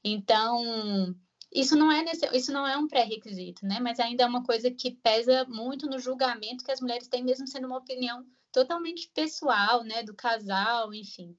Então, 0.04 1.16
isso 1.54 1.76
não 1.76 1.92
é 1.92 2.04
nesse, 2.04 2.26
isso 2.36 2.52
não 2.52 2.66
é 2.66 2.76
um 2.78 2.88
pré-requisito, 2.88 3.66
né? 3.66 3.80
Mas 3.80 4.00
ainda 4.00 4.24
é 4.24 4.28
uma 4.28 4.44
coisa 4.44 4.72
que 4.72 4.92
pesa 4.92 5.46
muito 5.46 5.88
no 5.88 6.00
julgamento 6.00 6.64
que 6.64 6.72
as 6.72 6.82
mulheres 6.82 7.08
têm, 7.08 7.24
mesmo 7.24 7.48
sendo 7.48 7.68
uma 7.68 7.78
opinião 7.78 8.26
totalmente 8.52 9.10
pessoal, 9.14 9.84
né? 9.84 10.02
Do 10.02 10.16
casal, 10.16 10.94
enfim. 10.94 11.38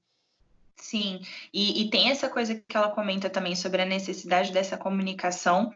Sim, 0.77 1.21
e, 1.53 1.83
e, 1.83 1.89
tem 1.89 2.09
essa 2.09 2.29
coisa 2.29 2.55
que 2.55 2.75
ela 2.75 2.91
comenta 2.91 3.29
também 3.29 3.55
sobre 3.55 3.81
a 3.81 3.85
necessidade 3.85 4.51
dessa 4.51 4.77
comunicação 4.77 5.73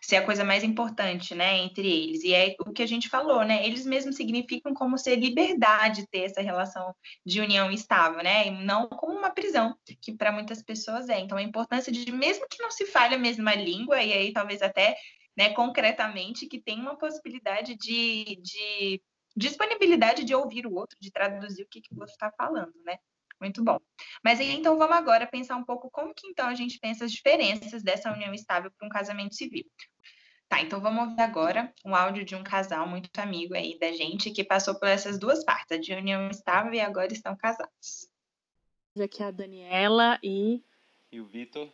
ser 0.00 0.16
a 0.16 0.24
coisa 0.24 0.44
mais 0.44 0.64
importante, 0.64 1.34
né, 1.34 1.58
entre 1.58 1.86
eles. 1.86 2.22
E 2.22 2.32
é 2.32 2.54
o 2.60 2.72
que 2.72 2.82
a 2.82 2.86
gente 2.86 3.08
falou, 3.08 3.44
né? 3.44 3.66
Eles 3.66 3.84
mesmos 3.84 4.16
significam 4.16 4.72
como 4.72 4.96
ser 4.96 5.16
liberdade 5.16 6.06
ter 6.08 6.20
essa 6.24 6.40
relação 6.40 6.94
de 7.26 7.40
união 7.40 7.70
estável, 7.70 8.22
né? 8.22 8.46
E 8.46 8.50
não 8.64 8.88
como 8.88 9.18
uma 9.18 9.30
prisão, 9.30 9.76
que 10.00 10.16
para 10.16 10.32
muitas 10.32 10.62
pessoas 10.62 11.08
é. 11.08 11.18
Então, 11.18 11.36
a 11.36 11.42
importância 11.42 11.92
de, 11.92 12.10
mesmo 12.12 12.46
que 12.48 12.62
não 12.62 12.70
se 12.70 12.86
fale 12.86 13.14
a 13.16 13.18
mesma 13.18 13.54
língua, 13.54 14.02
e 14.02 14.12
aí 14.12 14.32
talvez 14.32 14.62
até, 14.62 14.96
né, 15.36 15.50
concretamente, 15.52 16.46
que 16.46 16.60
tem 16.60 16.80
uma 16.80 16.96
possibilidade 16.96 17.76
de, 17.76 18.40
de 18.42 19.02
disponibilidade 19.36 20.24
de 20.24 20.34
ouvir 20.34 20.66
o 20.66 20.74
outro, 20.74 20.96
de 21.00 21.10
traduzir 21.10 21.64
o 21.64 21.68
que, 21.68 21.80
que 21.80 21.94
o 21.94 21.98
outro 21.98 22.12
está 22.12 22.30
falando, 22.32 22.72
né? 22.84 22.96
Muito 23.40 23.62
bom. 23.62 23.78
Mas 24.24 24.40
então 24.40 24.76
vamos 24.76 24.96
agora 24.96 25.26
pensar 25.26 25.56
um 25.56 25.64
pouco 25.64 25.90
como 25.90 26.14
que 26.14 26.26
então 26.26 26.46
a 26.46 26.54
gente 26.54 26.78
pensa 26.78 27.04
as 27.04 27.12
diferenças 27.12 27.82
dessa 27.82 28.12
união 28.12 28.34
estável 28.34 28.70
para 28.70 28.86
um 28.86 28.90
casamento 28.90 29.34
civil. 29.34 29.64
Tá, 30.48 30.62
então 30.62 30.80
vamos 30.80 31.10
ouvir 31.10 31.20
agora 31.20 31.72
um 31.84 31.94
áudio 31.94 32.24
de 32.24 32.34
um 32.34 32.42
casal 32.42 32.88
muito 32.88 33.10
amigo 33.18 33.54
aí 33.54 33.78
da 33.78 33.92
gente 33.92 34.30
que 34.30 34.42
passou 34.42 34.74
por 34.78 34.88
essas 34.88 35.18
duas 35.18 35.44
partes, 35.44 35.70
a 35.72 35.80
de 35.80 35.92
união 35.92 36.28
estável 36.30 36.72
e 36.72 36.80
agora 36.80 37.12
estão 37.12 37.36
casados. 37.36 38.08
Aqui 38.98 39.22
é 39.22 39.26
a 39.26 39.30
Daniela 39.30 40.18
e. 40.22 40.62
E 41.12 41.20
o 41.20 41.26
Vitor. 41.26 41.68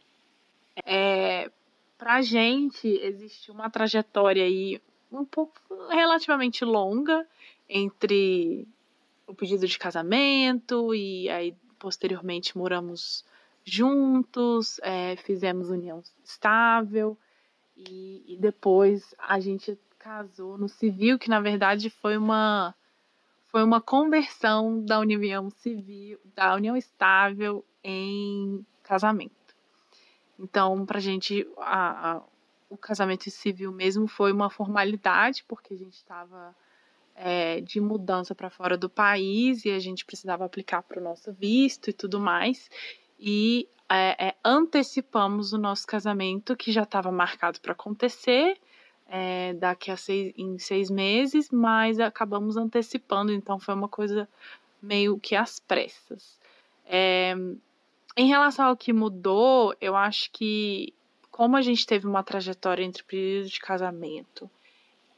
É, 0.84 1.50
pra 1.96 2.20
gente 2.20 2.88
existe 2.88 3.50
uma 3.50 3.70
trajetória 3.70 4.44
aí 4.44 4.82
um 5.10 5.24
pouco 5.24 5.54
relativamente 5.88 6.64
longa 6.64 7.26
entre 7.68 8.66
o 9.26 9.34
pedido 9.34 9.66
de 9.66 9.78
casamento 9.78 10.94
e 10.94 11.28
aí 11.30 11.56
posteriormente 11.78 12.56
moramos 12.56 13.24
juntos, 13.64 14.78
é, 14.82 15.16
fizemos 15.16 15.70
união 15.70 16.02
estável 16.22 17.16
e, 17.76 18.22
e, 18.26 18.36
depois 18.36 19.14
a 19.18 19.40
gente 19.40 19.78
casou 19.98 20.58
no 20.58 20.68
civil, 20.68 21.18
que 21.18 21.30
na 21.30 21.40
verdade 21.40 21.88
foi 21.88 22.16
uma 22.16 22.74
foi 23.46 23.62
uma 23.62 23.80
conversão 23.80 24.84
da 24.84 24.98
união 24.98 25.48
civil, 25.48 26.18
da 26.34 26.54
união 26.56 26.76
estável 26.76 27.64
em 27.84 28.66
casamento. 28.82 29.54
Então, 30.38 30.84
para 30.84 30.98
a 30.98 31.00
gente, 31.00 31.46
a, 31.58 32.20
o 32.68 32.76
casamento 32.76 33.30
civil 33.30 33.70
mesmo 33.70 34.08
foi 34.08 34.32
uma 34.32 34.50
formalidade, 34.50 35.44
porque 35.46 35.74
a 35.74 35.76
gente 35.76 35.94
estava 35.94 36.54
é, 37.14 37.60
de 37.60 37.80
mudança 37.80 38.34
para 38.34 38.50
fora 38.50 38.76
do 38.76 38.88
país 38.88 39.64
e 39.64 39.70
a 39.70 39.78
gente 39.78 40.04
precisava 40.04 40.44
aplicar 40.44 40.82
para 40.82 41.00
o 41.00 41.02
nosso 41.02 41.32
visto 41.32 41.90
e 41.90 41.92
tudo 41.92 42.18
mais. 42.18 42.68
E 43.18 43.68
é, 43.88 44.28
é, 44.28 44.34
antecipamos 44.44 45.52
o 45.52 45.58
nosso 45.58 45.86
casamento, 45.86 46.56
que 46.56 46.72
já 46.72 46.82
estava 46.82 47.12
marcado 47.12 47.60
para 47.60 47.72
acontecer 47.72 48.58
é, 49.06 49.54
daqui 49.54 49.90
a 49.90 49.96
seis, 49.96 50.34
em 50.36 50.58
seis 50.58 50.90
meses, 50.90 51.50
mas 51.50 52.00
acabamos 52.00 52.56
antecipando, 52.56 53.32
então 53.32 53.58
foi 53.58 53.74
uma 53.74 53.88
coisa 53.88 54.28
meio 54.82 55.18
que 55.18 55.36
às 55.36 55.60
pressas. 55.60 56.38
É, 56.86 57.34
em 58.16 58.26
relação 58.26 58.66
ao 58.66 58.76
que 58.76 58.92
mudou, 58.92 59.74
eu 59.80 59.96
acho 59.96 60.30
que 60.32 60.92
como 61.30 61.56
a 61.56 61.62
gente 61.62 61.86
teve 61.86 62.06
uma 62.06 62.22
trajetória 62.22 62.84
entre 62.84 63.02
período 63.02 63.48
de 63.48 63.58
casamento 63.58 64.48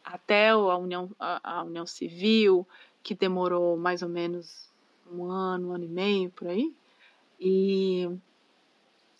até 0.06 0.50
a 0.50 0.76
união, 0.76 1.10
a, 1.18 1.58
a 1.58 1.62
união 1.64 1.84
civil, 1.84 2.66
que 3.02 3.14
demorou 3.14 3.76
mais 3.76 4.02
ou 4.02 4.08
menos 4.08 4.72
um 5.12 5.24
ano, 5.24 5.68
um 5.68 5.72
ano 5.72 5.84
e 5.84 5.88
meio 5.88 6.30
por 6.30 6.46
aí. 6.46 6.72
E 7.40 8.08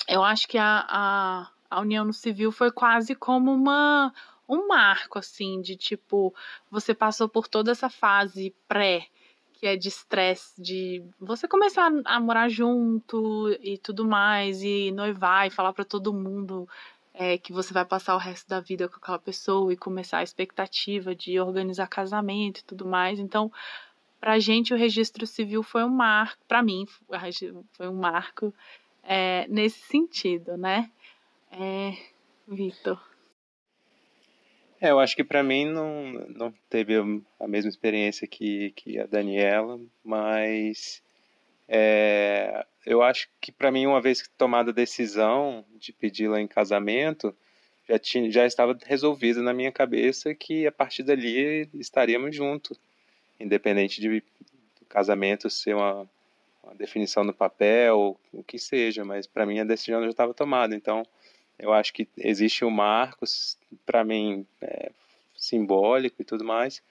eu 0.09 0.23
acho 0.23 0.47
que 0.47 0.57
a, 0.57 0.87
a, 0.89 1.51
a 1.69 1.81
união 1.81 2.05
no 2.05 2.13
civil 2.13 2.53
foi 2.53 2.71
quase 2.71 3.15
como 3.15 3.53
uma 3.53 4.15
um 4.49 4.69
marco 4.69 5.19
assim 5.19 5.61
de 5.61 5.75
tipo 5.75 6.33
você 6.71 6.95
passou 6.95 7.29
por 7.29 7.49
toda 7.49 7.73
essa 7.73 7.91
fase 7.91 8.55
pré 8.69 9.09
que 9.55 9.67
é 9.67 9.77
de 9.77 9.89
estresse 9.89 10.61
de 10.63 11.03
você 11.19 11.49
começar 11.49 11.91
a 12.05 12.21
morar 12.21 12.49
junto 12.49 13.51
e 13.61 13.77
tudo 13.79 14.07
mais 14.07 14.63
e 14.63 14.93
noivar 14.93 15.49
e 15.49 15.51
falar 15.51 15.73
para 15.73 15.85
todo 15.85 16.15
mundo 16.15 16.69
é, 17.19 17.39
que 17.39 17.53
você 17.53 17.73
vai 17.73 17.85
passar 17.85 18.15
o 18.15 18.19
resto 18.19 18.49
da 18.49 18.61
vida 18.61 18.89
com 18.89 18.97
aquela 18.97 19.19
pessoa 19.19 19.73
e 19.73 19.77
começar 19.77 20.19
a 20.19 20.23
expectativa 20.23 21.15
de 21.15 21.41
organizar 21.41 21.89
casamento 21.89 22.61
e 22.61 22.65
tudo 22.65 22.87
mais. 22.87 23.19
Então, 23.19 23.51
para 24.21 24.35
a 24.35 24.39
gente, 24.39 24.75
o 24.75 24.77
registro 24.77 25.27
civil 25.27 25.63
foi 25.63 25.83
um 25.83 25.89
marco, 25.89 26.43
para 26.47 26.63
mim, 26.63 26.87
foi 27.73 27.89
um 27.89 27.95
marco 27.95 28.53
é, 29.03 29.47
nesse 29.49 29.81
sentido, 29.81 30.57
né? 30.57 30.91
É, 31.51 31.97
Vitor. 32.47 33.01
É, 34.79 34.91
eu 34.91 35.01
acho 35.01 35.17
que 35.17 35.25
para 35.25 35.43
mim 35.43 35.65
não, 35.65 36.13
não 36.29 36.55
teve 36.69 36.95
a 37.41 37.49
mesma 37.49 37.71
experiência 37.71 38.29
que, 38.29 38.73
que 38.73 38.99
a 38.99 39.07
Daniela, 39.07 39.81
mas 40.05 41.03
é, 41.69 42.65
eu 42.85 43.03
acho 43.03 43.29
que 43.41 43.51
para 43.51 43.71
mim, 43.71 43.87
uma 43.87 44.01
vez 44.01 44.29
tomada 44.39 44.71
a 44.71 44.75
decisão 44.75 45.65
de 45.79 45.93
pedi-la 45.93 46.41
em 46.41 46.47
casamento, 46.47 47.35
já, 47.89 47.99
tinha, 47.99 48.31
já 48.31 48.47
estava 48.47 48.77
resolvido 48.85 49.43
na 49.43 49.53
minha 49.53 49.73
cabeça 49.73 50.35
que 50.35 50.67
a 50.67 50.73
partir 50.73 51.03
dali 51.03 51.69
estaríamos 51.75 52.35
juntos, 52.35 52.79
independente 53.39 54.01
de 54.01 54.23
casamento 54.89 55.51
ser 55.51 55.75
uma, 55.75 56.09
uma 56.63 56.75
definição 56.75 57.25
no 57.25 57.35
papel, 57.35 58.19
o 58.33 58.43
que 58.43 58.59
seja, 58.59 59.05
mas 59.05 59.27
para 59.27 59.47
mim 59.47 59.59
a 59.59 59.65
decisão 59.65 60.03
já 60.03 60.11
estava 60.11 60.33
tomada. 60.33 60.75
Então, 60.75 61.05
eu 61.59 61.73
acho 61.73 61.93
que 61.93 62.09
existe 62.17 62.65
um 62.65 62.71
marco, 62.71 63.25
para 63.85 64.05
mim, 64.05 64.47
é, 64.61 64.91
simbólico 65.35 66.21
e 66.21 66.25
tudo 66.25 66.45
mais, 66.45 66.83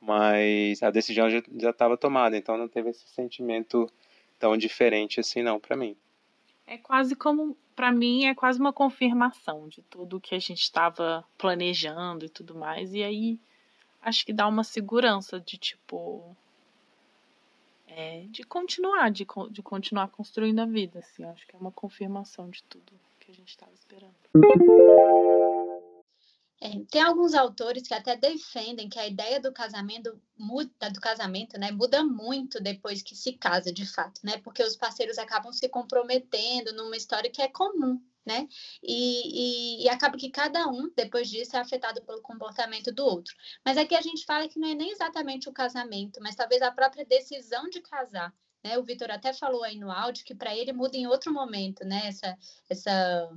mas 0.00 0.82
a 0.82 0.90
decisão 0.90 1.30
já 1.30 1.70
estava 1.70 1.96
tomada, 1.96 2.36
então 2.36 2.56
não 2.56 2.68
teve 2.68 2.90
esse 2.90 3.06
sentimento 3.08 3.90
tão 4.42 4.56
diferente 4.56 5.20
assim 5.20 5.40
não 5.40 5.60
para 5.60 5.76
mim. 5.76 5.96
É 6.66 6.76
quase 6.76 7.14
como 7.14 7.56
para 7.76 7.92
mim 7.92 8.26
é 8.26 8.34
quase 8.34 8.58
uma 8.58 8.72
confirmação 8.72 9.68
de 9.68 9.82
tudo 9.82 10.20
que 10.20 10.34
a 10.34 10.38
gente 10.40 10.60
estava 10.60 11.24
planejando 11.38 12.24
e 12.24 12.28
tudo 12.28 12.52
mais 12.56 12.92
e 12.92 13.04
aí 13.04 13.38
acho 14.02 14.26
que 14.26 14.32
dá 14.32 14.48
uma 14.48 14.64
segurança 14.64 15.38
de 15.38 15.56
tipo 15.56 16.36
é, 17.86 18.24
de 18.30 18.42
continuar 18.42 19.12
de, 19.12 19.24
de 19.50 19.62
continuar 19.62 20.08
construindo 20.08 20.58
a 20.58 20.66
vida 20.66 20.98
assim 20.98 21.24
acho 21.24 21.46
que 21.46 21.54
é 21.54 21.58
uma 21.58 21.72
confirmação 21.72 22.50
de 22.50 22.64
tudo 22.64 22.92
que 23.20 23.30
a 23.30 23.34
gente 23.34 23.50
estava 23.50 23.72
esperando 23.72 24.12
é, 26.62 26.70
tem 26.88 27.02
alguns 27.02 27.34
autores 27.34 27.88
que 27.88 27.92
até 27.92 28.16
defendem 28.16 28.88
que 28.88 28.98
a 28.98 29.04
ideia 29.04 29.40
do 29.40 29.52
casamento 29.52 30.16
muda, 30.38 30.90
do 30.90 31.00
casamento, 31.00 31.58
né, 31.58 31.72
muda 31.72 32.04
muito 32.04 32.62
depois 32.62 33.02
que 33.02 33.16
se 33.16 33.32
casa, 33.32 33.72
de 33.72 33.84
fato, 33.84 34.20
né, 34.22 34.38
porque 34.38 34.62
os 34.62 34.76
parceiros 34.76 35.18
acabam 35.18 35.52
se 35.52 35.68
comprometendo 35.68 36.72
numa 36.72 36.96
história 36.96 37.28
que 37.28 37.42
é 37.42 37.48
comum, 37.48 38.00
né, 38.24 38.46
e, 38.80 39.80
e, 39.80 39.84
e 39.84 39.88
acaba 39.88 40.16
que 40.16 40.30
cada 40.30 40.68
um 40.68 40.88
depois 40.96 41.28
disso 41.28 41.56
é 41.56 41.58
afetado 41.58 42.00
pelo 42.02 42.22
comportamento 42.22 42.92
do 42.92 43.04
outro. 43.04 43.34
Mas 43.64 43.76
aqui 43.76 43.96
a 43.96 44.00
gente 44.00 44.24
fala 44.24 44.46
que 44.46 44.60
não 44.60 44.68
é 44.68 44.74
nem 44.74 44.92
exatamente 44.92 45.48
o 45.48 45.52
casamento, 45.52 46.20
mas 46.22 46.36
talvez 46.36 46.62
a 46.62 46.70
própria 46.70 47.04
decisão 47.04 47.68
de 47.68 47.80
casar. 47.80 48.32
Né? 48.62 48.78
O 48.78 48.84
Vitor 48.84 49.10
até 49.10 49.32
falou 49.32 49.64
aí 49.64 49.76
no 49.76 49.90
áudio 49.90 50.24
que 50.24 50.36
para 50.36 50.56
ele 50.56 50.72
muda 50.72 50.96
em 50.96 51.08
outro 51.08 51.32
momento, 51.32 51.84
né? 51.84 52.06
Essa, 52.06 52.38
essa 52.70 53.28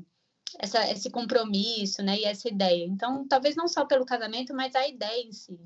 essa, 0.59 0.89
esse 0.91 1.09
compromisso, 1.09 2.01
né, 2.03 2.17
e 2.19 2.25
essa 2.25 2.47
ideia. 2.47 2.85
Então, 2.85 3.27
talvez 3.27 3.55
não 3.55 3.67
só 3.67 3.85
pelo 3.85 4.05
casamento, 4.05 4.53
mas 4.53 4.75
a 4.75 4.87
ideia 4.87 5.21
em 5.23 5.31
si. 5.31 5.57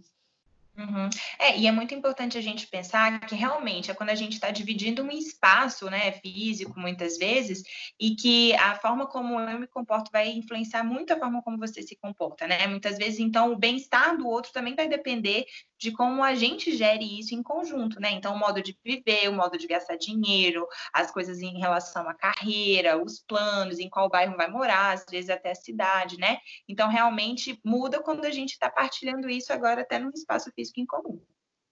Uhum. 0.80 1.10
É, 1.38 1.58
e 1.58 1.68
é 1.68 1.72
muito 1.74 1.94
importante 1.94 2.38
a 2.38 2.42
gente 2.42 2.66
pensar 2.68 3.20
que 3.26 3.36
realmente 3.36 3.92
é 3.92 3.94
quando 3.94 4.12
a 4.12 4.16
gente 4.16 4.34
está 4.34 4.50
dividindo 4.50 5.04
um 5.04 5.12
espaço, 5.12 5.90
né, 5.90 6.14
físico, 6.14 6.80
muitas 6.80 7.18
vezes, 7.18 7.62
e 8.00 8.16
que 8.16 8.54
a 8.56 8.76
forma 8.76 9.06
como 9.06 9.38
eu 9.42 9.60
me 9.60 9.68
comporto 9.68 10.10
vai 10.10 10.30
influenciar 10.30 10.84
muito 10.86 11.12
a 11.12 11.20
forma 11.20 11.42
como 11.44 11.58
você 11.58 11.82
se 11.84 11.98
comporta, 11.98 12.48
né? 12.48 12.66
Muitas 12.66 12.98
vezes, 12.98 13.20
então, 13.20 13.52
o 13.52 13.58
bem-estar 13.58 14.16
do 14.16 14.26
outro 14.26 14.54
também 14.54 14.74
vai 14.74 14.88
depender 14.88 15.46
de 15.78 15.92
como 15.92 16.24
a 16.24 16.34
gente 16.36 16.76
gere 16.76 17.20
isso 17.20 17.34
em 17.36 17.44
conjunto, 17.44 18.00
né? 18.00 18.12
Então, 18.12 18.34
o 18.36 18.40
modo 18.40 18.62
de 18.62 18.78
viver, 18.84 19.30
o 19.30 19.34
modo 19.34 19.58
de 19.58 19.68
gastar 19.68 19.98
dinheiro, 19.98 20.66
as 20.94 21.12
coisas 21.12 21.42
em 21.42 21.58
relação 21.60 22.08
à 22.08 22.14
carreira, 22.14 23.02
os 23.02 23.20
planos, 23.28 23.80
em 23.80 23.90
qual 23.90 24.10
bairro 24.10 24.36
vai 24.38 24.50
morar, 24.50 24.94
às 24.94 25.06
vezes 25.10 25.30
até 25.30 25.52
a 25.52 25.56
cidade, 25.56 26.18
né? 26.18 26.38
Então, 26.68 26.90
realmente 26.90 27.60
muda 27.66 28.02
quando 28.02 28.24
a 28.26 28.32
gente 28.32 28.52
está 28.52 28.70
partilhando 28.70 29.30
isso 29.30 29.52
agora 29.52 29.82
até 29.82 30.00
num 30.00 30.12
espaço 30.14 30.50
físico 30.54 30.69
em 30.78 30.86
comum. 30.86 31.22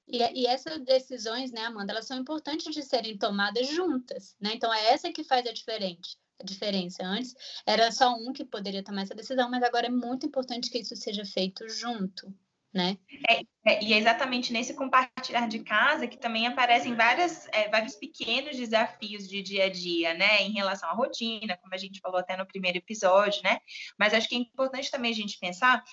E, 0.08 0.20
e, 0.42 0.48
essas 0.48 0.80
decisões, 0.80 1.52
né, 1.52 1.66
Amanda, 1.66 1.92
elas 1.92 2.08
são 2.08 2.18
importantes 2.18 2.74
de 2.74 2.82
serem 2.82 3.18
tomadas 3.18 3.68
juntas, 3.68 4.36
né? 4.40 4.52
Então 4.56 4.74
é 4.74 4.94
essa 4.94 5.12
que 5.12 5.24
faz 5.24 5.46
a 5.46 5.52
diferença. 5.52 6.16
A 6.40 6.44
diferença 6.44 7.04
antes 7.04 7.36
era 7.66 7.92
só 7.92 8.16
um 8.16 8.32
que 8.32 8.46
poderia 8.46 8.84
tomar 8.84 9.02
essa 9.02 9.16
decisão, 9.16 9.50
mas 9.50 9.64
agora 9.64 9.88
é 9.88 9.90
muito 9.90 10.26
importante 10.26 10.70
que 10.70 10.78
isso 10.78 10.96
seja 10.96 11.26
feito 11.26 11.68
junto, 11.68 12.34
né? 12.74 12.98
É, 13.28 13.42
é, 13.66 13.84
e 13.84 13.92
é 13.92 13.98
exatamente 13.98 14.54
nesse 14.54 14.76
compartilhar 14.76 15.48
de 15.48 15.60
casa 15.60 16.08
que 16.08 16.18
também 16.18 16.46
aparecem 16.46 16.96
várias, 16.96 17.48
é, 17.52 17.68
vários 17.70 17.96
pequenos 17.96 18.56
desafios 18.56 19.28
de 19.28 19.42
dia 19.42 19.66
a 19.66 19.70
dia, 19.70 20.14
né? 20.14 20.44
Em 20.44 20.52
relação 20.52 20.88
à 20.90 20.94
rotina, 20.94 21.58
como 21.58 21.74
a 21.74 21.78
gente 21.78 22.00
falou 22.00 22.20
até 22.20 22.38
no 22.38 22.46
primeiro 22.46 22.78
episódio, 22.78 23.42
né? 23.44 23.60
Mas 24.00 24.14
acho 24.14 24.30
que 24.30 24.36
é 24.36 24.40
importante 24.40 24.92
também 24.92 25.12
a 25.12 25.16
gente 25.16 25.40
pensar 25.40 25.84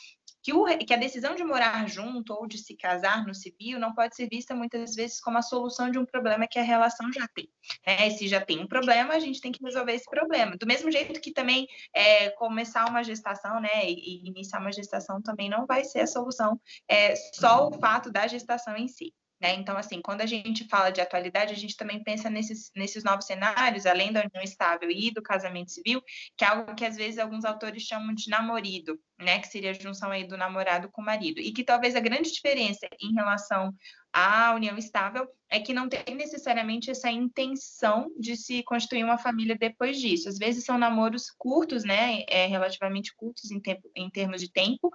que, 0.44 0.52
o, 0.52 0.66
que 0.78 0.92
a 0.92 0.98
decisão 0.98 1.34
de 1.34 1.42
morar 1.42 1.88
junto 1.88 2.34
ou 2.34 2.46
de 2.46 2.58
se 2.58 2.76
casar 2.76 3.26
no 3.26 3.34
civil 3.34 3.78
não 3.78 3.94
pode 3.94 4.14
ser 4.14 4.28
vista 4.28 4.54
muitas 4.54 4.94
vezes 4.94 5.18
como 5.18 5.38
a 5.38 5.42
solução 5.42 5.90
de 5.90 5.98
um 5.98 6.04
problema 6.04 6.46
que 6.46 6.58
a 6.58 6.62
relação 6.62 7.10
já 7.10 7.26
tem. 7.26 7.48
Né? 7.86 8.10
Se 8.10 8.28
já 8.28 8.42
tem 8.42 8.60
um 8.60 8.66
problema, 8.66 9.14
a 9.14 9.18
gente 9.18 9.40
tem 9.40 9.50
que 9.50 9.64
resolver 9.64 9.94
esse 9.94 10.04
problema. 10.04 10.54
Do 10.58 10.66
mesmo 10.66 10.92
jeito 10.92 11.18
que 11.18 11.32
também 11.32 11.66
é, 11.94 12.28
começar 12.30 12.86
uma 12.90 13.02
gestação, 13.02 13.58
né, 13.58 13.90
e, 13.90 13.94
e, 13.94 14.28
iniciar 14.28 14.60
uma 14.60 14.72
gestação 14.72 15.22
também 15.22 15.48
não 15.48 15.64
vai 15.64 15.82
ser 15.82 16.00
a 16.00 16.06
solução, 16.06 16.60
é, 16.86 17.14
só 17.16 17.68
o 17.68 17.72
fato 17.72 18.12
da 18.12 18.26
gestação 18.26 18.76
em 18.76 18.86
si. 18.86 19.14
Né? 19.44 19.52
Então, 19.56 19.76
assim, 19.76 20.00
quando 20.00 20.22
a 20.22 20.26
gente 20.26 20.66
fala 20.68 20.88
de 20.88 21.02
atualidade, 21.02 21.52
a 21.52 21.56
gente 21.56 21.76
também 21.76 22.02
pensa 22.02 22.30
nesses, 22.30 22.70
nesses 22.74 23.04
novos 23.04 23.26
cenários, 23.26 23.84
além 23.84 24.10
da 24.10 24.20
união 24.20 24.42
estável 24.42 24.90
e 24.90 25.10
do 25.10 25.20
casamento 25.20 25.70
civil, 25.70 26.02
que 26.34 26.46
é 26.46 26.48
algo 26.48 26.74
que 26.74 26.82
às 26.82 26.96
vezes 26.96 27.18
alguns 27.18 27.44
autores 27.44 27.82
chamam 27.82 28.14
de 28.14 28.30
namorido, 28.30 28.98
né? 29.20 29.38
Que 29.40 29.48
seria 29.48 29.72
a 29.72 29.74
junção 29.74 30.10
aí 30.10 30.26
do 30.26 30.38
namorado 30.38 30.88
com 30.90 31.02
o 31.02 31.04
marido. 31.04 31.40
E 31.40 31.52
que 31.52 31.62
talvez 31.62 31.94
a 31.94 32.00
grande 32.00 32.32
diferença 32.32 32.88
em 32.98 33.12
relação 33.12 33.70
à 34.14 34.54
união 34.54 34.78
estável 34.78 35.28
é 35.50 35.58
que 35.58 35.74
não 35.74 35.88
tem 35.88 36.14
necessariamente 36.14 36.90
essa 36.90 37.10
intenção 37.10 38.12
de 38.16 38.36
se 38.36 38.62
constituir 38.62 39.04
uma 39.04 39.18
família 39.18 39.56
depois 39.58 40.00
disso. 40.00 40.28
Às 40.28 40.38
vezes 40.38 40.64
são 40.64 40.78
namoros 40.78 41.30
curtos, 41.36 41.84
né? 41.84 42.22
É, 42.28 42.46
relativamente 42.46 43.14
curtos 43.14 43.50
em, 43.50 43.60
tempo, 43.60 43.90
em 43.94 44.08
termos 44.08 44.40
de 44.40 44.50
tempo, 44.50 44.90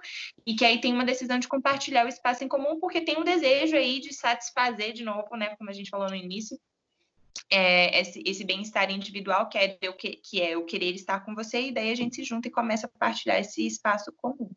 e 0.46 0.54
que 0.54 0.64
aí 0.64 0.80
tem 0.80 0.94
uma 0.94 1.04
decisão 1.04 1.38
de 1.38 1.48
compartilhar 1.48 2.06
o 2.06 2.08
espaço 2.08 2.42
em 2.42 2.48
comum, 2.48 2.80
porque 2.80 3.02
tem 3.02 3.18
um 3.18 3.24
desejo 3.24 3.76
aí 3.76 4.00
de 4.00 4.14
satisfazer 4.14 4.94
de 4.94 5.04
novo, 5.04 5.36
né? 5.36 5.54
Como 5.56 5.68
a 5.68 5.74
gente 5.74 5.90
falou 5.90 6.08
no 6.08 6.16
início, 6.16 6.58
é, 7.50 8.00
esse, 8.00 8.22
esse 8.24 8.44
bem-estar 8.44 8.90
individual, 8.90 9.48
que 9.48 9.58
é, 9.58 9.76
eu, 9.82 9.92
que, 9.92 10.16
que 10.16 10.40
é 10.40 10.54
eu 10.54 10.64
querer 10.64 10.94
estar 10.94 11.20
com 11.20 11.34
você, 11.34 11.68
e 11.68 11.72
daí 11.72 11.90
a 11.90 11.96
gente 11.96 12.16
se 12.16 12.24
junta 12.24 12.48
e 12.48 12.50
começa 12.50 12.86
a 12.86 12.98
partilhar 12.98 13.38
esse 13.38 13.66
espaço 13.66 14.12
comum. 14.16 14.50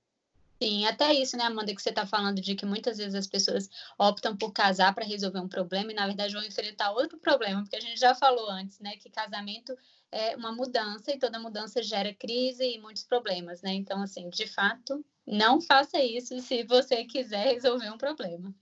Sim, 0.64 0.86
até 0.86 1.14
isso, 1.14 1.36
né, 1.36 1.43
Amanda, 1.43 1.76
que 1.76 1.82
você 1.82 1.89
está 1.89 2.07
falando 2.07 2.39
de 2.39 2.55
que 2.55 2.66
muitas 2.66 2.97
vezes 2.97 3.16
as 3.16 3.28
pessoas 3.28 3.70
optam 3.99 4.38
por 4.38 4.53
casar 4.53 4.95
para 4.95 5.03
resolver 5.03 5.41
um 5.41 5.47
problema 5.49 5.91
e, 5.91 5.93
na 5.93 6.07
verdade, 6.07 6.34
vão 6.34 6.41
enfrentar 6.41 6.93
outro 6.93 7.18
problema, 7.20 7.61
porque 7.61 7.76
a 7.76 7.82
gente 7.82 7.99
já 7.99 8.16
falou 8.16 8.49
antes, 8.49 8.80
né, 8.80 8.95
que 8.95 9.09
casamento 9.09 9.76
é 10.09 10.38
uma 10.38 10.53
mudança 10.53 11.11
e 11.11 11.20
toda 11.20 11.38
mudança 11.38 11.84
gera 11.84 12.14
crise 12.14 12.64
e 12.64 12.80
muitos 12.80 13.03
problemas, 13.03 13.61
né? 13.61 13.74
Então, 13.74 14.01
assim, 14.01 14.30
de 14.30 14.47
fato, 14.47 15.03
não 15.28 15.59
faça 15.59 16.01
isso 16.01 16.39
se 16.39 16.64
você 16.64 17.03
quiser 17.03 17.45
resolver 17.55 17.89
um 17.89 17.97
problema. 17.97 18.55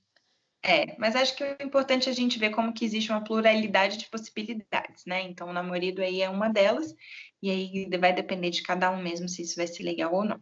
É, 0.63 0.97
mas 0.97 1.15
acho 1.15 1.35
que 1.35 1.43
o 1.43 1.63
importante 1.63 2.09
é 2.09 2.11
a 2.11 2.15
gente 2.15 2.39
ver 2.39 2.49
como 2.49 2.73
que 2.73 2.83
existe 2.83 3.11
uma 3.11 3.23
pluralidade 3.23 3.97
de 3.97 4.09
possibilidades, 4.09 5.05
né? 5.05 5.21
Então, 5.21 5.49
o 5.49 5.53
namorado 5.53 6.01
aí 6.01 6.23
é 6.23 6.29
uma 6.31 6.49
delas, 6.49 6.95
e 7.43 7.51
aí 7.51 7.87
vai 7.99 8.11
depender 8.11 8.49
de 8.49 8.63
cada 8.63 8.89
um 8.89 9.03
mesmo 9.03 9.29
se 9.29 9.43
isso 9.43 9.55
vai 9.55 9.67
ser 9.67 9.83
legal 9.83 10.11
ou 10.11 10.25
não. 10.25 10.39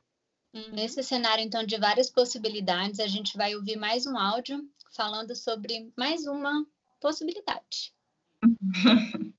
Nesse 0.72 1.04
cenário, 1.04 1.44
então, 1.44 1.64
de 1.64 1.78
várias 1.78 2.10
possibilidades, 2.10 3.00
a 3.00 3.06
gente 3.06 3.38
vai 3.38 3.54
ouvir 3.54 3.76
mais 3.78 4.08
um 4.08 4.18
áudio 4.18 4.60
falando 4.96 5.36
sobre 5.36 5.94
mais 5.96 6.26
uma 6.26 6.66
possibilidade. 7.00 7.94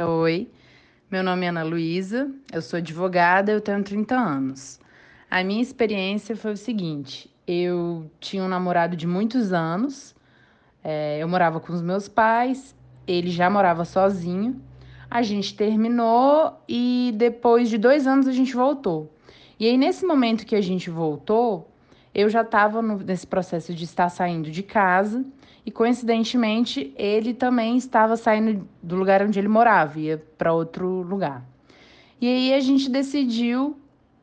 Oi, 0.00 0.50
meu 1.10 1.22
nome 1.22 1.44
é 1.44 1.50
Ana 1.50 1.62
Luísa, 1.62 2.34
eu 2.50 2.62
sou 2.62 2.78
advogada, 2.78 3.52
eu 3.52 3.60
tenho 3.60 3.84
30 3.84 4.14
anos. 4.14 4.80
A 5.30 5.44
minha 5.44 5.60
experiência 5.60 6.34
foi 6.34 6.52
o 6.52 6.56
seguinte: 6.56 7.30
eu 7.46 8.10
tinha 8.18 8.42
um 8.42 8.48
namorado 8.48 8.96
de 8.96 9.06
muitos 9.06 9.52
anos, 9.52 10.14
é, 10.82 11.18
eu 11.22 11.28
morava 11.28 11.60
com 11.60 11.70
os 11.70 11.82
meus 11.82 12.08
pais, 12.08 12.74
ele 13.06 13.30
já 13.30 13.50
morava 13.50 13.84
sozinho. 13.84 14.58
A 15.10 15.22
gente 15.22 15.54
terminou 15.54 16.58
e 16.66 17.12
depois 17.14 17.68
de 17.68 17.76
dois 17.76 18.06
anos 18.06 18.26
a 18.26 18.32
gente 18.32 18.56
voltou. 18.56 19.14
E 19.58 19.66
aí, 19.66 19.78
nesse 19.78 20.04
momento 20.04 20.44
que 20.44 20.54
a 20.54 20.60
gente 20.60 20.90
voltou, 20.90 21.70
eu 22.14 22.28
já 22.28 22.42
estava 22.42 22.82
nesse 22.82 23.26
processo 23.26 23.74
de 23.74 23.84
estar 23.84 24.08
saindo 24.08 24.50
de 24.50 24.62
casa 24.62 25.24
e, 25.64 25.70
coincidentemente, 25.70 26.94
ele 26.96 27.32
também 27.32 27.76
estava 27.76 28.16
saindo 28.16 28.68
do 28.82 28.96
lugar 28.96 29.22
onde 29.22 29.38
ele 29.38 29.48
morava, 29.48 29.98
ia 29.98 30.22
para 30.38 30.52
outro 30.52 31.02
lugar. 31.02 31.44
E 32.20 32.26
aí 32.26 32.54
a 32.54 32.60
gente 32.60 32.90
decidiu 32.90 33.78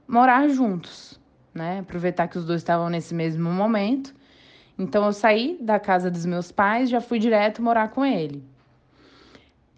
morar 0.08 0.48
juntos, 0.50 1.20
né? 1.54 1.80
Aproveitar 1.80 2.28
que 2.28 2.38
os 2.38 2.46
dois 2.46 2.62
estavam 2.62 2.90
nesse 2.90 3.14
mesmo 3.14 3.52
momento. 3.52 4.14
Então 4.78 5.06
eu 5.06 5.14
saí 5.14 5.58
da 5.62 5.80
casa 5.80 6.10
dos 6.10 6.26
meus 6.26 6.52
pais, 6.52 6.90
já 6.90 7.02
fui 7.02 7.20
direto 7.20 7.62
morar 7.62 7.90
com 7.90 8.04
ele. 8.04 8.44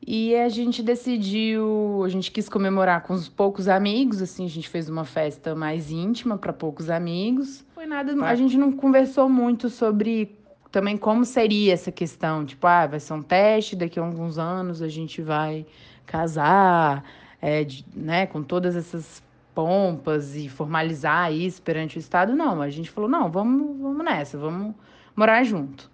E 0.08 0.36
a 0.36 0.50
gente 0.50 0.84
decidiu, 0.84 2.04
a 2.06 2.10
gente 2.10 2.32
quis 2.32 2.48
comemorar 2.48 3.02
com 3.02 3.14
os 3.14 3.28
poucos 3.28 3.68
amigos, 3.68 4.22
assim, 4.22 4.46
a 4.46 4.50
gente 4.50 4.70
fez 4.70 4.88
uma 4.88 5.04
festa 5.04 5.56
mais 5.56 5.90
íntima 5.90 6.38
para 6.38 6.54
poucos 6.54 6.92
amigos. 6.92 7.66
Foi 7.74 7.88
nada, 7.88 8.14
a 8.24 8.36
gente 8.36 8.56
não 8.56 8.72
conversou 8.72 9.28
muito 9.28 9.68
sobre 9.68 10.38
também 10.72 10.96
como 10.96 11.26
seria 11.26 11.74
essa 11.74 11.92
questão, 11.92 12.46
tipo, 12.46 12.68
ah, 12.68 12.86
vai 12.86 13.00
ser 13.00 13.14
um 13.14 13.24
teste, 13.24 13.76
daqui 13.76 13.98
a 13.98 14.04
alguns 14.04 14.38
anos 14.38 14.82
a 14.82 14.90
gente 14.90 15.22
vai 15.22 15.66
casar, 16.06 17.04
é, 17.42 17.64
de, 17.64 17.84
né, 17.96 18.28
com 18.28 18.44
todas 18.44 18.76
essas 18.76 19.24
pompas 19.56 20.36
e 20.36 20.50
formalizar 20.50 21.32
isso 21.34 21.62
perante 21.62 21.98
o 21.98 22.00
Estado. 22.00 22.36
Não, 22.36 22.62
a 22.62 22.70
gente 22.70 22.92
falou, 22.92 23.10
não, 23.10 23.32
vamos, 23.32 23.80
vamos 23.80 24.06
nessa, 24.06 24.38
vamos 24.38 24.76
morar 25.16 25.44
junto. 25.44 25.90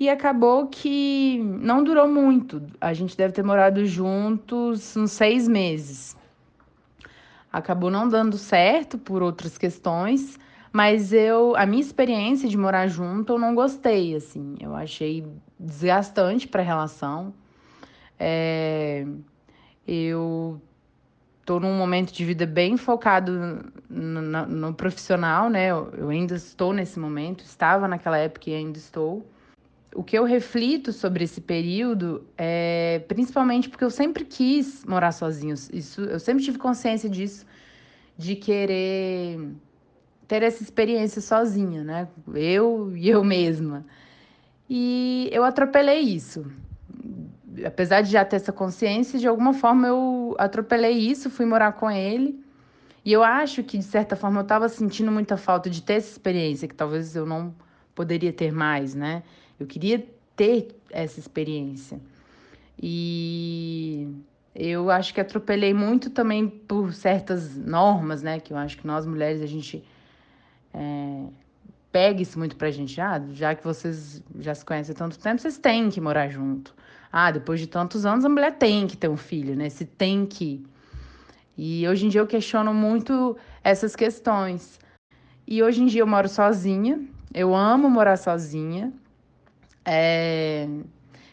E 0.00 0.08
acabou 0.08 0.66
que 0.66 1.38
não 1.60 1.84
durou 1.84 2.08
muito. 2.08 2.62
A 2.80 2.94
gente 2.94 3.14
deve 3.14 3.34
ter 3.34 3.44
morado 3.44 3.84
juntos 3.84 4.96
uns 4.96 5.12
seis 5.12 5.46
meses. 5.46 6.16
Acabou 7.52 7.90
não 7.90 8.08
dando 8.08 8.38
certo 8.38 8.96
por 8.96 9.22
outras 9.22 9.58
questões, 9.58 10.38
mas 10.72 11.12
eu, 11.12 11.54
a 11.54 11.66
minha 11.66 11.82
experiência 11.82 12.48
de 12.48 12.56
morar 12.56 12.86
junto, 12.86 13.34
eu 13.34 13.38
não 13.38 13.54
gostei, 13.54 14.14
assim. 14.14 14.56
Eu 14.58 14.74
achei 14.74 15.26
desgastante 15.58 16.48
para 16.48 16.62
a 16.62 16.64
relação. 16.64 17.34
É, 18.18 19.06
eu 19.86 20.58
tô 21.44 21.60
num 21.60 21.76
momento 21.76 22.10
de 22.10 22.24
vida 22.24 22.46
bem 22.46 22.78
focado 22.78 23.68
no, 23.86 24.22
no, 24.22 24.46
no 24.46 24.72
profissional, 24.72 25.50
né? 25.50 25.66
Eu, 25.66 25.92
eu 25.94 26.08
ainda 26.08 26.36
estou 26.36 26.72
nesse 26.72 26.98
momento, 26.98 27.44
estava 27.44 27.86
naquela 27.86 28.16
época 28.16 28.48
e 28.48 28.54
ainda 28.54 28.78
estou 28.78 29.26
o 29.94 30.04
que 30.04 30.16
eu 30.16 30.24
reflito 30.24 30.92
sobre 30.92 31.24
esse 31.24 31.40
período 31.40 32.24
é 32.38 33.02
principalmente 33.08 33.68
porque 33.68 33.84
eu 33.84 33.90
sempre 33.90 34.24
quis 34.24 34.84
morar 34.84 35.12
sozinho. 35.12 35.54
Isso, 35.72 36.02
eu 36.02 36.20
sempre 36.20 36.44
tive 36.44 36.58
consciência 36.58 37.08
disso, 37.08 37.44
de 38.16 38.36
querer 38.36 39.50
ter 40.28 40.42
essa 40.42 40.62
experiência 40.62 41.20
sozinha, 41.20 41.82
né? 41.82 42.08
Eu 42.32 42.92
e 42.96 43.08
eu 43.08 43.24
mesma. 43.24 43.84
E 44.68 45.28
eu 45.32 45.42
atropelei 45.42 46.00
isso. 46.00 46.46
Apesar 47.64 48.02
de 48.02 48.12
já 48.12 48.24
ter 48.24 48.36
essa 48.36 48.52
consciência, 48.52 49.18
de 49.18 49.26
alguma 49.26 49.52
forma 49.52 49.88
eu 49.88 50.36
atropelei 50.38 50.96
isso, 50.96 51.28
fui 51.28 51.44
morar 51.44 51.72
com 51.72 51.90
ele. 51.90 52.40
E 53.04 53.12
eu 53.12 53.24
acho 53.24 53.64
que, 53.64 53.78
de 53.78 53.84
certa 53.84 54.14
forma, 54.14 54.40
eu 54.40 54.42
estava 54.42 54.68
sentindo 54.68 55.10
muita 55.10 55.36
falta 55.36 55.68
de 55.70 55.82
ter 55.82 55.94
essa 55.94 56.12
experiência, 56.12 56.68
que 56.68 56.74
talvez 56.74 57.16
eu 57.16 57.24
não 57.24 57.52
poderia 57.94 58.32
ter 58.32 58.52
mais, 58.52 58.94
né? 58.94 59.22
Eu 59.60 59.66
queria 59.66 60.04
ter 60.34 60.74
essa 60.90 61.20
experiência. 61.20 62.00
E 62.82 64.08
eu 64.54 64.90
acho 64.90 65.12
que 65.12 65.20
atropelei 65.20 65.74
muito 65.74 66.10
também 66.10 66.48
por 66.48 66.94
certas 66.94 67.54
normas, 67.56 68.22
né? 68.22 68.40
Que 68.40 68.52
eu 68.52 68.56
acho 68.56 68.78
que 68.78 68.86
nós 68.86 69.04
mulheres 69.04 69.42
a 69.42 69.46
gente 69.46 69.84
é, 70.72 71.26
pega 71.92 72.22
isso 72.22 72.38
muito 72.38 72.56
pra 72.56 72.70
gente. 72.70 73.00
Ah, 73.00 73.22
já 73.32 73.54
que 73.54 73.62
vocês 73.62 74.22
já 74.38 74.54
se 74.54 74.64
conhecem 74.64 74.94
há 74.94 74.96
tanto 74.96 75.18
tempo, 75.18 75.40
vocês 75.40 75.58
têm 75.58 75.90
que 75.90 76.00
morar 76.00 76.28
junto. 76.28 76.74
Ah, 77.12 77.30
depois 77.30 77.60
de 77.60 77.66
tantos 77.66 78.06
anos, 78.06 78.24
a 78.24 78.28
mulher 78.28 78.56
tem 78.56 78.86
que 78.86 78.96
ter 78.96 79.08
um 79.08 79.16
filho, 79.16 79.54
né? 79.54 79.68
Se 79.68 79.84
tem 79.84 80.24
que. 80.24 80.64
E 81.56 81.86
hoje 81.86 82.06
em 82.06 82.08
dia 82.08 82.20
eu 82.20 82.26
questiono 82.26 82.72
muito 82.72 83.36
essas 83.62 83.94
questões. 83.94 84.78
E 85.46 85.62
hoje 85.62 85.82
em 85.82 85.86
dia 85.86 86.00
eu 86.00 86.06
moro 86.06 86.28
sozinha, 86.28 87.00
eu 87.34 87.54
amo 87.54 87.90
morar 87.90 88.16
sozinha. 88.16 88.92
É... 89.84 90.68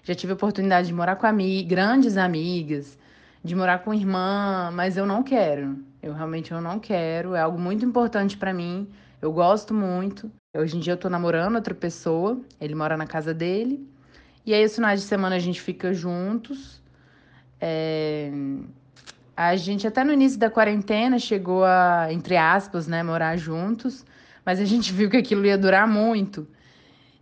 Já 0.04 0.16
tive 0.16 0.32
a 0.32 0.36
oportunidade 0.36 0.88
de 0.88 0.94
morar 0.94 1.18
com 1.18 1.28
ami 1.28 1.64
grandes 1.64 2.16
amigas, 2.18 2.98
de 3.44 3.56
morar 3.56 3.80
com 3.80 3.94
irmã, 3.94 4.72
mas 4.74 4.96
eu 4.98 5.06
não 5.06 5.22
quero. 5.22 5.78
Eu 6.02 6.14
realmente 6.14 6.52
eu 6.52 6.62
não 6.62 6.80
quero. 6.80 7.36
É 7.36 7.42
algo 7.42 7.60
muito 7.60 7.86
importante 7.86 8.38
para 8.38 8.54
mim. 8.54 8.88
Eu 9.22 9.32
gosto 9.32 9.74
muito. 9.74 10.32
Hoje 10.56 10.78
em 10.78 10.80
dia 10.80 10.94
eu 10.94 10.98
tô 10.98 11.10
namorando 11.10 11.56
outra 11.56 11.76
pessoa, 11.76 12.40
ele 12.60 12.74
mora 12.74 12.96
na 12.96 13.06
casa 13.06 13.34
dele. 13.34 13.86
E 14.46 14.54
aí, 14.54 14.64
os 14.64 14.74
finais 14.74 15.02
de 15.02 15.08
semana 15.08 15.36
a 15.36 15.40
gente 15.40 15.60
fica 15.60 15.94
juntos. 15.94 16.82
É... 17.60 18.32
A 19.36 19.56
gente 19.56 19.86
até 19.86 20.04
no 20.04 20.14
início 20.14 20.40
da 20.40 20.50
quarentena 20.50 21.20
chegou 21.20 21.66
a, 21.66 22.08
entre 22.12 22.38
aspas, 22.38 22.88
né, 22.88 23.04
morar 23.04 23.36
juntos, 23.38 24.06
mas 24.46 24.60
a 24.60 24.66
gente 24.66 24.94
viu 24.94 25.10
que 25.10 25.18
aquilo 25.18 25.46
ia 25.46 25.58
durar 25.58 25.88
muito. 25.88 26.48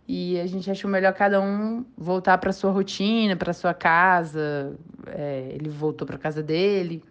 E 0.08 0.38
a 0.38 0.46
gente 0.46 0.70
achou 0.70 0.88
melhor 0.88 1.12
cada 1.12 1.40
um 1.40 1.84
voltar 1.96 2.38
para 2.38 2.52
sua 2.52 2.70
rotina, 2.70 3.34
para 3.34 3.52
sua 3.52 3.74
casa. 3.74 4.76
É, 5.06 5.50
ele 5.52 5.68
voltou 5.68 6.06
para 6.06 6.16
casa 6.16 6.42
dele 6.42 7.02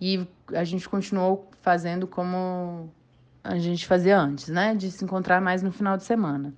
e 0.00 0.26
a 0.52 0.64
gente 0.64 0.88
continuou 0.88 1.48
fazendo 1.62 2.06
como 2.06 2.90
a 3.42 3.58
gente 3.58 3.86
fazia 3.86 4.18
antes, 4.18 4.48
né? 4.48 4.74
De 4.74 4.90
se 4.90 5.04
encontrar 5.04 5.40
mais 5.40 5.62
no 5.62 5.72
final 5.72 5.96
de 5.96 6.04
semana. 6.04 6.52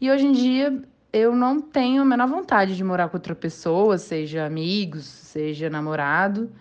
E 0.00 0.10
hoje 0.10 0.26
em 0.26 0.32
dia 0.32 0.82
eu 1.12 1.34
não 1.34 1.60
tenho 1.60 2.02
a 2.02 2.04
menor 2.04 2.28
vontade 2.28 2.76
de 2.76 2.84
morar 2.84 3.08
com 3.08 3.16
outra 3.16 3.34
pessoa, 3.34 3.98
seja 3.98 4.44
amigos, 4.44 5.04
seja 5.06 5.68
namorado. 5.70 6.52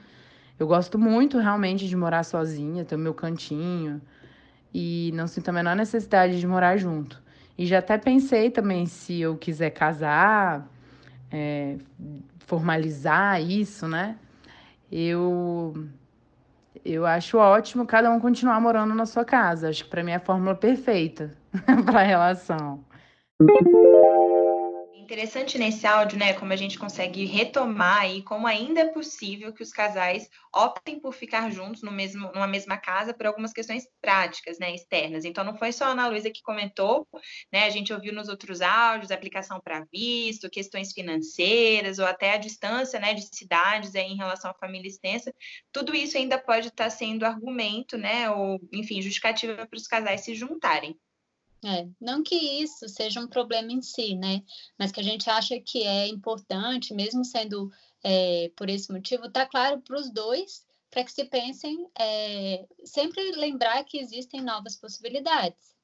Eu 0.58 0.66
gosto 0.66 0.98
muito 0.98 1.38
realmente 1.38 1.88
de 1.88 1.96
morar 1.96 2.24
sozinha, 2.24 2.86
ter 2.86 2.96
o 2.96 3.00
meu 3.00 3.14
cantinho 3.14 4.02
e 4.74 5.12
não 5.14 5.28
sinto 5.28 5.50
a 5.50 5.52
menor 5.52 5.76
necessidade 5.76 6.40
de 6.40 6.48
morar 6.48 6.78
junto. 6.78 7.22
E 7.58 7.66
já 7.66 7.80
até 7.80 7.98
pensei 7.98 8.50
também 8.50 8.86
se 8.86 9.22
eu 9.22 9.38
quiser 9.38 9.70
casar, 9.70 10.68
é, 11.32 11.78
formalizar 12.40 13.42
isso, 13.42 13.88
né? 13.88 14.18
Eu 14.92 15.74
eu 16.84 17.06
acho 17.06 17.38
ótimo 17.38 17.86
cada 17.86 18.12
um 18.12 18.20
continuar 18.20 18.60
morando 18.60 18.94
na 18.94 19.06
sua 19.06 19.26
casa. 19.26 19.70
Acho 19.70 19.86
que 19.86 19.90
para 19.90 20.04
mim 20.04 20.12
é 20.12 20.16
a 20.16 20.20
fórmula 20.20 20.56
perfeita 20.56 21.32
para 21.86 22.02
a 22.02 22.04
relação. 22.04 22.84
Interessante 25.06 25.60
nesse 25.60 25.86
áudio, 25.86 26.18
né, 26.18 26.34
como 26.34 26.52
a 26.52 26.56
gente 26.56 26.80
consegue 26.80 27.26
retomar 27.26 28.10
e 28.10 28.24
como 28.24 28.48
ainda 28.48 28.82
é 28.82 28.88
possível 28.92 29.54
que 29.54 29.62
os 29.62 29.70
casais 29.70 30.28
optem 30.52 31.00
por 31.00 31.14
ficar 31.14 31.52
juntos 31.52 31.84
no 31.84 31.92
mesmo, 31.92 32.32
numa 32.34 32.48
mesma 32.48 32.76
casa 32.76 33.14
por 33.14 33.28
algumas 33.28 33.54
questões 33.54 33.84
práticas, 34.02 34.58
né, 34.58 34.74
externas. 34.74 35.24
Então, 35.24 35.44
não 35.44 35.56
foi 35.56 35.72
só 35.72 35.86
a 35.86 35.90
Ana 35.90 36.08
Luísa 36.08 36.32
que 36.32 36.42
comentou, 36.42 37.08
né, 37.54 37.66
a 37.66 37.70
gente 37.70 37.94
ouviu 37.94 38.12
nos 38.12 38.30
outros 38.30 38.62
áudios, 38.62 39.12
aplicação 39.12 39.62
para 39.64 39.86
visto, 39.94 40.50
questões 40.50 40.92
financeiras, 40.92 42.00
ou 42.00 42.06
até 42.08 42.32
a 42.34 42.38
distância, 42.38 43.00
né, 43.00 43.14
de 43.14 43.28
cidades 43.32 43.94
aí 43.94 44.12
em 44.12 44.18
relação 44.18 44.50
à 44.50 44.56
família 44.56 44.88
extensa. 44.88 45.32
Tudo 45.72 45.94
isso 45.96 46.18
ainda 46.18 46.40
pode 46.40 46.70
estar 46.70 46.90
sendo 46.90 47.28
argumento, 47.28 47.96
né, 47.96 48.28
ou, 48.32 48.60
enfim, 48.74 49.04
justificativa 49.04 49.68
para 49.68 49.78
os 49.78 49.86
casais 49.86 50.22
se 50.22 50.34
juntarem. 50.34 50.98
É, 51.66 51.88
não 52.00 52.22
que 52.22 52.36
isso 52.36 52.88
seja 52.88 53.20
um 53.20 53.28
problema 53.28 53.72
em 53.72 53.82
si, 53.82 54.16
né? 54.16 54.44
Mas 54.78 54.92
que 54.92 55.00
a 55.00 55.04
gente 55.04 55.28
acha 55.28 55.60
que 55.60 55.82
é 55.82 56.08
importante, 56.08 56.94
mesmo 56.94 57.26
sendo 57.26 57.72
é, 58.04 58.52
por 58.56 58.70
esse 58.70 58.92
motivo, 58.92 59.32
tá 59.32 59.48
claro 59.48 59.82
para 59.82 59.98
os 59.98 60.12
dois, 60.12 60.64
para 60.92 61.04
que 61.04 61.12
se 61.12 61.26
pensem, 61.26 61.90
é, 62.00 62.68
sempre 62.84 63.32
lembrar 63.32 63.84
que 63.84 63.98
existem 63.98 64.42
novas 64.42 64.76
possibilidades. 64.76 65.76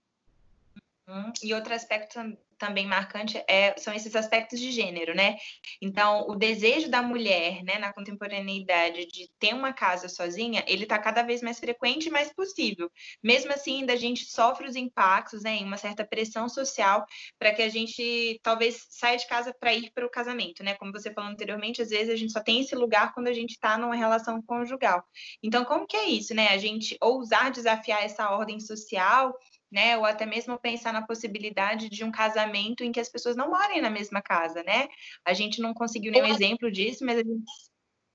Uhum. 1.07 1.33
E 1.41 1.53
outro 1.53 1.73
aspecto 1.73 2.19
também 2.61 2.85
marcante 2.85 3.43
é, 3.47 3.75
são 3.75 3.91
esses 3.91 4.15
aspectos 4.15 4.59
de 4.59 4.71
gênero, 4.71 5.15
né? 5.15 5.35
Então, 5.81 6.27
o 6.29 6.35
desejo 6.35 6.91
da 6.91 7.01
mulher, 7.01 7.63
né, 7.63 7.79
na 7.79 7.91
contemporaneidade 7.91 9.07
de 9.07 9.27
ter 9.39 9.55
uma 9.55 9.73
casa 9.73 10.07
sozinha, 10.07 10.63
ele 10.67 10.83
está 10.83 10.99
cada 10.99 11.23
vez 11.23 11.41
mais 11.41 11.59
frequente 11.59 12.05
e 12.05 12.11
mais 12.11 12.31
possível. 12.31 12.87
Mesmo 13.23 13.51
assim, 13.51 13.79
ainda 13.79 13.93
a 13.93 13.95
gente 13.95 14.25
sofre 14.25 14.67
os 14.67 14.75
impactos, 14.75 15.41
né, 15.41 15.55
em 15.55 15.65
uma 15.65 15.77
certa 15.77 16.05
pressão 16.05 16.47
social 16.47 17.03
para 17.39 17.51
que 17.51 17.63
a 17.63 17.69
gente 17.69 18.39
talvez 18.43 18.85
saia 18.91 19.17
de 19.17 19.27
casa 19.27 19.51
para 19.59 19.73
ir 19.73 19.91
para 19.91 20.05
o 20.05 20.09
casamento, 20.09 20.63
né? 20.63 20.75
Como 20.75 20.91
você 20.91 21.11
falou 21.11 21.31
anteriormente, 21.31 21.81
às 21.81 21.89
vezes 21.89 22.13
a 22.13 22.15
gente 22.15 22.31
só 22.31 22.41
tem 22.41 22.61
esse 22.61 22.75
lugar 22.75 23.11
quando 23.11 23.27
a 23.27 23.33
gente 23.33 23.51
está 23.51 23.75
numa 23.75 23.95
relação 23.95 24.39
conjugal. 24.39 25.03
Então, 25.41 25.65
como 25.65 25.87
que 25.87 25.97
é 25.97 26.05
isso, 26.05 26.35
né? 26.35 26.49
A 26.49 26.59
gente 26.59 26.95
ousar 27.01 27.49
desafiar 27.49 28.03
essa 28.03 28.29
ordem 28.29 28.59
social 28.59 29.33
né? 29.71 29.97
Ou 29.97 30.05
até 30.05 30.25
mesmo 30.25 30.59
pensar 30.59 30.91
na 30.91 31.01
possibilidade 31.01 31.89
de 31.89 32.03
um 32.03 32.11
casamento 32.11 32.83
em 32.83 32.91
que 32.91 32.99
as 32.99 33.09
pessoas 33.09 33.35
não 33.35 33.49
morem 33.49 33.81
na 33.81 33.89
mesma 33.89 34.21
casa, 34.21 34.61
né? 34.63 34.89
A 35.23 35.33
gente 35.33 35.61
não 35.61 35.73
conseguiu 35.73 36.11
nenhum 36.11 36.25
exemplo 36.25 36.69
disso, 36.71 37.05
mas 37.05 37.17
a 37.17 37.23
gente. 37.23 37.43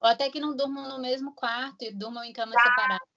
Ou 0.01 0.09
até 0.09 0.29
que 0.31 0.39
não 0.39 0.55
durmam 0.55 0.89
no 0.89 1.01
mesmo 1.01 1.33
quarto 1.35 1.83
e 1.83 1.91
durmam 1.91 2.23
em 2.23 2.33
camas 2.33 2.57
ah. 2.57 2.63
separadas. 2.63 3.17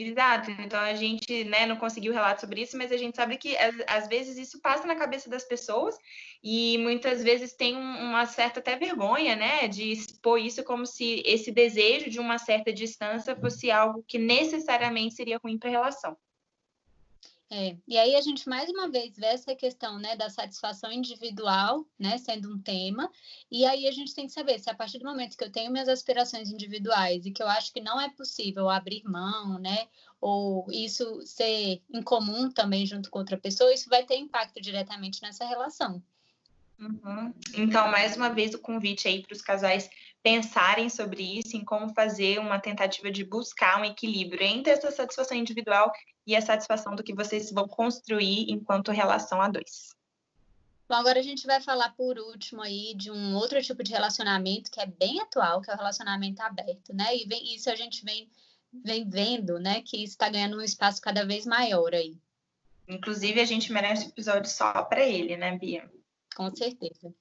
Exato, 0.00 0.50
então 0.52 0.78
a 0.78 0.94
gente 0.94 1.42
né, 1.44 1.66
não 1.66 1.74
conseguiu 1.74 2.12
relato 2.12 2.42
sobre 2.42 2.62
isso, 2.62 2.78
mas 2.78 2.92
a 2.92 2.96
gente 2.96 3.16
sabe 3.16 3.36
que 3.36 3.56
às, 3.56 4.06
vezes 4.06 4.38
isso 4.38 4.60
passa 4.60 4.86
na 4.86 4.94
cabeça 4.94 5.28
das 5.28 5.44
pessoas 5.44 5.96
e 6.42 6.78
muitas 6.78 7.22
vezes 7.24 7.52
tem 7.52 7.76
uma 7.76 8.24
certa 8.24 8.60
até 8.60 8.76
vergonha, 8.76 9.34
né, 9.34 9.66
de 9.66 9.90
expor 9.90 10.38
isso 10.38 10.62
como 10.62 10.86
se 10.86 11.20
esse 11.26 11.50
desejo 11.50 12.08
de 12.10 12.20
uma 12.20 12.38
certa 12.38 12.72
distância 12.72 13.34
fosse 13.34 13.72
algo 13.72 14.04
que 14.06 14.18
necessariamente 14.18 15.16
seria 15.16 15.40
ruim 15.42 15.58
para 15.58 15.68
a 15.68 15.72
relação. 15.72 16.16
É, 17.50 17.78
e 17.88 17.96
aí 17.96 18.14
a 18.14 18.20
gente 18.20 18.46
mais 18.46 18.68
uma 18.68 18.90
vez 18.90 19.16
vê 19.16 19.26
essa 19.26 19.54
questão 19.54 19.98
né, 19.98 20.14
da 20.14 20.28
satisfação 20.28 20.92
individual, 20.92 21.86
né, 21.98 22.18
sendo 22.18 22.52
um 22.52 22.60
tema, 22.60 23.10
e 23.50 23.64
aí 23.64 23.88
a 23.88 23.90
gente 23.90 24.14
tem 24.14 24.26
que 24.26 24.32
saber 24.32 24.58
se 24.58 24.68
a 24.68 24.74
partir 24.74 24.98
do 24.98 25.06
momento 25.06 25.34
que 25.34 25.42
eu 25.42 25.50
tenho 25.50 25.72
minhas 25.72 25.88
aspirações 25.88 26.50
individuais 26.50 27.24
e 27.24 27.30
que 27.30 27.42
eu 27.42 27.48
acho 27.48 27.72
que 27.72 27.80
não 27.80 27.98
é 27.98 28.10
possível 28.10 28.68
abrir 28.68 29.02
mão, 29.04 29.58
né, 29.58 29.88
ou 30.20 30.66
isso 30.70 31.22
ser 31.24 31.82
incomum 31.90 32.50
também 32.50 32.84
junto 32.84 33.10
com 33.10 33.18
outra 33.18 33.38
pessoa, 33.38 33.72
isso 33.72 33.88
vai 33.88 34.04
ter 34.04 34.16
impacto 34.16 34.60
diretamente 34.60 35.22
nessa 35.22 35.46
relação. 35.46 36.02
Uhum. 36.78 37.34
Então, 37.54 37.90
mais 37.90 38.16
uma 38.16 38.28
vez, 38.28 38.54
o 38.54 38.58
convite 38.58 39.08
aí 39.08 39.22
para 39.22 39.34
os 39.34 39.42
casais 39.42 39.90
pensarem 40.22 40.88
sobre 40.88 41.38
isso, 41.38 41.56
em 41.56 41.64
como 41.64 41.94
fazer 41.94 42.38
uma 42.38 42.58
tentativa 42.58 43.10
de 43.10 43.24
buscar 43.24 43.80
um 43.80 43.84
equilíbrio 43.84 44.42
entre 44.42 44.72
essa 44.72 44.90
satisfação 44.90 45.36
individual 45.36 45.92
e 46.26 46.36
a 46.36 46.42
satisfação 46.42 46.94
do 46.94 47.02
que 47.02 47.14
vocês 47.14 47.50
vão 47.50 47.66
construir 47.66 48.50
enquanto 48.50 48.92
relação 48.92 49.40
a 49.40 49.48
dois. 49.48 49.96
Bom, 50.88 50.94
agora 50.94 51.20
a 51.20 51.22
gente 51.22 51.46
vai 51.46 51.60
falar 51.60 51.90
por 51.90 52.18
último 52.18 52.62
aí 52.62 52.94
de 52.96 53.10
um 53.10 53.34
outro 53.34 53.60
tipo 53.62 53.82
de 53.82 53.92
relacionamento 53.92 54.70
que 54.70 54.80
é 54.80 54.86
bem 54.86 55.20
atual, 55.20 55.60
que 55.60 55.70
é 55.70 55.74
o 55.74 55.76
relacionamento 55.76 56.40
aberto, 56.40 56.94
né? 56.94 57.14
E 57.14 57.26
vem, 57.26 57.54
isso 57.54 57.70
a 57.70 57.74
gente 57.74 58.02
vem, 58.04 58.26
vem 58.72 59.08
vendo, 59.08 59.58
né? 59.58 59.82
Que 59.82 59.98
isso 59.98 60.14
está 60.14 60.30
ganhando 60.30 60.56
um 60.56 60.62
espaço 60.62 61.00
cada 61.02 61.26
vez 61.26 61.44
maior 61.44 61.94
aí. 61.94 62.16
Inclusive, 62.88 63.38
a 63.38 63.44
gente 63.44 63.70
merece 63.70 64.06
um 64.06 64.08
episódio 64.08 64.50
só 64.50 64.82
para 64.82 65.06
ele, 65.06 65.36
né, 65.36 65.58
Bia? 65.58 65.90
Com 66.38 66.54
certeza. 66.54 67.12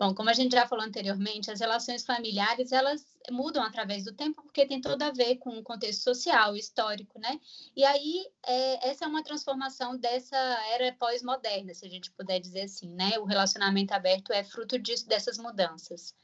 Bom, 0.00 0.14
como 0.14 0.30
a 0.30 0.32
gente 0.32 0.52
já 0.52 0.66
falou 0.66 0.82
anteriormente, 0.82 1.50
as 1.50 1.60
relações 1.60 2.06
familiares 2.06 2.72
elas 2.72 3.04
mudam 3.30 3.62
através 3.62 4.04
do 4.04 4.14
tempo 4.14 4.42
porque 4.42 4.64
tem 4.64 4.80
tudo 4.80 5.02
a 5.02 5.10
ver 5.10 5.36
com 5.36 5.50
o 5.50 5.62
contexto 5.62 6.02
social, 6.02 6.56
histórico, 6.56 7.18
né? 7.20 7.38
E 7.76 7.84
aí 7.84 8.26
é, 8.46 8.88
essa 8.88 9.04
é 9.04 9.08
uma 9.08 9.22
transformação 9.22 9.98
dessa 9.98 10.38
era 10.70 10.90
pós-moderna, 10.94 11.74
se 11.74 11.84
a 11.84 11.88
gente 11.90 12.10
puder 12.12 12.40
dizer 12.40 12.62
assim, 12.62 12.88
né? 12.94 13.18
O 13.18 13.26
relacionamento 13.26 13.92
aberto 13.92 14.32
é 14.32 14.42
fruto 14.42 14.78
disso, 14.78 15.06
dessas 15.06 15.36
mudanças. 15.36 16.14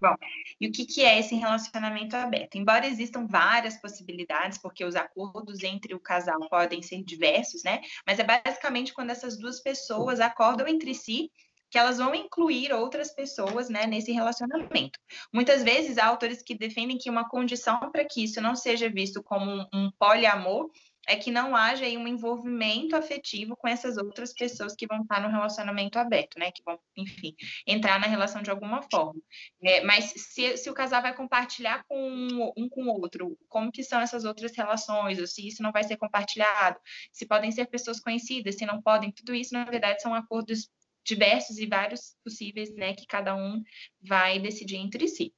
Bom, 0.00 0.16
e 0.58 0.66
o 0.66 0.72
que, 0.72 0.86
que 0.86 1.02
é 1.02 1.18
esse 1.18 1.34
relacionamento 1.34 2.16
aberto? 2.16 2.54
Embora 2.54 2.86
existam 2.86 3.26
várias 3.26 3.76
possibilidades, 3.76 4.56
porque 4.56 4.82
os 4.82 4.96
acordos 4.96 5.62
entre 5.62 5.94
o 5.94 6.00
casal 6.00 6.40
podem 6.48 6.80
ser 6.80 7.04
diversos, 7.04 7.62
né? 7.62 7.82
Mas 8.06 8.18
é 8.18 8.24
basicamente 8.24 8.94
quando 8.94 9.10
essas 9.10 9.36
duas 9.38 9.60
pessoas 9.60 10.18
acordam 10.18 10.66
entre 10.66 10.94
si 10.94 11.30
que 11.70 11.78
elas 11.78 11.98
vão 11.98 12.14
incluir 12.14 12.72
outras 12.72 13.12
pessoas 13.12 13.68
né, 13.68 13.86
nesse 13.86 14.12
relacionamento. 14.12 14.98
Muitas 15.32 15.62
vezes 15.62 15.98
há 15.98 16.06
autores 16.06 16.42
que 16.42 16.54
defendem 16.54 16.98
que 16.98 17.08
uma 17.08 17.28
condição 17.28 17.78
para 17.90 18.04
que 18.04 18.24
isso 18.24 18.40
não 18.40 18.56
seja 18.56 18.88
visto 18.88 19.22
como 19.22 19.50
um, 19.50 19.66
um 19.72 19.90
poliamor 19.98 20.70
é 21.06 21.16
que 21.16 21.30
não 21.30 21.56
haja 21.56 21.84
aí 21.84 21.96
um 21.96 22.06
envolvimento 22.06 22.94
afetivo 22.94 23.56
com 23.56 23.66
essas 23.66 23.96
outras 23.96 24.32
pessoas 24.32 24.76
que 24.76 24.86
vão 24.86 25.02
estar 25.02 25.20
no 25.20 25.28
relacionamento 25.28 25.98
aberto, 25.98 26.38
né? 26.38 26.52
Que 26.52 26.62
vão, 26.62 26.78
enfim, 26.96 27.34
entrar 27.66 27.98
na 27.98 28.06
relação 28.06 28.42
de 28.42 28.50
alguma 28.50 28.82
forma. 28.82 29.20
É, 29.62 29.82
mas 29.82 30.12
se, 30.16 30.56
se 30.56 30.70
o 30.70 30.74
casal 30.74 31.02
vai 31.02 31.14
compartilhar 31.14 31.84
com 31.88 32.52
um 32.56 32.68
com 32.68 32.84
o 32.84 33.00
outro, 33.00 33.36
como 33.48 33.72
que 33.72 33.82
são 33.82 34.00
essas 34.00 34.24
outras 34.24 34.56
relações, 34.56 35.18
ou 35.18 35.26
se 35.26 35.46
isso 35.46 35.62
não 35.62 35.72
vai 35.72 35.82
ser 35.82 35.96
compartilhado, 35.96 36.78
se 37.12 37.26
podem 37.26 37.50
ser 37.50 37.66
pessoas 37.66 37.98
conhecidas, 37.98 38.56
se 38.56 38.66
não 38.66 38.80
podem, 38.80 39.10
tudo 39.10 39.34
isso, 39.34 39.52
na 39.54 39.64
verdade, 39.64 40.02
são 40.02 40.14
acordos 40.14 40.68
diversos 41.04 41.58
e 41.58 41.66
vários 41.66 42.16
possíveis, 42.24 42.74
né? 42.74 42.94
Que 42.94 43.06
cada 43.06 43.34
um 43.34 43.62
vai 44.02 44.38
decidir 44.38 44.76
entre 44.76 45.08
si. 45.08 45.34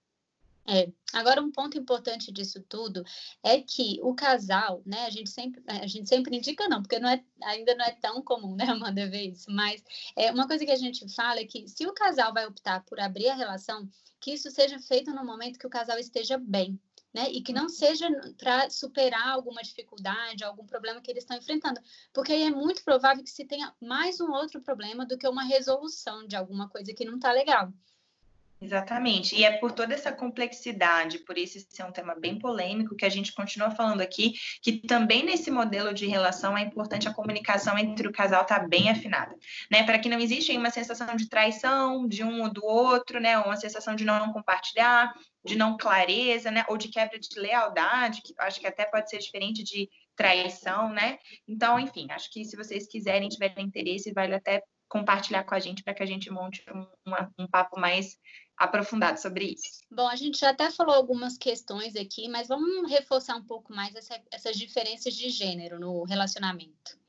É. 0.67 0.89
Agora, 1.13 1.43
um 1.43 1.51
ponto 1.51 1.77
importante 1.77 2.31
disso 2.31 2.63
tudo 2.69 3.05
é 3.43 3.61
que 3.61 3.99
o 4.01 4.15
casal, 4.15 4.81
né, 4.87 5.07
a 5.07 5.11
gente 5.11 5.29
sempre, 5.29 5.61
a 5.67 5.87
gente 5.89 6.09
sempre 6.09 6.37
indica 6.37 6.69
não, 6.69 6.81
porque 6.81 7.01
não 7.01 7.09
é, 7.09 7.23
ainda 7.43 7.75
não 7.75 7.85
é 7.85 7.91
tão 7.91 8.23
comum, 8.23 8.55
né, 8.55 8.65
Amanda, 8.71 9.11
ver 9.11 9.31
isso, 9.33 9.51
mas 9.51 9.83
é, 10.17 10.31
uma 10.31 10.47
coisa 10.47 10.65
que 10.65 10.71
a 10.71 10.77
gente 10.77 11.13
fala 11.15 11.41
é 11.41 11.45
que 11.45 11.67
se 11.69 11.85
o 11.87 11.93
casal 11.93 12.33
vai 12.33 12.47
optar 12.47 12.85
por 12.85 13.01
abrir 13.01 13.29
a 13.29 13.35
relação, 13.35 13.89
que 14.21 14.33
isso 14.33 14.51
seja 14.53 14.79
feito 14.79 15.13
no 15.13 15.25
momento 15.25 15.59
que 15.59 15.67
o 15.67 15.71
casal 15.71 15.99
esteja 15.99 16.39
bem, 16.39 16.81
né? 17.13 17.31
E 17.31 17.43
que 17.43 17.53
não 17.53 17.69
seja 17.69 18.09
para 18.39 18.71
superar 18.71 19.29
alguma 19.29 19.63
dificuldade, 19.63 20.45
algum 20.45 20.67
problema 20.67 21.01
que 21.01 21.11
eles 21.11 21.25
estão 21.25 21.37
enfrentando, 21.37 21.81
porque 22.13 22.33
aí 22.33 22.43
é 22.43 22.51
muito 22.51 22.83
provável 22.85 23.23
que 23.23 23.31
se 23.31 23.45
tenha 23.45 23.75
mais 23.81 24.21
um 24.21 24.31
outro 24.33 24.61
problema 24.63 25.07
do 25.07 25.19
que 25.19 25.29
uma 25.29 25.45
resolução 25.45 26.27
de 26.27 26.37
alguma 26.37 26.69
coisa 26.69 26.93
que 26.95 27.05
não 27.05 27.17
está 27.17 27.33
legal. 27.33 27.73
Exatamente. 28.63 29.35
E 29.35 29.45
é 29.45 29.59
por 29.59 29.73
toda 29.73 29.93
essa 29.93 30.13
complexidade, 30.13 31.19
por 31.19 31.37
esse 31.37 31.67
ser 31.69 31.83
um 31.85 31.91
tema 31.91 32.15
bem 32.15 32.39
polêmico, 32.39 32.95
que 32.95 33.05
a 33.05 33.09
gente 33.09 33.33
continua 33.33 33.73
falando 33.73 34.01
aqui, 34.01 34.35
que 34.63 34.79
também 34.79 35.25
nesse 35.25 35.51
modelo 35.51 35.93
de 35.93 36.07
relação 36.07 36.57
é 36.57 36.63
importante 36.63 37.09
a 37.09 37.13
comunicação 37.13 37.77
entre 37.77 38.07
o 38.07 38.13
casal 38.13 38.43
estar 38.43 38.61
tá 38.61 38.69
bem 38.69 38.89
afinada, 38.89 39.37
né? 39.69 39.83
Para 39.83 39.99
que 39.99 40.09
não 40.09 40.21
exista 40.21 40.53
uma 40.53 40.71
sensação 40.71 41.17
de 41.17 41.29
traição 41.29 42.07
de 42.07 42.23
um 42.23 42.43
ou 42.43 42.53
do 42.53 42.65
outro, 42.65 43.19
né? 43.19 43.37
Uma 43.37 43.57
sensação 43.57 43.97
de 43.97 44.05
não 44.05 44.33
compartilhar, 44.33 45.13
de 45.45 45.57
não 45.57 45.77
clareza, 45.77 46.49
né? 46.53 46.65
Ou 46.69 46.77
de 46.77 46.89
quebra 46.89 47.19
de 47.19 47.29
lealdade, 47.37 48.23
que 48.23 48.33
acho 48.39 48.61
que 48.61 48.67
até 48.69 48.85
pode 48.85 49.11
ser 49.11 49.19
diferente 49.19 49.65
de 49.65 49.89
traição, 50.15 50.89
né? 50.89 51.19
Então, 51.49 51.81
enfim, 51.81 52.07
acho 52.13 52.31
que 52.31 52.45
se 52.45 52.57
vocês 52.57 52.87
quiserem, 52.87 53.29
tiverem 53.29 53.67
interesse, 53.67 54.13
vale 54.13 54.37
até 54.37 54.63
compartilhar 54.93 55.43
com 55.45 55.55
a 55.55 55.59
gente 55.59 55.83
para 55.83 55.95
que 55.95 56.03
a 56.03 56.07
gente 56.07 56.31
monte 56.31 56.63
um, 56.71 56.87
um 57.39 57.47
papo 57.49 57.81
mais 57.81 58.19
aprofundado 58.65 59.21
sobre 59.21 59.47
isso. 59.47 59.83
Bom, 59.91 60.09
a 60.09 60.17
gente 60.17 60.39
já 60.39 60.51
até 60.51 60.71
falou 60.71 60.95
algumas 60.95 61.37
questões 61.37 61.97
aqui, 61.97 62.29
mas 62.29 62.49
vamos 62.49 62.91
reforçar 62.91 63.37
um 63.37 63.45
pouco 63.45 63.75
mais 63.75 63.95
essa, 63.95 64.21
essas 64.31 64.57
diferenças 64.57 65.15
de 65.15 65.29
gênero 65.29 65.79
no 65.79 66.05
relacionamento. 66.05 67.02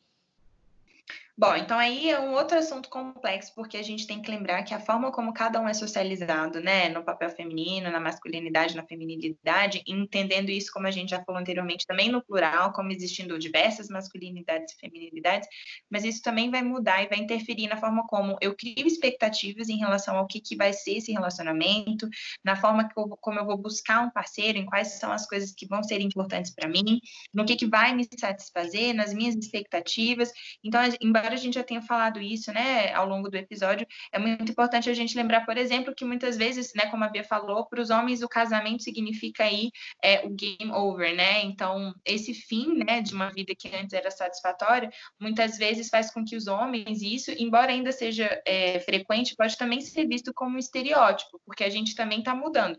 Bom, 1.36 1.55
então 1.55 1.79
aí 1.79 2.11
é 2.11 2.19
um 2.19 2.34
outro 2.34 2.59
assunto 2.59 2.88
complexo, 2.89 3.53
porque 3.55 3.75
a 3.75 3.81
gente 3.81 4.05
tem 4.05 4.21
que 4.21 4.29
lembrar 4.29 4.61
que 4.61 4.71
a 4.71 4.79
forma 4.79 5.11
como 5.11 5.34
cada 5.34 5.59
um 5.59 5.67
é 5.67 5.73
socializado, 5.73 6.61
né, 6.61 6.89
no 6.89 7.03
papel 7.03 7.27
feminino, 7.31 7.89
na 7.89 7.99
masculinidade, 7.99 8.75
na 8.75 8.86
feminilidade, 8.86 9.81
entendendo 9.88 10.51
isso, 10.51 10.71
como 10.71 10.86
a 10.86 10.91
gente 10.91 11.09
já 11.09 11.23
falou 11.23 11.41
anteriormente, 11.41 11.88
também 11.88 12.07
no 12.07 12.23
plural, 12.23 12.71
como 12.71 12.91
existindo 12.91 13.39
diversas 13.39 13.89
masculinidades 13.89 14.75
e 14.75 14.79
feminilidades, 14.79 15.47
mas 15.89 16.03
isso 16.03 16.21
também 16.21 16.51
vai 16.51 16.61
mudar 16.61 17.01
e 17.01 17.09
vai 17.09 17.17
interferir 17.17 17.65
na 17.67 17.77
forma 17.77 18.05
como 18.07 18.38
eu 18.39 18.55
crio 18.55 18.86
expectativas 18.86 19.69
em 19.69 19.77
relação 19.77 20.15
ao 20.15 20.27
que, 20.27 20.39
que 20.39 20.55
vai 20.55 20.71
ser 20.71 20.97
esse 20.97 21.11
relacionamento, 21.11 22.07
na 22.45 22.55
forma 22.55 22.88
eu, 22.95 23.17
como 23.19 23.39
eu 23.39 23.45
vou 23.45 23.57
buscar 23.57 24.01
um 24.01 24.11
parceiro, 24.11 24.59
em 24.59 24.65
quais 24.67 24.99
são 24.99 25.11
as 25.11 25.25
coisas 25.27 25.51
que 25.51 25.65
vão 25.65 25.81
ser 25.81 25.99
importantes 25.99 26.53
para 26.53 26.69
mim, 26.69 26.99
no 27.34 27.43
que, 27.43 27.55
que 27.55 27.65
vai 27.65 27.95
me 27.95 28.07
satisfazer, 28.19 28.93
nas 28.93 29.11
minhas 29.15 29.34
expectativas. 29.36 30.31
Então, 30.63 30.79
embora 31.01 31.22
embora 31.24 31.36
a 31.36 31.38
gente 31.38 31.53
já 31.53 31.63
tenha 31.63 31.82
falado 31.82 32.19
isso, 32.19 32.51
né, 32.51 32.93
ao 32.93 33.07
longo 33.07 33.30
do 33.30 33.38
episódio, 33.38 33.88
é 34.11 34.19
muito 34.19 34.51
importante 34.51 34.89
a 34.89 34.93
gente 34.93 35.15
lembrar, 35.15 35.45
por 35.45 35.57
exemplo, 35.57 35.95
que 35.95 36.03
muitas 36.03 36.36
vezes, 36.36 36.74
né, 36.76 36.88
como 36.88 37.05
a 37.05 37.07
Bia 37.07 37.24
falou, 37.24 37.65
para 37.65 37.80
os 37.82 37.89
homens 37.89 38.21
o 38.21 38.28
casamento 38.28 38.84
significa 38.84 39.45
aí 39.45 39.71
é, 40.03 40.26
o 40.26 40.30
game 40.30 40.69
over, 40.74 41.15
né? 41.15 41.41
Então, 41.43 41.93
esse 42.03 42.34
fim, 42.34 42.84
né, 42.84 43.01
de 43.01 43.13
uma 43.13 43.30
vida 43.30 43.53
que 43.57 43.74
antes 43.74 43.93
era 43.93 44.11
satisfatória, 44.11 44.91
muitas 45.17 45.57
vezes 45.57 45.88
faz 45.88 46.11
com 46.11 46.26
que 46.26 46.36
os 46.36 46.47
homens, 46.47 47.01
isso, 47.01 47.32
embora 47.32 47.71
ainda 47.71 47.93
seja 47.93 48.41
é, 48.45 48.82
frequente, 48.82 49.36
pode 49.38 49.57
também 49.57 49.80
ser 49.80 50.05
visto 50.05 50.34
como 50.34 50.57
um 50.57 50.59
estereótipo, 50.59 51.39
porque 51.45 51.63
a 51.63 51.69
gente 51.69 51.95
também 51.95 52.19
está 52.19 52.36
mudando 52.36 52.78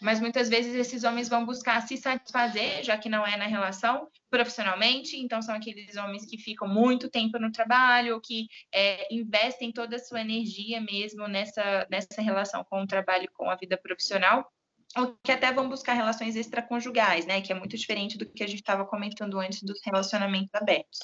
mas 0.00 0.20
muitas 0.20 0.48
vezes 0.48 0.74
esses 0.74 1.02
homens 1.02 1.28
vão 1.28 1.44
buscar 1.44 1.80
se 1.82 1.96
satisfazer, 1.96 2.84
já 2.84 2.96
que 2.96 3.08
não 3.08 3.26
é 3.26 3.36
na 3.36 3.46
relação, 3.46 4.08
profissionalmente, 4.30 5.16
então 5.16 5.40
são 5.40 5.54
aqueles 5.54 5.96
homens 5.96 6.26
que 6.26 6.38
ficam 6.38 6.68
muito 6.68 7.10
tempo 7.10 7.38
no 7.38 7.50
trabalho, 7.50 8.20
que 8.20 8.46
é, 8.72 9.12
investem 9.12 9.72
toda 9.72 9.96
a 9.96 9.98
sua 9.98 10.20
energia 10.20 10.80
mesmo 10.80 11.26
nessa, 11.26 11.86
nessa 11.90 12.20
relação 12.20 12.64
com 12.64 12.82
o 12.82 12.86
trabalho 12.86 13.28
com 13.34 13.50
a 13.50 13.56
vida 13.56 13.76
profissional, 13.76 14.50
ou 14.96 15.16
que 15.22 15.32
até 15.32 15.52
vão 15.52 15.68
buscar 15.68 15.94
relações 15.94 16.36
extraconjugais, 16.36 17.26
né, 17.26 17.40
que 17.40 17.52
é 17.52 17.54
muito 17.54 17.76
diferente 17.76 18.16
do 18.16 18.26
que 18.26 18.42
a 18.42 18.46
gente 18.46 18.60
estava 18.60 18.86
comentando 18.86 19.38
antes 19.38 19.62
dos 19.62 19.78
relacionamentos 19.84 20.54
abertos. 20.54 20.98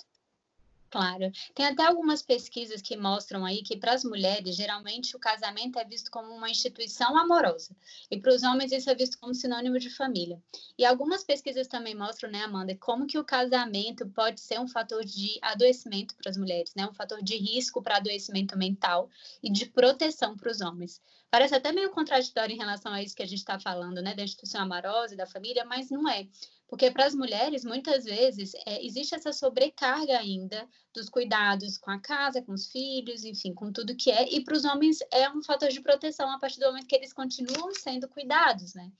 Claro. 0.94 1.32
Tem 1.56 1.66
até 1.66 1.84
algumas 1.84 2.22
pesquisas 2.22 2.80
que 2.80 2.96
mostram 2.96 3.44
aí 3.44 3.64
que 3.64 3.76
para 3.76 3.94
as 3.94 4.04
mulheres, 4.04 4.54
geralmente 4.54 5.16
o 5.16 5.18
casamento 5.18 5.76
é 5.76 5.84
visto 5.84 6.08
como 6.08 6.32
uma 6.32 6.48
instituição 6.48 7.18
amorosa. 7.18 7.76
E 8.08 8.16
para 8.16 8.32
os 8.32 8.44
homens 8.44 8.70
isso 8.70 8.88
é 8.88 8.94
visto 8.94 9.18
como 9.18 9.34
sinônimo 9.34 9.76
de 9.80 9.90
família. 9.90 10.40
E 10.78 10.84
algumas 10.84 11.24
pesquisas 11.24 11.66
também 11.66 11.96
mostram, 11.96 12.30
né, 12.30 12.44
Amanda, 12.44 12.76
como 12.76 13.08
que 13.08 13.18
o 13.18 13.24
casamento 13.24 14.08
pode 14.10 14.40
ser 14.40 14.60
um 14.60 14.68
fator 14.68 15.04
de 15.04 15.36
adoecimento 15.42 16.14
para 16.14 16.30
as 16.30 16.36
mulheres, 16.36 16.72
né? 16.76 16.86
Um 16.86 16.94
fator 16.94 17.20
de 17.20 17.36
risco 17.36 17.82
para 17.82 17.96
adoecimento 17.96 18.56
mental 18.56 19.10
e 19.42 19.50
de 19.50 19.66
proteção 19.66 20.36
para 20.36 20.52
os 20.52 20.60
homens. 20.60 21.02
Parece 21.28 21.56
até 21.56 21.72
meio 21.72 21.90
contraditório 21.90 22.54
em 22.54 22.58
relação 22.58 22.92
a 22.92 23.02
isso 23.02 23.16
que 23.16 23.22
a 23.24 23.26
gente 23.26 23.40
está 23.40 23.58
falando, 23.58 24.00
né, 24.00 24.14
da 24.14 24.22
instituição 24.22 24.60
amorosa 24.62 25.14
e 25.14 25.16
da 25.16 25.26
família, 25.26 25.64
mas 25.64 25.90
não 25.90 26.08
é. 26.08 26.28
Porque 26.74 26.90
para 26.90 27.06
as 27.06 27.14
mulheres, 27.14 27.64
muitas 27.64 28.04
vezes, 28.04 28.52
é, 28.66 28.84
existe 28.84 29.14
essa 29.14 29.32
sobrecarga 29.32 30.18
ainda 30.18 30.68
dos 30.92 31.08
cuidados 31.08 31.78
com 31.78 31.88
a 31.88 32.00
casa, 32.00 32.42
com 32.42 32.52
os 32.52 32.66
filhos, 32.66 33.22
enfim, 33.22 33.54
com 33.54 33.70
tudo 33.70 33.94
que 33.94 34.10
é. 34.10 34.28
E 34.28 34.42
para 34.42 34.56
os 34.56 34.64
homens 34.64 34.98
é 35.12 35.30
um 35.30 35.40
fator 35.40 35.68
de 35.68 35.80
proteção 35.80 36.28
a 36.32 36.38
partir 36.40 36.58
do 36.58 36.66
momento 36.66 36.88
que 36.88 36.96
eles 36.96 37.12
continuam 37.12 37.72
sendo 37.72 38.08
cuidados, 38.08 38.74
né? 38.74 38.90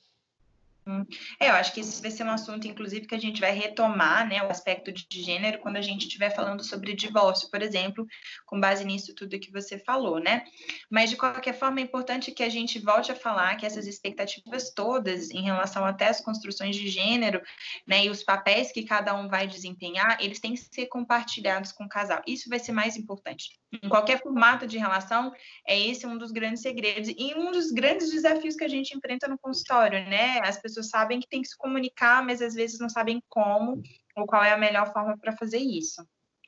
É, 1.41 1.49
eu 1.49 1.55
acho 1.55 1.73
que 1.73 1.81
isso 1.81 2.03
vai 2.03 2.11
ser 2.11 2.25
um 2.25 2.31
assunto, 2.31 2.67
inclusive, 2.69 3.07
que 3.07 3.15
a 3.15 3.21
gente 3.21 3.41
vai 3.41 3.53
retomar, 3.53 4.29
né, 4.29 4.43
o 4.43 4.51
aspecto 4.51 4.93
de 4.93 5.23
gênero 5.23 5.59
quando 5.61 5.77
a 5.77 5.83
gente 5.83 6.03
estiver 6.03 6.31
falando 6.31 6.63
sobre 6.63 6.95
divórcio, 6.95 7.51
por 7.51 7.63
exemplo, 7.63 8.07
com 8.45 8.61
base 8.61 8.85
nisso 8.85 9.15
tudo 9.15 9.39
que 9.39 9.51
você 9.51 9.79
falou, 9.79 10.21
né? 10.21 10.45
Mas, 10.91 11.11
de 11.11 11.17
qualquer 11.17 11.59
forma, 11.59 11.81
é 11.81 11.83
importante 11.83 12.33
que 12.33 12.43
a 12.43 12.49
gente 12.49 12.79
volte 12.79 13.11
a 13.11 13.17
falar 13.17 13.57
que 13.57 13.65
essas 13.65 13.87
expectativas 13.87 14.73
todas 14.75 15.31
em 15.31 15.43
relação 15.43 15.85
até 15.85 16.09
às 16.09 16.21
construções 16.21 16.77
de 16.77 16.89
gênero, 16.89 17.41
né, 17.87 18.05
e 18.05 18.11
os 18.11 18.23
papéis 18.23 18.71
que 18.71 18.85
cada 18.85 19.15
um 19.15 19.29
vai 19.29 19.47
desempenhar, 19.47 20.19
eles 20.21 20.41
têm 20.41 20.53
que 20.53 20.61
ser 20.61 20.87
compartilhados 20.87 21.73
com 21.73 21.85
o 21.85 21.89
casal. 21.89 22.23
Isso 22.27 22.49
vai 22.49 22.59
ser 22.59 22.73
mais 22.73 22.97
importante. 22.97 23.59
Em 23.83 23.89
qualquer 23.89 24.23
formato 24.23 24.67
de 24.67 24.79
relação, 24.79 25.33
é 25.67 25.79
esse 25.79 26.07
um 26.07 26.17
dos 26.17 26.31
grandes 26.31 26.63
segredos 26.63 27.09
e 27.09 27.35
um 27.35 27.51
dos 27.51 27.71
grandes 27.71 28.11
desafios 28.11 28.57
que 28.57 28.65
a 28.65 28.69
gente 28.69 28.97
enfrenta 28.97 29.29
no 29.29 29.39
consultório, 29.39 30.05
né? 30.09 30.41
As 30.43 30.61
pessoas 30.61 30.89
sabem 30.89 31.21
que 31.21 31.29
tem 31.29 31.43
que 31.43 31.49
se 31.49 31.57
comunicar, 31.57 32.25
mas 32.25 32.41
às 32.41 32.55
vezes 32.55 32.79
não 32.79 32.89
sabem 32.89 33.23
como 33.29 33.83
ou 34.17 34.27
qual 34.27 34.45
é 34.45 34.53
a 34.53 34.59
melhor 34.59 34.93
forma 34.93 35.19
para 35.19 35.37
fazer 35.37 35.59
isso. 35.59 36.07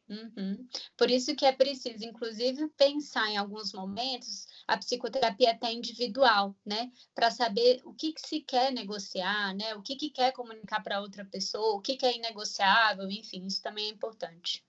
Uhum. 0.09 0.69
Por 0.97 1.11
isso 1.11 1.35
que 1.35 1.45
é 1.45 1.51
preciso, 1.51 2.05
inclusive, 2.05 2.69
pensar 2.77 3.29
em 3.29 3.37
alguns 3.37 3.73
momentos 3.73 4.47
a 4.69 4.79
psicoterapia 4.79 5.51
até 5.51 5.73
individual, 5.73 6.55
né? 6.65 6.93
Para 7.13 7.31
saber 7.31 7.81
o 7.85 7.93
que, 7.93 8.13
que, 8.13 8.21
se 8.21 8.41
quer 8.41 8.73
negociar, 8.73 9.53
né? 9.55 9.75
O 9.75 9.83
que, 9.83 9.97
que 9.97 10.11
quer 10.11 10.33
comunicar 10.33 10.81
para 10.81 11.01
outra 11.01 11.25
pessoa, 11.25 11.77
o 11.77 11.81
que, 11.81 11.97
que 11.97 12.07
é 12.07 12.17
inegociável, 12.17 13.11
enfim, 13.11 13.47
isso 13.47 13.61
também 13.61 13.87
é 13.87 13.91
importante 13.91 14.66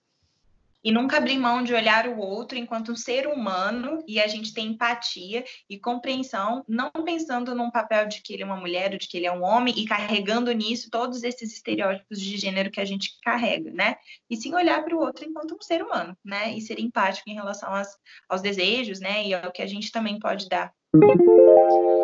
e 0.84 0.91
nunca 0.91 1.17
abrir 1.17 1.38
mão 1.38 1.63
de 1.63 1.73
olhar 1.73 2.07
o 2.07 2.17
outro 2.17 2.57
enquanto 2.57 2.91
um 2.91 2.95
ser 2.95 3.28
humano 3.28 4.03
e 4.07 4.19
a 4.19 4.28
gente 4.28 4.53
tem 4.53 4.67
empatia 4.67 5.43
e 5.69 5.80
compreensão, 5.80 6.63
não 6.67 6.91
pensando 7.03 7.55
num 7.55 7.71
papel 7.71 8.07
de 8.07 8.21
que 8.21 8.34
ele 8.34 8.43
é 8.43 8.45
uma 8.45 8.57
mulher 8.57 8.91
ou 8.93 8.97
de 8.97 9.07
que 9.07 9.17
ele 9.17 9.25
é 9.25 9.32
um 9.32 9.43
homem 9.43 9.73
e 9.78 9.86
carregando 9.86 10.51
nisso 10.51 10.89
todos 10.89 11.23
esses 11.23 11.53
estereótipos 11.53 12.21
de 12.21 12.38
gênero 12.38 12.71
que 12.71 12.80
a 12.80 12.86
gente 12.86 13.17
carrega, 13.23 13.71
né? 13.71 13.95
E 14.30 14.38
sim 14.38 14.53
olhar 14.53 14.84
para 14.84 14.95
o 14.95 14.99
outro 14.99 15.25
enquanto 15.25 15.55
um 15.55 15.61
ser 15.61 15.84
humano, 15.84 16.17
né? 16.23 16.53
E 16.53 16.61
ser 16.61 16.80
empático 16.80 17.30
em 17.30 17.36
relação 17.36 17.73
às, 17.73 17.97
aos 18.30 18.41
desejos, 18.41 18.99
né? 18.99 19.25
E 19.25 19.34
ao 19.34 19.51
que 19.51 19.61
a 19.61 19.67
gente 19.67 19.91
também 19.91 20.19
pode 20.19 20.47
dar 20.47 20.71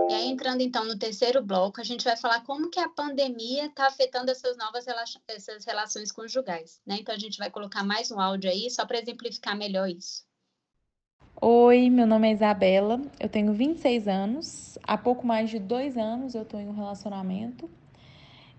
e 0.07 0.13
aí, 0.13 0.27
entrando 0.29 0.61
então 0.61 0.85
no 0.85 0.97
terceiro 0.97 1.43
bloco, 1.43 1.81
a 1.81 1.83
gente 1.83 2.03
vai 2.03 2.15
falar 2.17 2.41
como 2.45 2.69
que 2.69 2.79
a 2.79 2.89
pandemia 2.89 3.65
está 3.67 3.87
afetando 3.87 4.31
essas 4.31 4.57
novas 4.57 4.85
rela 4.85 5.03
essas 5.27 5.65
relações 5.65 6.11
conjugais, 6.11 6.81
né? 6.85 6.97
Então, 6.99 7.13
a 7.15 7.19
gente 7.19 7.37
vai 7.37 7.49
colocar 7.51 7.83
mais 7.83 8.11
um 8.11 8.19
áudio 8.19 8.49
aí, 8.49 8.69
só 8.69 8.85
para 8.85 8.99
exemplificar 8.99 9.57
melhor 9.57 9.89
isso. 9.89 10.25
Oi, 11.41 11.89
meu 11.91 12.07
nome 12.07 12.27
é 12.29 12.31
Isabela, 12.33 12.99
eu 13.19 13.29
tenho 13.29 13.53
26 13.53 14.07
anos, 14.07 14.79
há 14.83 14.97
pouco 14.97 15.27
mais 15.27 15.49
de 15.49 15.59
dois 15.59 15.95
anos 15.97 16.33
eu 16.35 16.41
estou 16.43 16.59
em 16.59 16.67
um 16.67 16.73
relacionamento 16.73 17.69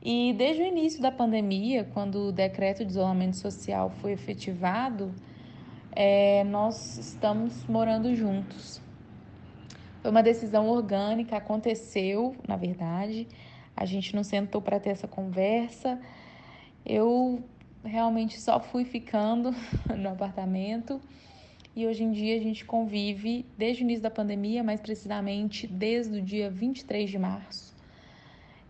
E 0.02 0.34
desde 0.34 0.62
o 0.62 0.66
início 0.66 1.00
da 1.02 1.10
pandemia, 1.10 1.84
quando 1.94 2.28
o 2.28 2.32
decreto 2.32 2.84
de 2.84 2.92
isolamento 2.92 3.36
social 3.36 3.90
foi 3.90 4.12
efetivado, 4.12 5.14
é, 5.92 6.44
nós 6.44 6.98
estamos 6.98 7.66
morando 7.66 8.14
juntos. 8.14 8.83
Foi 10.04 10.10
uma 10.10 10.22
decisão 10.22 10.68
orgânica, 10.68 11.34
aconteceu, 11.34 12.36
na 12.46 12.56
verdade. 12.56 13.26
A 13.74 13.86
gente 13.86 14.14
não 14.14 14.22
sentou 14.22 14.60
para 14.60 14.78
ter 14.78 14.90
essa 14.90 15.08
conversa. 15.08 15.98
Eu 16.84 17.42
realmente 17.82 18.38
só 18.38 18.60
fui 18.60 18.84
ficando 18.84 19.54
no 19.96 20.10
apartamento 20.10 21.00
e 21.74 21.86
hoje 21.86 22.04
em 22.04 22.12
dia 22.12 22.36
a 22.36 22.38
gente 22.38 22.66
convive 22.66 23.46
desde 23.56 23.82
o 23.82 23.84
início 23.84 24.02
da 24.02 24.10
pandemia, 24.10 24.62
mais 24.62 24.78
precisamente 24.78 25.66
desde 25.66 26.18
o 26.18 26.20
dia 26.20 26.50
23 26.50 27.08
de 27.08 27.18
março. 27.18 27.74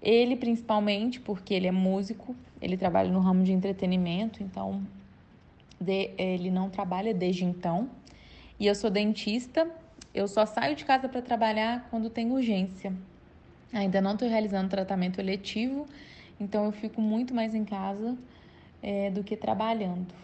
Ele 0.01 0.37
principalmente 0.37 1.19
porque 1.19 1.53
ele 1.53 1.67
é 1.67 1.73
músico, 1.73 2.37
ele 2.63 2.77
trabalha 2.77 3.11
no 3.11 3.19
ramo 3.19 3.43
de 3.43 3.51
entretenimento, 3.51 4.41
então 4.41 4.87
de, 5.81 6.13
ele 6.17 6.53
não 6.53 6.71
trabalha 6.71 7.13
desde 7.13 7.45
então. 7.45 7.91
E 8.57 8.69
eu 8.69 8.75
sou 8.77 8.89
dentista, 8.89 9.69
eu 10.15 10.29
só 10.29 10.47
saio 10.47 10.77
de 10.77 10.85
casa 10.85 11.09
para 11.09 11.21
trabalhar 11.21 11.89
quando 11.91 12.09
tem 12.09 12.31
urgência. 12.31 12.93
Ainda 13.73 14.01
não 14.01 14.13
estou 14.13 14.29
realizando 14.29 14.69
tratamento 14.69 15.19
eletivo, 15.19 15.87
então 16.39 16.65
eu 16.65 16.73
fico 16.73 17.01
muito 17.01 17.35
mais 17.35 17.55
em 17.55 17.65
casa 17.65 18.17
é, 18.81 19.11
do 19.11 19.25
que 19.25 19.37
trabalhando. 19.37 20.15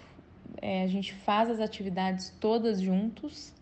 É, 0.63 0.85
a 0.85 0.87
gente 0.87 1.13
faz 1.13 1.51
as 1.51 1.59
atividades 1.59 2.33
todas 2.39 2.81
juntos 2.81 3.53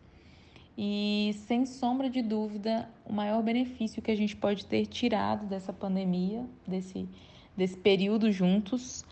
e, 0.76 1.34
sem 1.46 1.64
sombra 1.64 2.10
de 2.10 2.20
dúvida, 2.20 2.88
o 3.04 3.12
maior 3.12 3.42
benefício 3.42 4.02
que 4.02 4.10
a 4.10 4.16
gente 4.16 4.36
pode 4.36 4.66
ter 4.66 4.86
tirado 4.86 5.46
dessa 5.46 5.72
pandemia, 5.72 6.44
desse, 6.66 7.08
desse 7.56 7.76
período 7.76 8.30
juntos, 8.30 9.04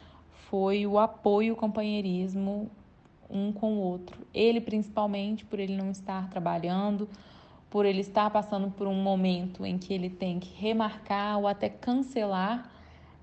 foi 0.50 0.86
o 0.86 0.98
apoio 0.98 1.48
e 1.48 1.52
o 1.52 1.56
companheirismo 1.56 2.70
um 3.30 3.52
com 3.52 3.74
o 3.74 3.78
outro. 3.80 4.26
Ele, 4.32 4.60
principalmente, 4.60 5.44
por 5.44 5.58
ele 5.58 5.76
não 5.76 5.90
estar 5.90 6.28
trabalhando, 6.30 7.08
por 7.70 7.84
ele 7.84 8.00
estar 8.00 8.30
passando 8.30 8.70
por 8.70 8.86
um 8.86 9.02
momento 9.02 9.64
em 9.64 9.78
que 9.78 9.92
ele 9.92 10.08
tem 10.08 10.38
que 10.38 10.54
remarcar 10.54 11.38
ou 11.38 11.46
até 11.46 11.68
cancelar 11.68 12.70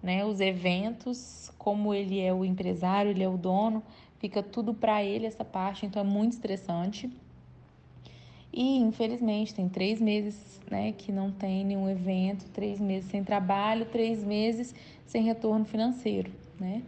né, 0.01 0.26
os 0.26 0.41
eventos, 0.41 1.51
como 1.58 1.93
ele 1.93 2.20
é 2.20 2.34
o 2.34 2.43
empresário, 2.43 3.12
ele 3.12 3.24
é 3.24 3.30
o 3.30 3.38
dono, 3.38 3.82
fica 4.20 4.43
tudo 4.43 4.74
para 4.74 5.04
ele 5.04 5.26
essa 5.26 5.45
parte, 5.45 5.86
então 5.86 6.01
é 6.01 6.06
muito 6.06 6.34
estressante. 6.34 7.10
E 8.51 8.78
infelizmente 8.78 9.56
tem 9.56 9.68
três 9.68 9.99
meses 9.99 10.62
né, 10.70 10.91
que 10.91 11.12
não 11.12 11.32
tem 11.32 11.66
nenhum 11.66 11.89
evento, 11.89 12.45
três 12.51 12.80
meses 12.80 13.10
sem 13.10 13.24
trabalho, 13.24 13.86
três 13.86 14.24
meses 14.24 14.76
sem 15.06 15.24
retorno 15.24 15.66
financeiro. 15.66 16.32
Né? 16.60 16.84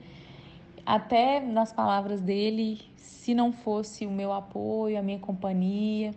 Até 0.85 1.39
nas 1.39 1.73
palavras 1.73 2.21
dele, 2.21 2.81
se 3.25 3.33
não 3.33 3.51
fosse 3.51 4.05
o 4.05 4.11
meu 4.11 4.31
apoio, 4.31 4.99
a 4.99 5.01
minha 5.01 5.17
companhia, 5.17 6.13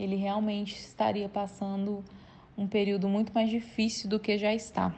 ele 0.00 0.16
realmente 0.16 0.74
estaria 0.76 1.28
passando 1.28 2.02
um 2.56 2.66
período 2.66 3.06
muito 3.06 3.34
mais 3.34 3.50
difícil 3.50 4.08
do 4.08 4.18
que 4.18 4.38
já 4.38 4.54
está. 4.54 4.94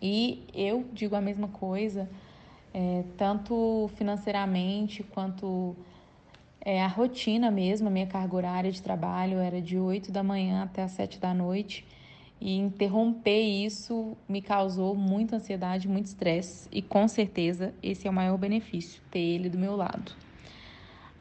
E 0.00 0.44
eu 0.52 0.84
digo 0.92 1.16
a 1.16 1.22
mesma 1.22 1.48
coisa, 1.48 2.06
é, 2.74 3.02
tanto 3.16 3.90
financeiramente 3.96 5.02
quanto 5.02 5.74
é, 6.60 6.82
a 6.82 6.86
rotina 6.86 7.50
mesmo, 7.50 7.88
a 7.88 7.90
minha 7.90 8.06
carga 8.06 8.36
horária 8.36 8.70
de 8.70 8.82
trabalho 8.82 9.38
era 9.38 9.58
de 9.58 9.78
8 9.78 10.12
da 10.12 10.22
manhã 10.22 10.64
até 10.64 10.82
as 10.82 10.90
7 10.90 11.18
da 11.18 11.32
noite. 11.32 11.82
E 12.38 12.58
interromper 12.58 13.40
isso 13.40 14.18
me 14.28 14.42
causou 14.42 14.94
muita 14.94 15.36
ansiedade, 15.36 15.88
muito 15.88 16.06
estresse. 16.06 16.68
E 16.70 16.82
com 16.82 17.08
certeza 17.08 17.72
esse 17.82 18.06
é 18.06 18.10
o 18.10 18.12
maior 18.12 18.36
benefício, 18.36 19.00
ter 19.10 19.18
ele 19.18 19.48
do 19.48 19.56
meu 19.56 19.74
lado. 19.76 20.12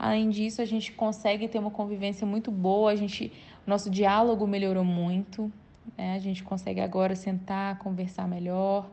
Além 0.04 0.32
disso, 0.32 0.64
a 0.64 0.66
gente 0.66 0.92
consegue 0.94 1.48
ter 1.48 1.60
uma 1.60 1.70
convivência 1.70 2.26
muito 2.26 2.50
boa, 2.50 2.90
a 2.92 2.96
gente, 2.96 3.32
nosso 3.68 3.88
diálogo 3.88 4.48
melhorou 4.48 4.84
muito, 4.84 5.52
né? 5.96 6.16
a 6.16 6.18
gente 6.18 6.44
consegue 6.44 6.82
agora 6.82 7.16
sentar, 7.16 7.78
conversar 7.78 8.28
melhor, 8.28 8.90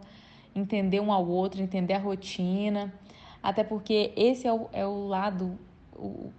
entender 0.54 1.00
um 1.00 1.10
ao 1.10 1.26
outro, 1.26 1.62
entender 1.62 1.94
a 1.94 1.98
rotina, 1.98 2.92
até 3.42 3.64
porque 3.64 4.12
esse 4.16 4.46
é 4.46 4.52
o, 4.52 4.68
é 4.70 4.86
o 4.86 5.06
lado, 5.06 5.58
o, 5.96 6.30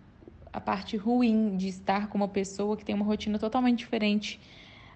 a 0.53 0.61
parte 0.61 0.95
ruim 0.95 1.57
de 1.57 1.67
estar 1.67 2.07
com 2.07 2.19
uma 2.19 2.27
pessoa 2.27 2.77
que 2.77 2.85
tem 2.85 2.93
uma 2.93 3.05
rotina 3.05 3.39
totalmente 3.39 3.79
diferente 3.79 4.39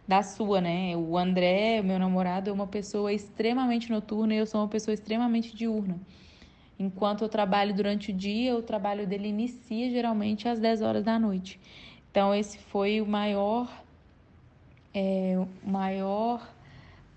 da 0.08 0.22
sua, 0.22 0.62
né? 0.62 0.96
O 0.96 1.18
André, 1.18 1.82
meu 1.82 1.98
namorado, 1.98 2.48
é 2.48 2.54
uma 2.54 2.68
pessoa 2.68 3.12
extremamente 3.12 3.90
noturna 3.90 4.36
e 4.36 4.38
eu 4.38 4.46
sou 4.46 4.62
uma 4.62 4.68
pessoa 4.68 4.94
extremamente 4.94 5.56
diurna. 5.56 6.00
Enquanto 6.84 7.24
eu 7.24 7.30
trabalho 7.30 7.74
durante 7.74 8.12
o 8.12 8.14
dia, 8.14 8.56
o 8.56 8.62
trabalho 8.62 9.08
dele 9.08 9.30
inicia 9.30 9.90
geralmente 9.90 10.50
às 10.50 10.60
10 10.60 10.82
horas 10.82 11.04
da 11.04 11.18
noite. 11.18 11.60
Então, 12.12 12.36
esse 12.36 12.58
foi 12.58 13.00
o 13.00 13.06
maior, 13.06 13.72
é, 14.94 15.36
o 15.38 15.70
maior 15.70 16.46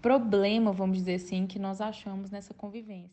problema, 0.01 0.71
vamos 0.71 0.99
dizer 0.99 1.15
assim, 1.15 1.47
que 1.47 1.59
nós 1.59 1.81
achamos 1.81 2.31
nessa 2.31 2.55
convivência. 2.55 3.11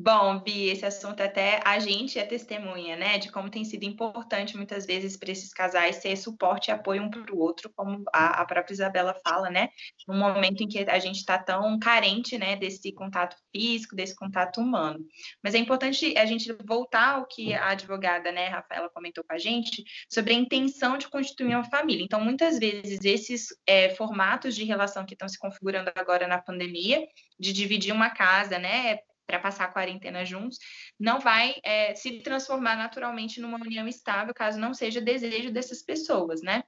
Bom, 0.00 0.38
Bi, 0.38 0.68
esse 0.68 0.86
assunto 0.86 1.20
até 1.20 1.60
a 1.64 1.80
gente 1.80 2.20
é 2.20 2.24
testemunha, 2.24 2.94
né, 2.94 3.18
de 3.18 3.32
como 3.32 3.50
tem 3.50 3.64
sido 3.64 3.82
importante 3.82 4.56
muitas 4.56 4.86
vezes 4.86 5.16
para 5.16 5.32
esses 5.32 5.52
casais 5.52 5.98
ter 5.98 6.14
suporte 6.14 6.68
e 6.68 6.70
apoio 6.70 7.02
um 7.02 7.10
para 7.10 7.34
o 7.34 7.38
outro, 7.40 7.68
como 7.74 8.04
a, 8.14 8.42
a, 8.42 8.46
própria 8.46 8.72
Isabela 8.72 9.12
fala, 9.26 9.50
né, 9.50 9.70
no 10.06 10.14
momento 10.14 10.62
em 10.62 10.68
que 10.68 10.88
a 10.88 11.00
gente 11.00 11.16
está 11.16 11.36
tão 11.36 11.76
carente, 11.80 12.38
né, 12.38 12.54
desse 12.54 12.92
contato 12.92 13.36
físico, 13.50 13.96
desse 13.96 14.14
contato 14.14 14.60
humano. 14.60 15.04
Mas 15.42 15.56
é 15.56 15.58
importante 15.58 16.16
a 16.16 16.24
gente 16.24 16.52
voltar 16.64 17.16
ao 17.16 17.26
que 17.26 17.52
a 17.52 17.70
advogada, 17.70 18.30
né, 18.30 18.46
Rafaela 18.46 18.88
comentou 18.90 19.24
com 19.24 19.34
a 19.34 19.38
gente, 19.38 19.82
sobre 20.08 20.32
a 20.32 20.36
intenção 20.36 20.96
de 20.96 21.08
constituir 21.08 21.56
uma 21.56 21.64
família. 21.64 22.04
Então, 22.04 22.20
muitas 22.20 22.56
vezes, 22.60 23.00
esses 23.02 23.48
é, 23.66 23.88
formatos 23.96 24.54
de 24.54 24.62
relação 24.62 25.04
que 25.04 25.14
estão 25.14 25.28
se 25.28 25.40
configurando 25.40 25.90
agora 25.96 26.28
na 26.28 26.40
pandemia, 26.40 27.04
de 27.36 27.52
dividir 27.52 27.92
uma 27.92 28.10
casa, 28.10 28.60
né, 28.60 29.00
para 29.28 29.38
passar 29.38 29.64
a 29.66 29.72
quarentena 29.72 30.24
juntos, 30.24 30.58
não 30.98 31.20
vai 31.20 31.54
é, 31.62 31.94
se 31.94 32.22
transformar 32.22 32.76
naturalmente 32.76 33.40
numa 33.40 33.58
união 33.58 33.86
estável, 33.86 34.32
caso 34.32 34.58
não 34.58 34.72
seja 34.72 35.02
desejo 35.02 35.52
dessas 35.52 35.82
pessoas, 35.82 36.40
né? 36.40 36.64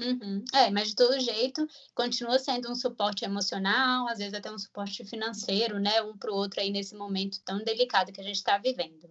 Uhum. 0.00 0.42
É, 0.52 0.68
mas 0.68 0.88
de 0.88 0.96
todo 0.96 1.20
jeito, 1.20 1.64
continua 1.94 2.36
sendo 2.40 2.68
um 2.68 2.74
suporte 2.74 3.24
emocional, 3.24 4.08
às 4.08 4.18
vezes 4.18 4.34
até 4.34 4.50
um 4.50 4.58
suporte 4.58 5.04
financeiro, 5.04 5.78
né? 5.78 6.02
Um 6.02 6.18
para 6.18 6.32
o 6.32 6.34
outro 6.34 6.60
aí 6.60 6.70
nesse 6.70 6.96
momento 6.96 7.40
tão 7.44 7.62
delicado 7.62 8.12
que 8.12 8.20
a 8.20 8.24
gente 8.24 8.36
está 8.36 8.58
vivendo. 8.58 9.08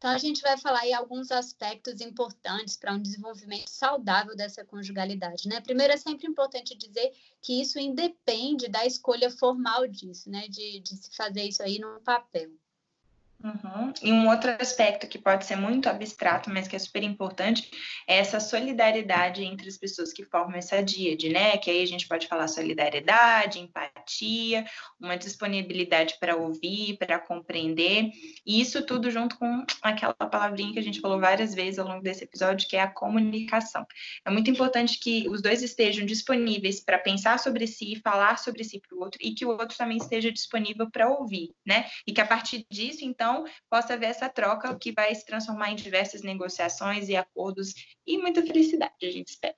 Então, 0.00 0.12
a 0.12 0.16
gente 0.16 0.40
vai 0.40 0.56
falar 0.56 0.80
aí 0.80 0.94
alguns 0.94 1.30
aspectos 1.30 2.00
importantes 2.00 2.74
para 2.74 2.94
um 2.94 3.02
desenvolvimento 3.02 3.68
saudável 3.68 4.34
dessa 4.34 4.64
conjugalidade, 4.64 5.46
né? 5.46 5.60
Primeiro, 5.60 5.92
é 5.92 5.96
sempre 5.98 6.26
importante 6.26 6.74
dizer 6.74 7.12
que 7.42 7.60
isso 7.60 7.78
independe 7.78 8.66
da 8.66 8.86
escolha 8.86 9.30
formal 9.30 9.86
disso, 9.86 10.30
né? 10.30 10.48
De, 10.48 10.80
de 10.80 10.96
se 10.96 11.14
fazer 11.14 11.42
isso 11.42 11.62
aí 11.62 11.78
no 11.78 12.00
papel. 12.00 12.50
Uhum. 13.42 13.92
E 14.02 14.12
um 14.12 14.28
outro 14.28 14.54
aspecto 14.60 15.06
que 15.06 15.18
pode 15.18 15.46
ser 15.46 15.56
muito 15.56 15.88
abstrato, 15.88 16.50
mas 16.50 16.68
que 16.68 16.76
é 16.76 16.78
super 16.78 17.02
importante, 17.02 17.70
é 18.06 18.18
essa 18.18 18.38
solidariedade 18.38 19.42
entre 19.42 19.66
as 19.66 19.78
pessoas 19.78 20.12
que 20.12 20.26
formam 20.26 20.58
essa 20.58 20.82
díade, 20.82 21.30
né? 21.30 21.56
Que 21.56 21.70
aí 21.70 21.82
a 21.82 21.86
gente 21.86 22.06
pode 22.06 22.26
falar 22.26 22.48
solidariedade, 22.48 23.58
empatia, 23.58 24.66
uma 25.00 25.16
disponibilidade 25.16 26.16
para 26.20 26.36
ouvir, 26.36 26.98
para 26.98 27.18
compreender, 27.18 28.10
e 28.44 28.60
isso 28.60 28.84
tudo 28.84 29.10
junto 29.10 29.38
com 29.38 29.64
aquela 29.80 30.12
palavrinha 30.12 30.74
que 30.74 30.78
a 30.78 30.82
gente 30.82 31.00
falou 31.00 31.18
várias 31.18 31.54
vezes 31.54 31.78
ao 31.78 31.88
longo 31.88 32.02
desse 32.02 32.24
episódio, 32.24 32.68
que 32.68 32.76
é 32.76 32.82
a 32.82 32.90
comunicação. 32.90 33.86
É 34.22 34.30
muito 34.30 34.50
importante 34.50 34.98
que 34.98 35.26
os 35.30 35.40
dois 35.40 35.62
estejam 35.62 36.04
disponíveis 36.04 36.80
para 36.80 36.98
pensar 36.98 37.38
sobre 37.38 37.66
si, 37.66 37.96
falar 38.04 38.38
sobre 38.38 38.64
si 38.64 38.80
para 38.80 38.96
o 38.96 39.00
outro, 39.00 39.18
e 39.22 39.32
que 39.32 39.46
o 39.46 39.48
outro 39.48 39.78
também 39.78 39.96
esteja 39.96 40.30
disponível 40.30 40.90
para 40.90 41.08
ouvir, 41.08 41.54
né? 41.64 41.86
E 42.06 42.12
que 42.12 42.20
a 42.20 42.26
partir 42.26 42.66
disso, 42.70 43.02
então, 43.02 43.29
então 43.30 43.44
possa 43.68 43.94
haver 43.94 44.06
essa 44.06 44.28
troca 44.28 44.76
que 44.76 44.92
vai 44.92 45.14
se 45.14 45.24
transformar 45.24 45.70
em 45.70 45.76
diversas 45.76 46.22
negociações 46.22 47.08
e 47.08 47.16
acordos 47.16 47.74
e 48.06 48.18
muita 48.18 48.42
felicidade, 48.42 48.94
a 49.02 49.10
gente 49.10 49.28
espera. 49.28 49.54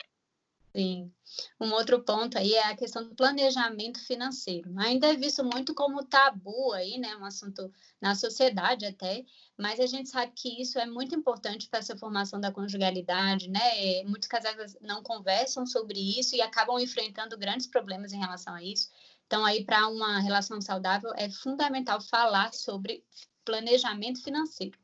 Sim. 0.74 1.12
Um 1.60 1.70
outro 1.72 2.02
ponto 2.02 2.38
aí 2.38 2.54
é 2.54 2.64
a 2.68 2.76
questão 2.76 3.06
do 3.06 3.14
planejamento 3.14 4.00
financeiro. 4.06 4.72
Ainda 4.78 5.08
é 5.08 5.14
visto 5.14 5.44
muito 5.44 5.74
como 5.74 6.02
tabu 6.02 6.72
aí, 6.72 6.98
né? 6.98 7.14
Um 7.16 7.26
assunto 7.26 7.70
na 8.00 8.14
sociedade 8.14 8.86
até, 8.86 9.22
mas 9.58 9.78
a 9.78 9.86
gente 9.86 10.08
sabe 10.08 10.32
que 10.34 10.62
isso 10.62 10.78
é 10.78 10.86
muito 10.86 11.14
importante 11.14 11.68
para 11.68 11.80
essa 11.80 11.96
formação 11.98 12.40
da 12.40 12.50
conjugalidade, 12.50 13.50
né? 13.50 14.02
Muitos 14.04 14.28
casais 14.28 14.74
não 14.80 15.02
conversam 15.02 15.66
sobre 15.66 16.18
isso 16.18 16.34
e 16.34 16.40
acabam 16.40 16.78
enfrentando 16.78 17.36
grandes 17.36 17.66
problemas 17.66 18.14
em 18.14 18.18
relação 18.18 18.54
a 18.54 18.62
isso. 18.62 18.88
Então, 19.26 19.44
aí, 19.44 19.64
para 19.64 19.88
uma 19.88 20.20
relação 20.20 20.58
saudável, 20.60 21.10
é 21.16 21.30
fundamental 21.30 22.00
falar 22.00 22.52
sobre 22.54 23.04
planejamento 23.44 24.22
financeiro. 24.22 24.78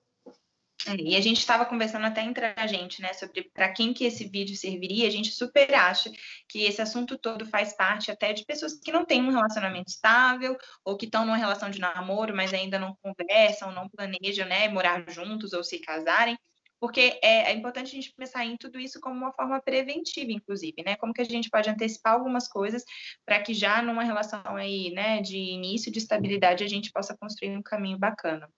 É, 0.87 0.95
e 0.95 1.17
a 1.17 1.21
gente 1.21 1.39
estava 1.39 1.67
conversando 1.67 2.07
até 2.07 2.23
entre 2.23 2.55
a 2.57 2.67
gente, 2.67 3.03
né, 3.03 3.13
sobre 3.13 3.51
para 3.53 3.73
quem 3.73 3.93
que 3.93 4.05
esse 4.05 4.29
vídeo 4.29 4.57
serviria. 4.57 5.09
A 5.09 5.11
gente 5.11 5.33
super 5.33 5.75
acha 5.75 6.11
que 6.49 6.63
esse 6.63 6.81
assunto 6.81 7.19
todo 7.19 7.45
faz 7.45 7.73
parte 7.75 8.11
até 8.11 8.33
de 8.33 8.45
pessoas 8.45 8.75
que 8.75 8.93
não 8.93 9.05
têm 9.05 9.23
um 9.23 9.31
relacionamento 9.31 9.89
estável 9.89 10.57
ou 10.85 10.97
que 10.97 11.07
estão 11.07 11.27
numa 11.27 11.37
relação 11.37 11.69
de 11.69 11.81
namoro, 11.81 12.35
mas 12.35 12.55
ainda 12.55 12.79
não 12.79 12.97
conversam, 13.03 13.73
não 13.73 13.89
planejam, 13.89 14.47
né, 14.47 14.69
morar 14.69 15.05
juntos 15.11 15.53
ou 15.53 15.65
se 15.65 15.81
casarem. 15.81 16.39
Porque 16.81 17.19
é, 17.23 17.51
é 17.51 17.53
importante 17.53 17.89
a 17.89 17.95
gente 17.95 18.15
pensar 18.15 18.45
em 18.45 18.57
tudo 18.57 18.79
isso 18.79 19.01
como 19.01 19.17
uma 19.17 19.33
forma 19.33 19.61
preventiva, 19.61 20.31
inclusive, 20.31 20.83
né? 20.85 20.97
Como 20.97 21.13
que 21.13 21.23
a 21.23 21.25
gente 21.25 21.51
pode 21.51 21.69
antecipar 21.69 22.15
algumas 22.15 22.47
coisas 22.47 22.85
para 23.27 23.43
que 23.43 23.53
já 23.53 23.83
numa 23.83 24.05
relação 24.05 24.57
aí, 24.57 24.91
né, 24.91 25.21
de 25.21 25.37
início 25.37 25.91
de 25.91 25.99
estabilidade 25.99 26.63
a 26.63 26.69
gente 26.69 26.93
possa 26.93 27.17
construir 27.17 27.57
um 27.57 27.63
caminho 27.63 27.99
bacana. 27.99 28.49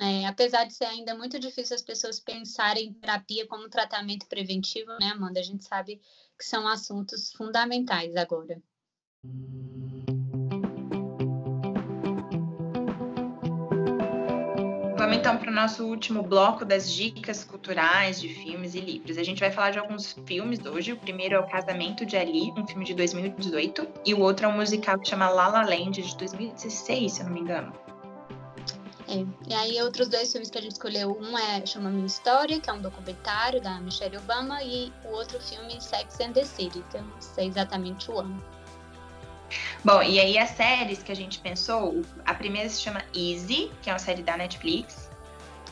É, 0.00 0.26
apesar 0.26 0.64
de 0.64 0.74
ser 0.74 0.84
ainda 0.84 1.16
muito 1.16 1.40
difícil 1.40 1.74
as 1.74 1.82
pessoas 1.82 2.20
pensarem 2.20 2.86
em 2.86 2.92
terapia 2.92 3.46
como 3.48 3.68
tratamento 3.68 4.28
preventivo, 4.28 4.90
né, 5.00 5.10
Amanda? 5.12 5.40
A 5.40 5.42
gente 5.42 5.64
sabe 5.64 6.00
que 6.38 6.44
são 6.44 6.68
assuntos 6.68 7.32
fundamentais 7.32 8.14
agora. 8.14 8.62
Vamos 15.08 15.20
então 15.20 15.38
para 15.38 15.50
o 15.50 15.54
nosso 15.54 15.86
último 15.86 16.22
bloco 16.22 16.66
das 16.66 16.92
dicas 16.92 17.42
culturais 17.42 18.20
de 18.20 18.28
filmes 18.28 18.74
e 18.74 18.80
livros. 18.80 19.16
A 19.16 19.22
gente 19.22 19.40
vai 19.40 19.50
falar 19.50 19.70
de 19.70 19.78
alguns 19.78 20.12
filmes 20.26 20.62
hoje. 20.66 20.92
O 20.92 20.98
primeiro 20.98 21.34
é 21.34 21.38
O 21.38 21.46
Casamento 21.46 22.04
de 22.04 22.14
Ali, 22.14 22.52
um 22.54 22.66
filme 22.66 22.84
de 22.84 22.92
2018, 22.92 23.88
e 24.04 24.12
o 24.12 24.20
outro 24.20 24.44
é 24.44 24.48
um 24.50 24.56
musical 24.56 24.98
que 24.98 25.08
chama 25.08 25.30
La 25.30 25.48
La 25.48 25.62
Land, 25.62 26.02
de 26.02 26.14
2016, 26.14 27.10
se 27.10 27.20
eu 27.20 27.24
não 27.24 27.32
me 27.32 27.40
engano. 27.40 27.72
É. 29.08 29.24
E 29.48 29.54
aí, 29.54 29.80
outros 29.80 30.08
dois 30.08 30.30
filmes 30.30 30.50
que 30.50 30.58
a 30.58 30.60
gente 30.60 30.72
escolheu, 30.72 31.18
um 31.18 31.38
é 31.38 31.64
Chama 31.64 31.88
Minha 31.88 32.04
História, 32.04 32.60
que 32.60 32.68
é 32.68 32.72
um 32.74 32.82
documentário 32.82 33.62
da 33.62 33.80
Michelle 33.80 34.18
Obama, 34.18 34.62
e 34.62 34.92
o 35.06 35.12
outro 35.12 35.40
filme, 35.40 35.80
Sex 35.80 36.20
and 36.20 36.32
the 36.32 36.44
City, 36.44 36.84
que 36.90 36.98
eu 36.98 37.02
não 37.02 37.18
sei 37.18 37.46
exatamente 37.46 38.10
o 38.10 38.18
ano. 38.18 38.57
Bom, 39.84 40.02
e 40.02 40.18
aí 40.18 40.38
as 40.38 40.50
séries 40.50 41.02
que 41.02 41.12
a 41.12 41.16
gente 41.16 41.38
pensou, 41.38 42.02
a 42.24 42.34
primeira 42.34 42.68
se 42.68 42.80
chama 42.80 43.02
Easy, 43.14 43.70
que 43.82 43.90
é 43.90 43.92
uma 43.92 43.98
série 43.98 44.22
da 44.22 44.36
Netflix. 44.36 45.08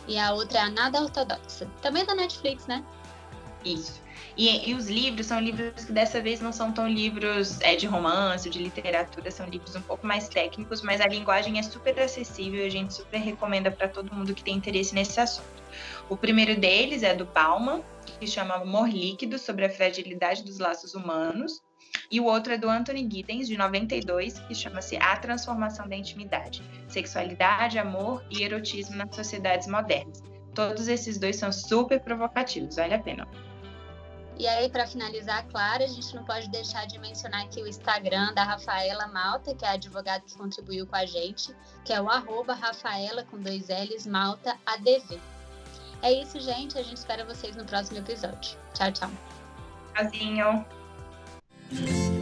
E 0.08 0.18
a 0.18 0.32
outra 0.32 0.58
é 0.58 0.62
a 0.62 0.70
Nada 0.70 1.00
Ortodoxa, 1.00 1.66
também 1.82 2.02
é 2.02 2.06
da 2.06 2.14
Netflix, 2.14 2.66
né? 2.66 2.84
Isso. 3.64 4.00
E, 4.36 4.70
e, 4.70 4.74
os 4.74 4.88
livros 4.88 5.26
são 5.26 5.40
livros 5.40 5.86
que 5.86 5.92
dessa 5.92 6.20
vez 6.20 6.40
não 6.40 6.52
são 6.52 6.70
tão 6.70 6.86
livros 6.86 7.60
é, 7.62 7.74
de 7.74 7.86
romance, 7.86 8.48
de 8.50 8.58
literatura, 8.58 9.30
são 9.30 9.46
livros 9.48 9.74
um 9.74 9.80
pouco 9.80 10.06
mais 10.06 10.28
técnicos, 10.28 10.82
mas 10.82 11.00
a 11.00 11.06
linguagem 11.06 11.58
é 11.58 11.62
super 11.62 11.98
acessível 11.98 12.62
e 12.62 12.66
a 12.66 12.70
gente 12.70 12.94
super 12.94 13.18
recomenda 13.18 13.70
para 13.70 13.88
todo 13.88 14.14
mundo 14.14 14.34
que 14.34 14.44
tem 14.44 14.54
interesse 14.54 14.94
nesse 14.94 15.18
assunto. 15.18 15.62
O 16.08 16.16
primeiro 16.16 16.58
deles 16.60 17.02
é 17.02 17.14
do 17.14 17.24
Bauman, 17.24 17.82
que 18.20 18.26
chama 18.26 18.54
Amor 18.54 18.88
Líquido 18.88 19.38
sobre 19.38 19.64
a 19.64 19.70
fragilidade 19.70 20.44
dos 20.44 20.58
laços 20.58 20.94
humanos. 20.94 21.62
E 22.10 22.20
o 22.20 22.24
outro 22.24 22.52
é 22.52 22.58
do 22.58 22.68
Anthony 22.68 23.08
Giddens, 23.10 23.48
de 23.48 23.56
92, 23.56 24.38
que 24.40 24.54
chama-se 24.54 24.96
A 24.96 25.16
Transformação 25.16 25.88
da 25.88 25.96
Intimidade: 25.96 26.62
Sexualidade, 26.88 27.78
Amor 27.78 28.24
e 28.30 28.42
Erotismo 28.42 28.96
nas 28.96 29.14
Sociedades 29.14 29.66
Modernas. 29.66 30.22
Todos 30.54 30.88
esses 30.88 31.18
dois 31.18 31.36
são 31.36 31.52
super 31.52 32.00
provocativos, 32.00 32.76
vale 32.76 32.94
a 32.94 32.98
pena. 32.98 33.28
E 34.38 34.46
aí, 34.46 34.68
para 34.68 34.86
finalizar, 34.86 35.46
claro, 35.48 35.82
a 35.82 35.86
gente 35.86 36.14
não 36.14 36.22
pode 36.24 36.50
deixar 36.50 36.86
de 36.86 36.98
mencionar 36.98 37.44
aqui 37.44 37.62
o 37.62 37.66
Instagram 37.66 38.34
da 38.34 38.44
Rafaela 38.44 39.06
Malta, 39.08 39.54
que 39.54 39.64
é 39.64 39.68
a 39.68 39.72
advogada 39.72 40.22
que 40.26 40.36
contribuiu 40.36 40.86
com 40.86 40.96
a 40.96 41.06
gente, 41.06 41.54
que 41.84 41.92
é 41.92 42.00
o 42.00 42.08
arroba 42.08 42.52
Rafaela 42.52 43.24
com 43.24 43.38
dois 43.38 43.68
L's 43.68 44.06
Malta 44.06 44.56
ADV. 44.66 45.18
É 46.02 46.12
isso, 46.12 46.38
gente. 46.38 46.78
A 46.78 46.82
gente 46.82 46.98
espera 46.98 47.24
vocês 47.24 47.56
no 47.56 47.64
próximo 47.64 47.98
episódio. 47.98 48.58
Tchau, 48.74 48.92
tchau. 48.92 49.10
Tchauzinho. 49.94 50.66
Thank 51.70 51.90
you. 51.90 52.15